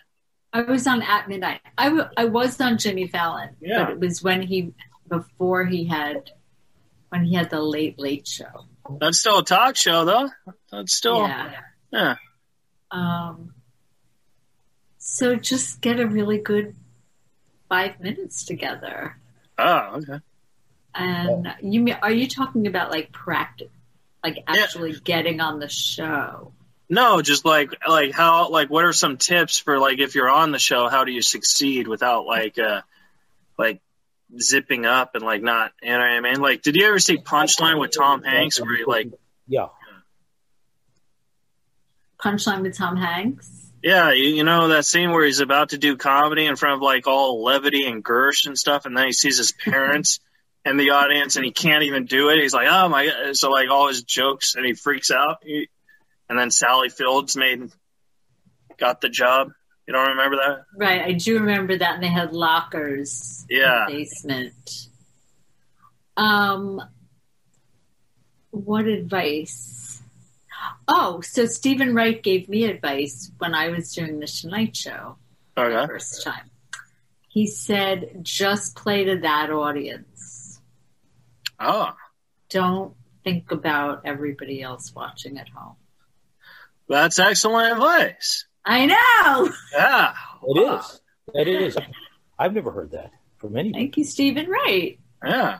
I 0.51 0.61
was 0.61 0.85
on 0.87 1.01
At 1.01 1.27
Midnight. 1.27 1.61
I, 1.77 1.85
w- 1.89 2.07
I 2.17 2.25
was 2.25 2.59
on 2.61 2.77
Jimmy 2.77 3.07
Fallon, 3.07 3.55
Yeah. 3.61 3.85
but 3.85 3.91
it 3.93 3.99
was 3.99 4.21
when 4.23 4.41
he, 4.41 4.73
before 5.07 5.65
he 5.65 5.85
had, 5.85 6.31
when 7.09 7.23
he 7.25 7.33
had 7.35 7.49
the 7.49 7.61
Late 7.61 7.97
Late 7.99 8.27
Show. 8.27 8.65
That's 8.99 9.19
still 9.19 9.39
a 9.39 9.43
talk 9.45 9.75
show, 9.75 10.05
though. 10.05 10.29
That's 10.71 10.95
still 10.95 11.27
Yeah. 11.27 11.51
yeah. 11.91 12.15
Um, 12.91 13.53
so 14.97 15.35
just 15.35 15.81
get 15.81 15.99
a 15.99 16.07
really 16.07 16.37
good 16.37 16.75
five 17.69 17.99
minutes 17.99 18.43
together. 18.45 19.17
Oh, 19.57 19.95
okay. 20.01 20.19
And 20.95 21.53
you 21.61 21.81
mean, 21.81 21.97
are 22.01 22.11
you 22.11 22.27
talking 22.27 22.67
about 22.67 22.91
like 22.91 23.11
practice, 23.11 23.69
like 24.23 24.35
Yeah. 24.37 24.63
actually 24.63 24.93
getting 24.99 25.41
on 25.41 25.59
the 25.59 25.69
show? 25.69 26.51
No, 26.89 27.21
just 27.21 27.45
like 27.45 27.71
like 27.87 28.11
how 28.13 28.49
like 28.49 28.69
what 28.69 28.85
are 28.85 28.93
some 28.93 29.17
tips 29.17 29.57
for 29.57 29.79
like 29.79 29.99
if 29.99 30.15
you're 30.15 30.29
on 30.29 30.51
the 30.51 30.59
show, 30.59 30.89
how 30.89 31.05
do 31.05 31.11
you 31.11 31.21
succeed 31.21 31.87
without 31.87 32.25
like 32.25 32.59
uh 32.59 32.81
like 33.57 33.81
zipping 34.39 34.85
up 34.85 35.15
and 35.15 35.23
like 35.23 35.41
not 35.41 35.71
you 35.81 35.89
know 35.91 35.99
what 35.99 36.05
I 36.05 36.19
mean? 36.19 36.41
Like 36.41 36.61
did 36.61 36.75
you 36.75 36.85
ever 36.87 36.99
see 36.99 37.17
Punchline 37.17 37.79
with 37.79 37.91
Tom 37.97 38.21
Hanks 38.23 38.59
where 38.61 38.75
he 38.75 38.83
like 38.85 39.07
Yeah. 39.47 39.67
Punchline 42.21 42.61
with 42.61 42.77
Tom 42.77 42.95
Hanks. 42.95 43.71
yeah, 43.81 44.11
you, 44.11 44.29
you 44.29 44.43
know 44.43 44.69
that 44.69 44.85
scene 44.85 45.11
where 45.11 45.25
he's 45.25 45.39
about 45.41 45.69
to 45.69 45.77
do 45.77 45.97
comedy 45.97 46.45
in 46.45 46.55
front 46.55 46.75
of 46.75 46.81
like 46.81 47.05
all 47.07 47.43
levity 47.43 47.85
and 47.85 48.03
Gersh 48.03 48.45
and 48.45 48.57
stuff 48.57 48.85
and 48.85 48.95
then 48.95 49.07
he 49.07 49.11
sees 49.13 49.37
his 49.37 49.51
parents 49.51 50.19
in 50.65 50.77
the 50.77 50.91
audience 50.91 51.35
and 51.35 51.43
he 51.43 51.51
can't 51.51 51.83
even 51.83 52.05
do 52.05 52.29
it. 52.29 52.39
He's 52.41 52.53
like, 52.53 52.67
"Oh 52.69 52.87
my 52.87 53.05
god." 53.07 53.35
So 53.35 53.49
like 53.49 53.69
all 53.69 53.89
his 53.89 54.03
jokes 54.03 54.55
and 54.55 54.65
he 54.65 54.73
freaks 54.73 55.11
out. 55.11 55.39
He, 55.43 55.67
and 56.33 56.39
then 56.39 56.49
Sally 56.49 56.89
Fields 56.89 57.37
made 57.37 57.71
got 58.79 59.01
the 59.01 59.09
job. 59.09 59.51
You 59.87 59.93
don't 59.93 60.09
remember 60.17 60.37
that? 60.37 60.63
Right, 60.75 60.99
I 61.03 61.11
do 61.11 61.35
remember 61.39 61.77
that, 61.77 61.93
and 61.93 62.03
they 62.03 62.07
had 62.07 62.33
lockers 62.33 63.45
Yeah. 63.47 63.85
in 63.85 63.93
the 63.93 63.99
basement. 63.99 64.87
Um, 66.17 66.81
what 68.49 68.85
advice? 68.85 70.01
Oh, 70.87 71.21
so 71.21 71.45
Steven 71.45 71.93
Wright 71.93 72.23
gave 72.23 72.49
me 72.49 72.63
advice 72.65 73.29
when 73.37 73.53
I 73.53 73.67
was 73.69 73.93
doing 73.93 74.19
the 74.19 74.25
Tonight 74.25 74.75
Show 74.75 75.17
the 75.53 75.61
Okay. 75.61 75.85
first 75.85 76.23
time. 76.23 76.49
He 77.27 77.45
said, 77.45 78.23
"Just 78.23 78.75
play 78.75 79.03
to 79.03 79.19
that 79.19 79.51
audience. 79.51 80.59
Oh, 81.59 81.95
Don't 82.49 82.95
think 83.23 83.51
about 83.51 84.01
everybody 84.03 84.63
else 84.63 84.95
watching 84.95 85.37
at 85.37 85.49
home." 85.49 85.75
That's 86.87 87.19
excellent 87.19 87.73
advice. 87.73 88.45
I 88.65 88.85
know. 88.85 89.51
Yeah. 89.73 90.13
It 90.43 90.59
is. 90.59 91.01
It 91.33 91.47
is. 91.47 91.77
I've 92.37 92.53
never 92.53 92.71
heard 92.71 92.91
that 92.91 93.11
from 93.37 93.55
anybody. 93.57 93.83
Thank 93.83 93.97
you, 93.97 94.03
Steven 94.03 94.47
Wright. 94.47 94.99
Yeah. 95.25 95.59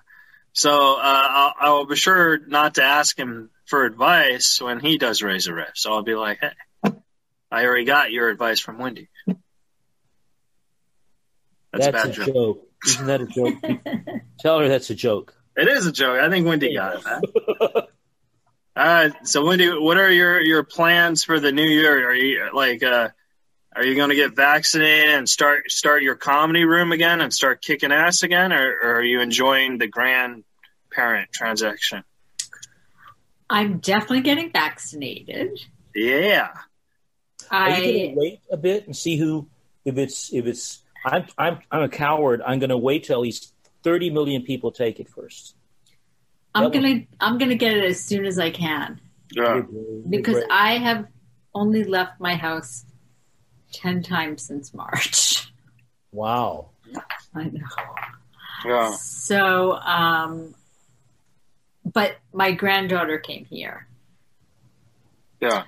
So 0.54 0.72
uh, 0.72 1.00
I'll, 1.02 1.54
I'll 1.60 1.86
be 1.86 1.96
sure 1.96 2.40
not 2.46 2.76
to 2.76 2.84
ask 2.84 3.18
him 3.18 3.50
for 3.66 3.86
advice 3.86 4.62
when 4.62 4.80
he 4.80 4.98
does 4.98 5.24
raise 5.24 5.48
a 5.48 5.54
riff. 5.54 5.72
So 5.76 5.94
I'll 5.94 6.04
be 6.04 6.16
like, 6.16 6.40
hey, 6.42 6.92
I 7.52 7.66
already 7.66 7.86
got 7.86 8.12
your 8.12 8.30
advice 8.30 8.60
from 8.60 8.78
Wendy. 8.78 9.10
That's, 11.72 11.86
That's, 11.86 11.88
a 11.88 11.92
bad 11.92 12.10
a 12.10 12.12
joke. 12.12 12.34
joke. 12.34 12.68
Isn't 12.86 13.08
that 13.08 13.22
a 13.22 13.26
joke? 13.26 13.56
Tell 14.40 14.60
her 14.60 14.68
that's 14.68 14.90
a 14.90 14.96
joke. 14.96 15.36
It 15.56 15.68
is 15.68 15.88
a 15.88 15.92
joke. 15.92 16.20
I 16.20 16.30
think 16.30 16.46
Wendy 16.46 16.76
got 16.76 16.98
it. 16.98 17.86
Huh? 18.76 18.82
All 18.82 18.86
right. 18.86 19.28
So 19.28 19.46
Wendy, 19.46 19.70
what 19.70 19.98
are 19.98 20.10
your 20.10 20.42
your 20.42 20.64
plans 20.64 21.24
for 21.24 21.40
the 21.40 21.52
new 21.52 21.66
year? 21.66 22.10
Are 22.10 22.16
you 22.16 22.50
like 22.54 22.84
uh 22.84 23.10
are 23.76 23.84
you 23.84 23.96
going 23.96 24.10
to 24.10 24.16
get 24.16 24.36
vaccinated 24.36 25.16
and 25.16 25.28
start 25.28 25.72
start 25.72 26.04
your 26.04 26.16
comedy 26.16 26.66
room 26.66 26.92
again 26.92 27.22
and 27.22 27.34
start 27.34 27.62
kicking 27.62 27.92
ass 27.92 28.24
again, 28.24 28.54
or, 28.54 28.80
or 28.84 28.96
are 28.96 29.04
you 29.04 29.20
enjoying 29.20 29.78
the 29.80 29.88
grandparent 29.88 31.32
transaction? 31.32 32.04
I'm 33.50 33.80
definitely 33.80 34.22
getting 34.22 34.52
vaccinated. 34.52 35.60
Yeah. 35.96 36.50
Are 37.52 37.70
you 37.70 37.76
I 37.76 37.82
going 37.82 38.10
to 38.10 38.20
wait 38.20 38.40
a 38.52 38.58
bit 38.58 38.86
and 38.86 38.96
see 38.96 39.18
who? 39.18 39.48
If 39.86 39.98
it's 39.98 40.32
if 40.32 40.46
it's 40.46 40.82
I'm 41.06 41.26
I'm 41.38 41.60
I'm 41.72 41.84
a 41.84 41.90
coward. 41.90 42.42
I'm 42.46 42.60
going 42.60 42.70
to 42.70 42.78
wait 42.78 43.06
till 43.06 43.16
at 43.16 43.22
least 43.22 43.54
30 43.84 44.12
million 44.12 44.44
people 44.44 44.72
take 44.72 45.00
it 45.00 45.10
first. 45.10 45.56
I'm 46.56 46.64
That 46.66 46.74
gonna 46.74 47.02
I'm 47.20 47.38
gonna 47.38 47.56
get 47.56 47.76
it 47.78 47.84
as 47.84 48.00
soon 48.04 48.26
as 48.26 48.38
I 48.40 48.52
can 48.52 49.00
Yeah. 49.32 49.62
because 50.10 50.44
I 50.52 50.78
have 50.78 51.08
only 51.56 51.84
left 51.84 52.20
my 52.20 52.36
house 52.36 52.86
ten 53.72 54.04
times 54.04 54.44
since 54.44 54.74
March. 54.74 55.52
wow. 56.12 56.70
I 57.36 57.46
know. 57.46 57.66
Yeah. 58.66 58.92
So, 58.94 59.74
um, 59.74 60.54
but 61.92 62.18
my 62.32 62.52
granddaughter 62.52 63.18
came 63.18 63.46
here. 63.46 63.88
Yeah. 65.42 65.64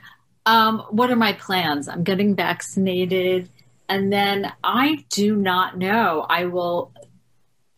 Um, 0.46 0.80
what 0.92 1.10
are 1.10 1.16
my 1.16 1.34
plans? 1.34 1.88
I'm 1.90 2.04
getting 2.04 2.36
vaccinated, 2.36 3.50
and 3.90 4.14
then 4.14 4.54
I 4.64 5.04
do 5.10 5.36
not 5.36 5.78
know. 5.78 6.26
I 6.30 6.46
will 6.46 6.94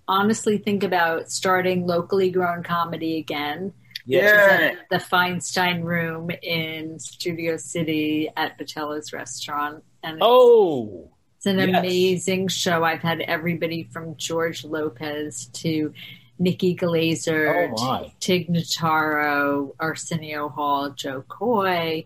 honestly 0.07 0.57
think 0.57 0.83
about 0.83 1.31
starting 1.31 1.85
locally 1.85 2.29
grown 2.31 2.63
comedy 2.63 3.17
again. 3.17 3.73
Yeah. 4.05 4.75
The 4.89 4.97
Feinstein 4.97 5.83
Room 5.83 6.29
in 6.41 6.97
Studio 6.99 7.57
City 7.57 8.29
at 8.37 8.57
Vitello's 8.57 9.11
Restaurant, 9.11 9.83
and 10.01 10.13
it's, 10.17 10.23
Oh, 10.25 11.11
it's 11.35 11.45
an 11.45 11.59
yes. 11.59 11.67
amazing 11.79 12.47
show. 12.47 12.83
I've 12.85 13.01
had 13.01 13.19
everybody 13.21 13.83
from 13.91 14.15
George 14.15 14.63
Lopez 14.63 15.47
to 15.55 15.93
Nikki 16.39 16.73
Glazer, 16.75 17.73
oh. 17.77 18.09
Tig 18.21 18.47
Notaro, 18.47 19.75
Arsenio 19.79 20.47
Hall, 20.49 20.91
Jo 20.91 21.23
Koy. 21.27 22.05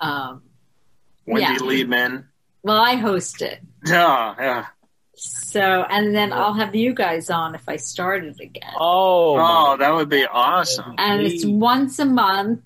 Um, 0.00 0.42
Wendy 1.26 1.42
Yeah. 1.42 1.58
Liebman. 1.58 2.24
well, 2.62 2.80
I 2.80 2.94
host 2.94 3.42
it. 3.42 3.60
Yeah. 3.86 4.34
Yeah. 4.38 4.66
So, 5.22 5.84
and 5.90 6.14
then 6.14 6.32
I'll 6.32 6.54
have 6.54 6.74
you 6.74 6.94
guys 6.94 7.28
on 7.28 7.54
if 7.54 7.68
I 7.68 7.76
start 7.76 8.24
it 8.24 8.40
again. 8.40 8.72
Oh, 8.78 9.36
Oh, 9.38 9.76
that 9.76 9.92
would 9.92 10.08
be 10.08 10.24
awesome. 10.24 10.94
and 10.96 11.20
it's 11.22 11.44
once 11.44 11.98
a 11.98 12.06
month, 12.06 12.60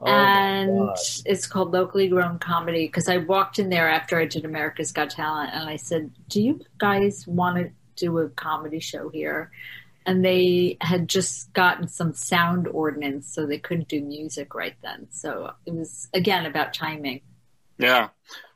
Oh, 0.00 0.06
and 0.06 0.88
it's 1.24 1.46
called 1.46 1.72
Locally 1.72 2.08
Grown 2.08 2.40
Comedy. 2.40 2.86
Because 2.86 3.08
I 3.08 3.18
walked 3.18 3.60
in 3.60 3.68
there 3.68 3.88
after 3.88 4.18
I 4.18 4.24
did 4.24 4.44
America's 4.44 4.90
Got 4.90 5.10
Talent, 5.10 5.50
and 5.54 5.68
I 5.68 5.76
said, 5.76 6.10
"Do 6.28 6.42
you 6.42 6.60
guys 6.78 7.24
want 7.28 7.58
to 7.58 7.70
do 7.94 8.18
a 8.18 8.28
comedy 8.30 8.80
show 8.80 9.08
here?" 9.10 9.52
And 10.04 10.24
they 10.24 10.78
had 10.80 11.06
just 11.06 11.52
gotten 11.52 11.86
some 11.86 12.12
sound 12.14 12.66
ordinance, 12.66 13.32
so 13.32 13.46
they 13.46 13.58
couldn't 13.58 13.86
do 13.86 14.00
music 14.00 14.52
right 14.56 14.74
then. 14.82 15.06
So 15.10 15.52
it 15.66 15.72
was 15.74 16.08
again 16.12 16.46
about 16.46 16.74
timing. 16.74 17.20
Yeah. 17.78 18.08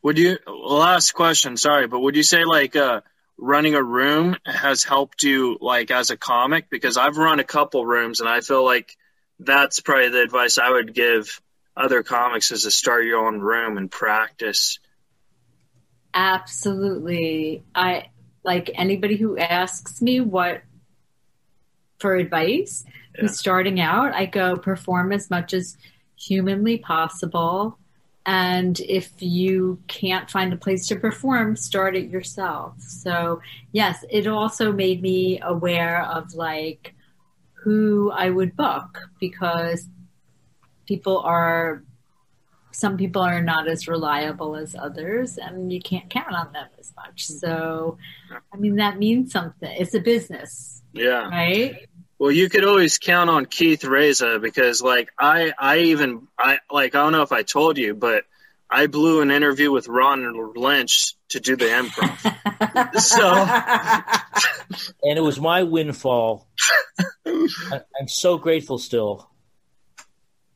Would 0.02 0.18
you 0.18 0.38
last 0.46 1.12
question, 1.12 1.56
sorry, 1.56 1.86
but 1.88 2.00
would 2.00 2.16
you 2.16 2.22
say 2.22 2.44
like 2.44 2.76
uh 2.76 3.00
running 3.38 3.74
a 3.74 3.82
room 3.82 4.36
has 4.46 4.82
helped 4.84 5.22
you 5.22 5.58
like 5.60 5.90
as 5.90 6.10
a 6.10 6.16
comic? 6.16 6.70
Because 6.70 6.96
I've 6.96 7.16
run 7.16 7.40
a 7.40 7.44
couple 7.44 7.84
rooms 7.84 8.20
and 8.20 8.28
I 8.28 8.40
feel 8.40 8.64
like 8.64 8.96
that's 9.40 9.80
probably 9.80 10.08
the 10.10 10.22
advice 10.22 10.58
I 10.58 10.70
would 10.70 10.94
give 10.94 11.40
other 11.76 12.02
comics 12.02 12.52
is 12.52 12.62
to 12.62 12.70
start 12.70 13.04
your 13.04 13.26
own 13.26 13.40
room 13.40 13.76
and 13.76 13.90
practice. 13.90 14.78
Absolutely. 16.14 17.62
I 17.74 18.06
like 18.42 18.70
anybody 18.74 19.16
who 19.16 19.36
asks 19.36 20.00
me 20.00 20.20
what 20.20 20.62
for 21.98 22.14
advice 22.16 22.84
Yeah. 22.86 23.22
who's 23.22 23.38
starting 23.38 23.80
out, 23.80 24.14
I 24.14 24.26
go 24.26 24.56
perform 24.56 25.12
as 25.12 25.28
much 25.30 25.52
as 25.52 25.76
humanly 26.16 26.78
possible. 26.78 27.78
And 28.27 28.81
if 28.81 29.12
you 29.18 29.79
can't 29.87 30.29
find 30.29 30.53
a 30.53 30.57
place 30.57 30.89
to 30.89 30.97
perform, 30.97 31.55
start 31.57 31.97
it 31.97 32.11
yourself. 32.11 32.81
So, 32.81 33.41
yes, 33.70 34.05
it 34.11 34.27
also 34.27 34.72
made 34.72 35.01
me 35.01 35.41
aware 35.41 36.03
of 36.03 36.35
like 36.35 36.95
who 37.53 38.11
I 38.11 38.31
would 38.31 38.57
book 38.57 38.99
because 39.20 39.89
people 40.87 41.20
are 41.20 41.83
some 42.72 42.97
people 42.99 43.22
are 43.22 43.41
not 43.41 43.66
as 43.66 43.89
reliable 43.89 44.55
as 44.55 44.74
others 44.74 45.39
and 45.39 45.72
you 45.72 45.81
can't 45.81 46.11
count 46.11 46.35
on 46.35 46.53
them 46.53 46.66
as 46.79 46.93
much 46.95 47.27
so 47.27 47.97
i 48.53 48.57
mean 48.59 48.77
that 48.77 48.99
means 48.99 49.33
something 49.33 49.70
it's 49.81 49.95
a 49.95 50.01
business 50.01 50.83
Yeah. 50.93 51.27
right 51.31 51.89
Well, 52.18 52.30
you 52.30 52.48
could 52.48 52.64
always 52.64 52.98
count 52.98 53.28
on 53.28 53.44
Keith 53.46 53.84
Reza 53.84 54.38
because, 54.38 54.80
like, 54.80 55.10
I, 55.18 55.52
I 55.58 55.78
even, 55.78 56.28
I 56.38 56.58
like, 56.70 56.94
I 56.94 57.02
don't 57.02 57.12
know 57.12 57.22
if 57.22 57.32
I 57.32 57.42
told 57.42 57.76
you, 57.76 57.94
but 57.94 58.24
I 58.70 58.86
blew 58.86 59.20
an 59.20 59.30
interview 59.30 59.70
with 59.70 59.86
Ron 59.86 60.52
Lynch 60.56 61.14
to 61.30 61.40
do 61.40 61.56
the 61.56 61.66
improv. 61.66 62.32
So- 63.00 64.90
and 65.02 65.18
it 65.18 65.20
was 65.22 65.38
my 65.40 65.62
windfall. 65.62 66.48
I, 67.26 67.80
I'm 68.00 68.08
so 68.08 68.38
grateful 68.38 68.78
still. 68.78 69.28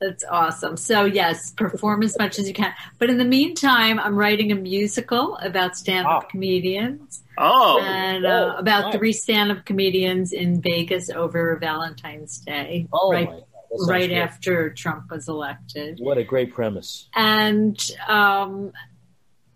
that's 0.00 0.24
awesome 0.24 0.76
so 0.78 1.04
yes 1.04 1.52
perform 1.52 2.02
as 2.02 2.16
much 2.18 2.38
as 2.38 2.48
you 2.48 2.54
can 2.54 2.72
but 2.98 3.10
in 3.10 3.18
the 3.18 3.24
meantime 3.24 3.98
i'm 4.00 4.16
writing 4.16 4.50
a 4.50 4.54
musical 4.54 5.36
about 5.36 5.76
stand-up 5.76 6.22
Wow. 6.22 6.28
comedians 6.30 7.22
Oh, 7.42 7.80
and 7.80 8.26
uh, 8.26 8.52
oh, 8.54 8.58
about 8.58 8.84
nice. 8.84 8.96
three 8.96 9.12
stand-up 9.12 9.64
comedians 9.64 10.32
in 10.32 10.60
vegas 10.60 11.08
over 11.08 11.56
valentine's 11.56 12.38
day 12.38 12.86
Oh 12.92 13.10
right 13.10 13.30
right 13.88 14.12
after 14.12 14.70
Trump 14.70 15.10
was 15.10 15.28
elected. 15.28 15.98
What 16.00 16.18
a 16.18 16.24
great 16.24 16.52
premise. 16.52 17.08
And 17.14 17.78
um, 18.08 18.72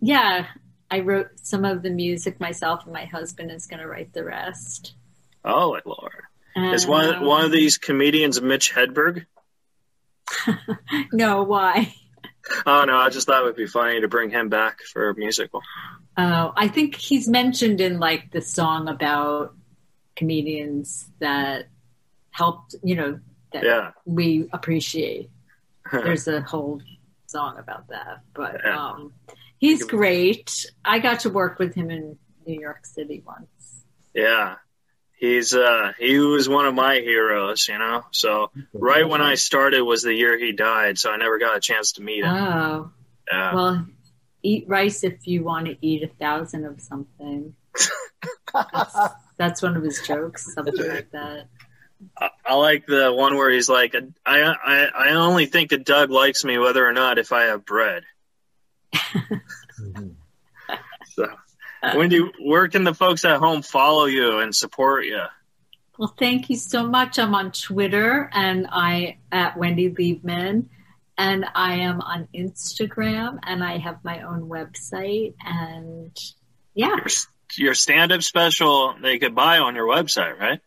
yeah, 0.00 0.46
I 0.90 1.00
wrote 1.00 1.28
some 1.42 1.64
of 1.64 1.82
the 1.82 1.90
music 1.90 2.40
myself, 2.40 2.84
and 2.84 2.92
my 2.92 3.04
husband 3.04 3.50
is 3.50 3.66
going 3.66 3.80
to 3.80 3.88
write 3.88 4.12
the 4.12 4.24
rest. 4.24 4.94
Oh, 5.44 5.78
Lord. 5.84 6.22
And, 6.54 6.74
Is 6.74 6.86
one 6.86 7.16
um, 7.16 7.24
one 7.24 7.44
of 7.44 7.50
these 7.50 7.78
comedians 7.78 8.40
Mitch 8.40 8.72
Hedberg? 8.72 9.26
No, 11.12 11.42
why? 11.42 11.94
Oh 12.66 12.84
no, 12.84 12.96
I 12.96 13.08
just 13.08 13.26
thought 13.26 13.42
it 13.42 13.44
would 13.44 13.56
be 13.56 13.66
funny 13.66 14.00
to 14.00 14.08
bring 14.08 14.30
him 14.30 14.48
back 14.48 14.80
for 14.82 15.08
a 15.08 15.14
musical. 15.14 15.62
Oh, 16.16 16.52
I 16.56 16.68
think 16.68 16.94
he's 16.94 17.28
mentioned 17.28 17.80
in 17.80 17.98
like 17.98 18.30
the 18.30 18.40
song 18.40 18.88
about 18.88 19.54
comedians 20.16 21.06
that 21.18 21.66
helped, 22.30 22.74
you 22.82 22.94
know, 22.94 23.20
that 23.52 23.64
Yeah. 23.64 23.90
we 24.04 24.48
appreciate. 24.52 25.30
There's 25.92 26.28
a 26.28 26.40
whole 26.40 26.80
song 27.26 27.58
about 27.58 27.88
that. 27.88 28.20
But 28.32 28.60
Yeah. 28.64 28.78
um, 28.78 29.12
he's 29.58 29.84
great. 29.84 30.66
I 30.84 30.98
got 31.00 31.20
to 31.20 31.30
work 31.30 31.58
with 31.58 31.74
him 31.74 31.90
in 31.90 32.16
New 32.46 32.60
York 32.60 32.86
City 32.86 33.22
once. 33.26 33.84
Yeah. 34.14 34.56
He's 35.16 35.54
uh 35.54 35.92
he 35.98 36.18
was 36.18 36.48
one 36.48 36.66
of 36.66 36.74
my 36.74 36.96
heroes, 36.96 37.66
you 37.68 37.78
know. 37.78 38.04
So 38.10 38.50
right 38.72 39.08
when 39.08 39.22
I 39.22 39.36
started 39.36 39.80
was 39.82 40.02
the 40.02 40.12
year 40.12 40.36
he 40.38 40.52
died, 40.52 40.98
so 40.98 41.10
I 41.10 41.16
never 41.16 41.38
got 41.38 41.56
a 41.56 41.60
chance 41.60 41.92
to 41.92 42.02
meet 42.02 42.24
him. 42.24 42.30
Oh, 42.34 42.90
Yeah. 43.32 43.54
well, 43.54 43.86
eat 44.44 44.66
rice 44.68 45.02
if 45.02 45.26
you 45.26 45.42
want 45.42 45.66
to 45.66 45.76
eat 45.80 46.02
a 46.02 46.08
thousand 46.08 46.64
of 46.64 46.80
something. 46.80 47.54
that's, 48.52 48.96
that's 49.36 49.62
one 49.62 49.76
of 49.76 49.82
his 49.82 50.00
jokes, 50.06 50.54
something 50.54 50.76
like 50.76 51.10
that. 51.10 51.48
I, 52.20 52.28
I 52.44 52.54
like 52.54 52.86
the 52.86 53.12
one 53.12 53.36
where 53.36 53.50
he's 53.50 53.68
like, 53.68 53.94
I, 54.26 54.42
I 54.42 54.84
I 54.86 55.10
only 55.14 55.46
think 55.46 55.70
that 55.70 55.84
Doug 55.84 56.10
likes 56.10 56.44
me 56.44 56.58
whether 56.58 56.86
or 56.86 56.92
not 56.92 57.18
if 57.18 57.32
I 57.32 57.44
have 57.44 57.64
bread. 57.64 58.04
So, 61.14 61.28
Wendy, 61.94 62.20
where 62.40 62.68
can 62.68 62.84
the 62.84 62.94
folks 62.94 63.24
at 63.24 63.38
home 63.38 63.62
follow 63.62 64.06
you 64.06 64.38
and 64.38 64.54
support 64.54 65.04
you? 65.04 65.22
Well, 65.96 66.14
thank 66.18 66.50
you 66.50 66.56
so 66.56 66.86
much. 66.86 67.18
I'm 67.18 67.34
on 67.34 67.52
Twitter 67.52 68.28
and 68.32 68.66
I 68.70 69.18
at 69.30 69.56
Wendy 69.56 69.90
Liebman, 69.90 70.66
and 71.16 71.44
I 71.54 71.76
am 71.76 72.00
on 72.00 72.28
Instagram, 72.34 73.38
and 73.42 73.62
I 73.62 73.78
have 73.78 74.02
my 74.04 74.22
own 74.22 74.48
website, 74.48 75.34
and 75.44 76.16
yeah, 76.74 76.96
Your, 76.96 77.06
your 77.56 77.74
stand-up 77.74 78.22
special 78.22 78.94
they 79.00 79.18
could 79.18 79.34
buy 79.34 79.58
on 79.58 79.74
your 79.74 79.86
website, 79.86 80.38
right? 80.38 80.60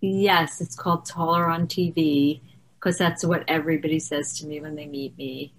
yes, 0.00 0.60
it's 0.60 0.76
called 0.76 1.04
Taller 1.04 1.46
on 1.46 1.66
TV 1.66 2.40
because 2.78 2.96
that's 2.98 3.24
what 3.24 3.44
everybody 3.48 3.98
says 3.98 4.38
to 4.38 4.46
me 4.46 4.60
when 4.60 4.76
they 4.76 4.86
meet 4.86 5.18
me. 5.18 5.52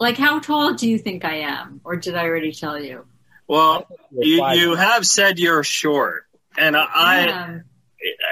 Like, 0.00 0.16
how 0.16 0.40
tall 0.40 0.74
do 0.74 0.88
you 0.88 0.98
think 0.98 1.24
I 1.24 1.36
am, 1.36 1.80
or 1.84 1.96
did 1.96 2.16
I 2.16 2.24
already 2.24 2.52
tell 2.52 2.78
you? 2.78 3.06
Well, 3.46 3.86
you 4.10 4.44
you 4.48 4.74
have 4.74 5.06
said 5.06 5.38
you're 5.38 5.62
short, 5.62 6.24
and 6.56 6.76
I. 6.76 7.28
Um, 7.28 7.64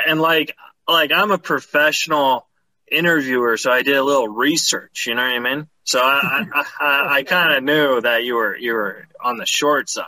and 0.07 0.21
like 0.21 0.57
like 0.89 1.13
I'm 1.13 1.31
a 1.31 1.39
professional 1.39 2.47
interviewer, 2.93 3.57
so 3.57 3.70
I 3.70 3.82
did 3.82 3.97
a 3.97 4.03
little 4.03 4.28
research. 4.28 5.07
You 5.07 5.14
know 5.14 5.22
what 5.22 5.32
I 5.32 5.38
mean? 5.38 5.68
So 5.84 6.01
I 6.01 6.45
I, 6.53 6.64
I, 6.80 7.14
I 7.16 7.22
kind 7.22 7.55
of 7.55 7.64
knew 7.64 8.01
that 8.01 8.24
you 8.24 8.36
were 8.36 8.57
you 8.57 8.74
were 8.74 9.07
on 9.22 9.36
the 9.38 9.47
short 9.47 9.88
side. 9.88 10.07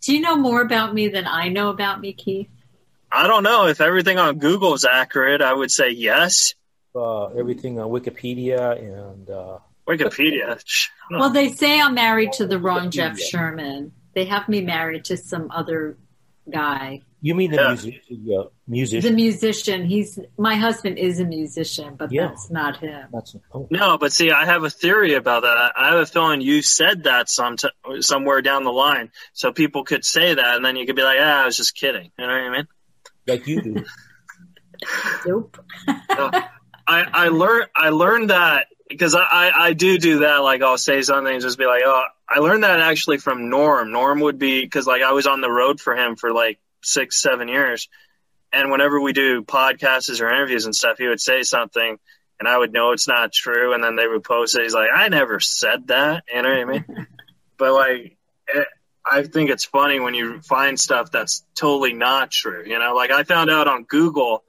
do 0.00 0.14
you 0.14 0.20
know 0.20 0.36
more 0.36 0.62
about 0.62 0.94
me 0.94 1.08
than 1.08 1.26
I 1.26 1.48
know 1.48 1.70
about 1.70 2.00
me, 2.00 2.12
Keith? 2.12 2.48
I 3.10 3.26
don't 3.26 3.42
know 3.42 3.66
if 3.66 3.80
everything 3.80 4.18
on 4.18 4.38
Google 4.38 4.72
is 4.72 4.86
accurate. 4.86 5.42
I 5.42 5.52
would 5.52 5.70
say 5.70 5.90
yes. 5.90 6.54
Uh, 6.94 7.26
everything 7.26 7.78
on 7.78 7.90
Wikipedia 7.90 8.78
and 8.78 9.28
uh, 9.28 9.58
Wikipedia. 9.86 10.62
Well, 11.10 11.28
they 11.28 11.50
say 11.50 11.78
I'm 11.78 11.94
married 11.94 12.32
to 12.34 12.46
the 12.46 12.58
wrong 12.58 12.90
Jeff 12.90 13.18
Sherman. 13.18 13.92
They 14.14 14.24
have 14.24 14.48
me 14.48 14.62
married 14.62 15.04
to 15.06 15.18
some 15.18 15.50
other 15.50 15.98
guy. 16.50 17.00
you 17.24 17.34
mean 17.36 17.50
the 17.52 17.56
Yeah. 17.56 17.68
music, 17.68 18.02
the, 18.08 18.36
uh, 18.36 18.42
The 18.42 18.50
musician? 18.66 19.14
musician. 19.14 19.84
He's 19.86 20.18
my 20.36 20.56
husband 20.56 20.98
is 20.98 21.20
a 21.20 21.24
musician, 21.24 21.94
but 21.96 22.10
Yeah. 22.10 22.28
that's 22.28 22.50
not 22.50 22.78
him. 22.78 23.06
That's, 23.12 23.36
oh, 23.54 23.68
No, 23.70 23.96
but 23.96 24.12
see, 24.12 24.32
I 24.32 24.44
have 24.44 24.64
a 24.64 24.70
theory 24.70 25.14
about 25.14 25.42
that. 25.42 25.72
I 25.76 25.90
have 25.90 26.00
a 26.00 26.06
feeling 26.06 26.40
you 26.40 26.62
said 26.62 27.04
that 27.04 27.28
some 27.30 27.56
somewhere 28.00 28.42
down 28.42 28.64
the 28.64 28.72
line, 28.72 29.12
so 29.34 29.52
people 29.52 29.84
could 29.84 30.04
say 30.04 30.34
that, 30.34 30.56
and 30.56 30.64
then 30.64 30.74
you 30.76 30.84
could 30.84 30.96
be 30.96 31.02
like, 31.04 31.18
"Ah, 31.20 31.42
I 31.42 31.46
was 31.46 31.56
just 31.56 31.76
kidding." 31.76 32.10
You 32.18 32.26
know 32.26 32.32
what 32.32 32.42
I 32.42 32.50
mean? 32.50 32.68
like 33.28 33.46
you 33.46 33.62
do. 33.62 33.84
Nope. 35.26 35.56
I, 35.88 36.42
I 36.88 37.28
learned 37.28 37.66
I 37.76 37.90
learned 37.90 38.30
that 38.30 38.66
because 38.88 39.14
I, 39.14 39.20
I, 39.20 39.52
I 39.68 39.72
do 39.74 39.96
do 39.98 40.18
that. 40.20 40.38
Like 40.38 40.60
I'll 40.62 40.76
say 40.78 41.02
something 41.02 41.32
and 41.32 41.40
just 41.42 41.56
be 41.58 41.66
like, 41.66 41.82
oh, 41.86 42.04
I 42.32 42.38
learned 42.38 42.64
that 42.64 42.80
actually 42.80 43.18
from 43.18 43.50
Norm. 43.50 43.92
Norm 43.92 44.20
would 44.20 44.38
be 44.38 44.62
because 44.62 44.86
like 44.86 45.02
I 45.02 45.12
was 45.12 45.26
on 45.26 45.42
the 45.42 45.50
road 45.50 45.80
for 45.80 45.94
him 45.94 46.16
for 46.16 46.32
like 46.32 46.58
six 46.82 47.20
seven 47.20 47.48
years, 47.48 47.88
and 48.52 48.70
whenever 48.70 49.00
we 49.00 49.12
do 49.12 49.42
podcasts 49.42 50.20
or 50.20 50.28
interviews 50.28 50.64
and 50.64 50.74
stuff, 50.74 50.98
he 50.98 51.08
would 51.08 51.20
say 51.20 51.42
something. 51.42 51.98
And 52.40 52.48
I 52.48 52.56
would 52.56 52.72
know 52.72 52.92
it's 52.92 53.06
not 53.06 53.32
true, 53.32 53.74
and 53.74 53.84
then 53.84 53.96
they 53.96 54.06
would 54.06 54.24
post 54.24 54.56
it. 54.56 54.62
He's 54.62 54.74
like, 54.74 54.88
"I 54.92 55.08
never 55.08 55.40
said 55.40 55.88
that," 55.88 56.24
you 56.34 56.42
know 56.42 56.48
what 56.48 56.58
I 56.58 56.64
mean? 56.64 57.06
but 57.58 57.72
like, 57.74 58.16
it, 58.48 58.66
I 59.08 59.22
think 59.24 59.50
it's 59.50 59.64
funny 59.64 60.00
when 60.00 60.14
you 60.14 60.40
find 60.40 60.80
stuff 60.80 61.10
that's 61.10 61.44
totally 61.54 61.92
not 61.92 62.30
true. 62.30 62.64
You 62.66 62.78
know, 62.78 62.94
like 62.94 63.10
I 63.10 63.24
found 63.24 63.50
out 63.50 63.68
on 63.68 63.84
Google, 63.84 64.42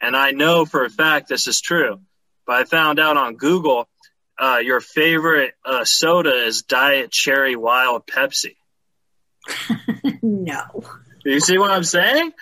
and 0.00 0.16
I 0.16 0.32
know 0.32 0.66
for 0.66 0.84
a 0.84 0.90
fact 0.90 1.28
this 1.28 1.46
is 1.46 1.60
true. 1.60 2.00
But 2.46 2.56
I 2.56 2.64
found 2.64 2.98
out 2.98 3.16
on 3.16 3.36
Google, 3.36 3.88
uh, 4.38 4.58
your 4.62 4.80
favorite 4.80 5.54
uh, 5.64 5.84
soda 5.84 6.32
is 6.46 6.62
Diet 6.62 7.10
Cherry 7.10 7.56
Wild 7.56 8.06
Pepsi. 8.06 8.56
no. 10.22 10.84
You 11.24 11.40
see 11.40 11.58
what 11.58 11.70
I'm 11.70 11.84
saying? 11.84 12.32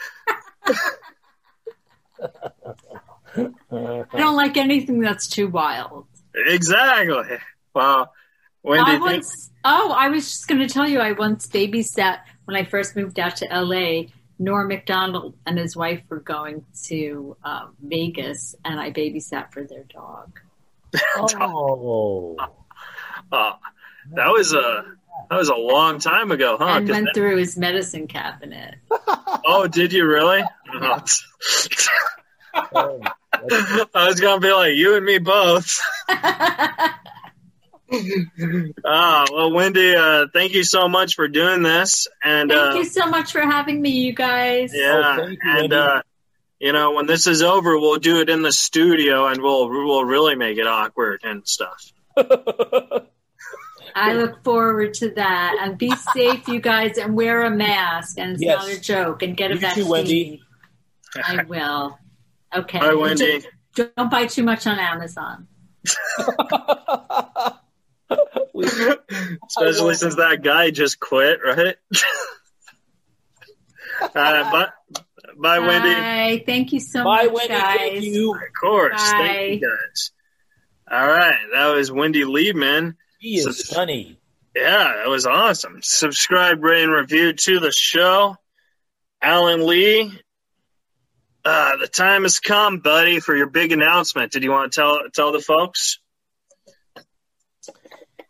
Uh, 3.39 4.05
I 4.13 4.19
don't 4.19 4.37
like 4.37 4.57
anything 4.57 5.01
that's 5.01 5.29
too 5.29 5.49
wild. 5.49 6.07
Exactly. 6.35 7.39
Well, 7.75 8.13
when 8.63 8.81
I 8.81 8.99
once, 8.99 9.51
oh, 9.65 9.93
I 9.93 10.09
was 10.09 10.25
just 10.25 10.49
going 10.49 10.67
to 10.67 10.73
tell 10.73 10.89
you, 10.89 11.01
I 11.01 11.13
once 11.13 11.47
babysat 11.47 12.21
when 12.47 12.57
I 12.57 12.65
first 12.65 12.97
moved 12.97 13.19
out 13.19 13.37
to 13.37 13.47
LA. 13.47 14.09
Norm 14.39 14.69
Macdonald 14.69 15.35
and 15.47 15.59
his 15.59 15.75
wife 15.77 16.03
were 16.11 16.21
going 16.21 16.65
to 16.85 17.37
um, 17.43 17.75
Vegas, 17.83 18.55
and 18.67 18.79
I 18.79 18.91
babysat 18.91 19.51
for 19.51 19.65
their 19.65 19.85
dog. 19.85 20.41
oh, 21.41 22.37
Oh, 23.33 23.53
that 24.15 24.29
was 24.29 24.53
a 24.55 24.85
that 25.31 25.37
was 25.37 25.49
a 25.49 25.55
long 25.57 25.99
time 25.99 26.31
ago, 26.31 26.57
huh? 26.59 26.65
and 26.77 26.87
'Cause 26.87 26.95
went 26.95 27.07
that- 27.07 27.15
through 27.15 27.37
his 27.39 27.57
medicine 27.57 28.07
cabinet. 28.07 28.77
oh, 29.47 29.67
did 29.67 29.93
you 29.93 30.07
really? 30.07 30.43
Oh. 30.75 31.01
oh, 32.75 33.01
I 33.95 34.07
was 34.09 34.21
gonna 34.21 34.41
be 34.41 34.53
like 34.53 34.75
you 34.77 34.95
and 34.97 35.05
me 35.05 35.19
both. 35.19 35.79
Ah, 38.85 39.25
well, 39.33 39.53
Wendy, 39.53 39.95
uh, 39.95 40.27
thank 40.33 40.55
you 40.55 40.65
so 40.65 40.89
much 40.89 41.15
for 41.15 41.29
doing 41.29 41.63
this, 41.63 42.09
and 42.23 42.51
Thank 42.51 42.75
uh, 42.75 42.79
you 42.79 42.85
so 42.85 43.07
much 43.07 43.31
for 43.33 43.41
having 43.43 43.81
me, 43.81 43.91
you 43.91 44.13
guys. 44.13 44.73
yeah, 44.75 45.17
Oh, 45.19 45.25
thank 45.25 45.39
you, 45.43 45.51
and 45.51 45.61
Wendy. 45.73 45.77
uh, 45.77 46.03
you 46.59 46.73
know, 46.73 46.93
when 46.93 47.07
this 47.07 47.27
is 47.27 47.43
over, 47.43 47.79
we'll 47.79 47.99
do 47.99 48.21
it 48.21 48.29
in 48.29 48.43
the 48.43 48.53
studio, 48.53 49.27
and 49.27 49.43
we'll 49.43 49.69
we'll 49.69 50.05
really 50.05 50.37
make 50.37 50.59
it 50.59 50.67
awkward 50.67 51.23
and 51.25 51.47
stuff. 51.47 51.93
I 53.97 54.13
look 54.13 54.45
forward 54.45 54.95
to 54.95 55.11
that. 55.13 55.57
And 55.61 55.79
be 55.79 55.91
safe, 56.13 56.47
you 56.49 56.61
guys, 56.61 56.99
and 56.99 57.17
wear 57.17 57.45
a 57.45 57.51
mask. 57.51 58.19
And 58.19 58.33
it's 58.33 58.43
Yes. 58.43 58.59
not 58.59 58.69
a 58.77 58.81
joke. 58.81 59.23
And 59.23 59.37
get 59.37 59.51
a 59.51 59.55
You 59.55 59.61
too, 59.61 59.67
vaccine. 59.67 59.89
Wendy. 59.89 60.43
I 61.17 61.43
will. 61.45 61.99
Okay. 62.55 62.79
Bye, 62.79 62.95
Wendy. 62.95 63.45
Don't, 63.75 63.97
don't 63.97 64.11
buy 64.11 64.27
too 64.27 64.43
much 64.43 64.67
on 64.67 64.79
Amazon. 64.79 65.49
Especially 68.55 69.95
since 69.95 70.17
that 70.17 70.41
guy 70.43 70.71
just 70.71 71.01
quit, 71.01 71.41
right? 71.45 71.77
uh, 74.15 74.67
bye, 75.37 75.59
bye, 75.59 75.67
Wendy. 75.67 75.95
Bye. 75.95 76.43
Thank 76.45 76.73
you 76.73 76.81
so 76.81 77.05
Bye, 77.05 77.25
much, 77.25 77.35
Wendy. 77.35 77.49
guys. 77.49 77.77
Thank 77.79 78.05
you. 78.05 78.35
Of 78.35 78.41
course. 78.61 79.11
Thank 79.13 79.63
you 79.63 79.69
guys. 79.69 80.11
All 80.91 81.07
right. 81.07 81.39
That 81.53 81.75
was 81.75 81.91
Wendy 81.91 82.23
Liebman. 82.23 82.97
He 83.19 83.37
is 83.37 83.63
funny. 83.69 84.19
Yeah, 84.55 84.95
that 85.03 85.09
was 85.09 85.27
awesome. 85.27 85.81
Subscribe, 85.83 86.63
rate, 86.63 86.85
and 86.85 86.93
review 86.93 87.33
to 87.35 87.61
the 87.61 87.71
show. 87.71 88.37
Alan 89.21 89.67
Lee, 89.67 90.13
uh, 91.45 91.77
the 91.77 91.89
time 91.89 92.23
has 92.23 92.41
come, 92.41 92.79
buddy, 92.79 93.21
for 93.21 93.37
your 93.37 93.49
big 93.49 93.73
announcement. 93.73 94.33
Did 94.33 94.45
you 94.45 94.51
want 94.51 94.73
to 94.73 94.81
tell 94.81 95.01
tell 95.13 95.33
the 95.33 95.41
folks? 95.41 95.99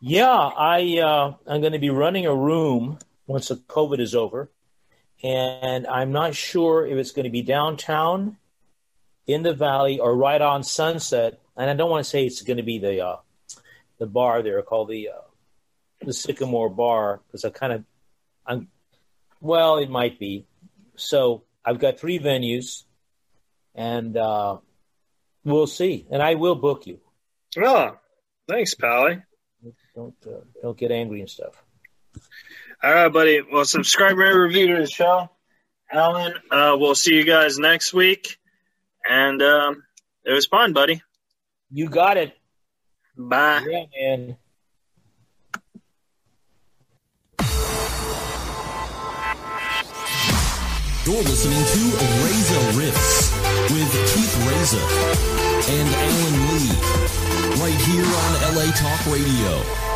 Yeah, 0.01 0.29
I 0.31 0.99
uh, 0.99 1.35
I'm 1.47 1.61
going 1.61 1.73
to 1.75 1.79
be 1.79 1.91
running 1.91 2.27
a 2.27 2.35
room 2.35 2.99
once 3.27 3.49
the 3.49 3.57
COVID 3.57 4.01
is 4.01 4.15
over, 4.15 4.51
and 5.27 5.89
I'm 5.89 6.13
not 6.13 6.37
sure 6.37 6.87
if 6.87 6.97
it's 6.97 7.11
going 7.11 7.25
to 7.25 7.31
be 7.31 7.43
downtown 7.43 8.37
in 9.27 9.43
the 9.43 9.55
valley 9.55 9.99
or 9.99 10.15
right 10.15 10.41
on 10.41 10.63
Sunset. 10.63 11.41
And 11.57 11.69
I 11.69 11.75
don't 11.75 11.91
want 11.91 12.05
to 12.05 12.09
say 12.09 12.25
it's 12.25 12.43
going 12.43 12.59
to 12.59 12.63
be 12.63 12.79
the 12.79 13.05
uh, 13.05 13.17
the 13.99 14.07
bar 14.07 14.43
there 14.43 14.63
called 14.63 14.89
the 14.89 15.09
uh, 15.09 15.27
the 16.01 16.13
Sycamore 16.13 16.71
Bar 16.71 17.23
because 17.27 17.45
I 17.45 17.51
kind 17.51 17.73
of 17.73 17.85
I'm 18.47 18.69
well, 19.41 19.79
it 19.79 19.91
might 19.91 20.21
be. 20.21 20.47
So 20.95 21.43
I've 21.65 21.81
got 21.81 21.99
three 21.99 22.21
venues, 22.21 22.85
and 23.75 24.17
uh, 24.17 24.59
we'll 25.45 25.67
see. 25.67 26.07
And 26.09 26.23
I 26.23 26.37
will 26.37 26.55
book 26.55 26.87
you. 26.87 27.01
Oh, 27.59 27.97
thanks, 28.49 28.75
Pally. 28.75 29.23
Don't 29.93 30.15
uh, 30.25 30.45
don't 30.63 30.79
get 30.79 30.93
angry 30.93 31.19
and 31.19 31.29
stuff. 31.29 31.65
All 32.83 32.93
right, 32.93 33.09
buddy. 33.09 33.41
Well, 33.41 33.65
subscribe, 33.65 34.17
rate, 34.17 34.33
review 34.33 34.69
to 34.69 34.83
the 34.83 34.87
show. 34.87 35.31
Alan, 35.91 36.35
uh, 36.51 36.77
we'll 36.79 36.95
see 36.95 37.15
you 37.15 37.25
guys 37.25 37.59
next 37.59 37.95
week. 37.95 38.39
And 39.09 39.41
um, 39.43 39.83
it 40.25 40.33
was 40.33 40.47
fun, 40.47 40.73
buddy. 40.73 41.03
You 41.71 41.89
got 41.89 42.17
it. 42.17 42.37
Bye. 43.17 43.65
Yeah, 43.69 43.85
man. 44.17 44.37
You're 51.07 51.23
listening 51.23 51.63
to 51.63 51.83
Reza 52.25 52.79
Rifts 52.79 53.31
with 53.71 53.93
Keith 54.13 54.35
Reza 54.49 54.83
and 55.71 55.89
Alan 55.95 56.37
Lee, 56.51 56.75
right 57.63 57.81
here 57.87 58.05
on 58.05 58.57
LA 58.57 58.73
Talk 58.73 59.07
Radio. 59.07 59.96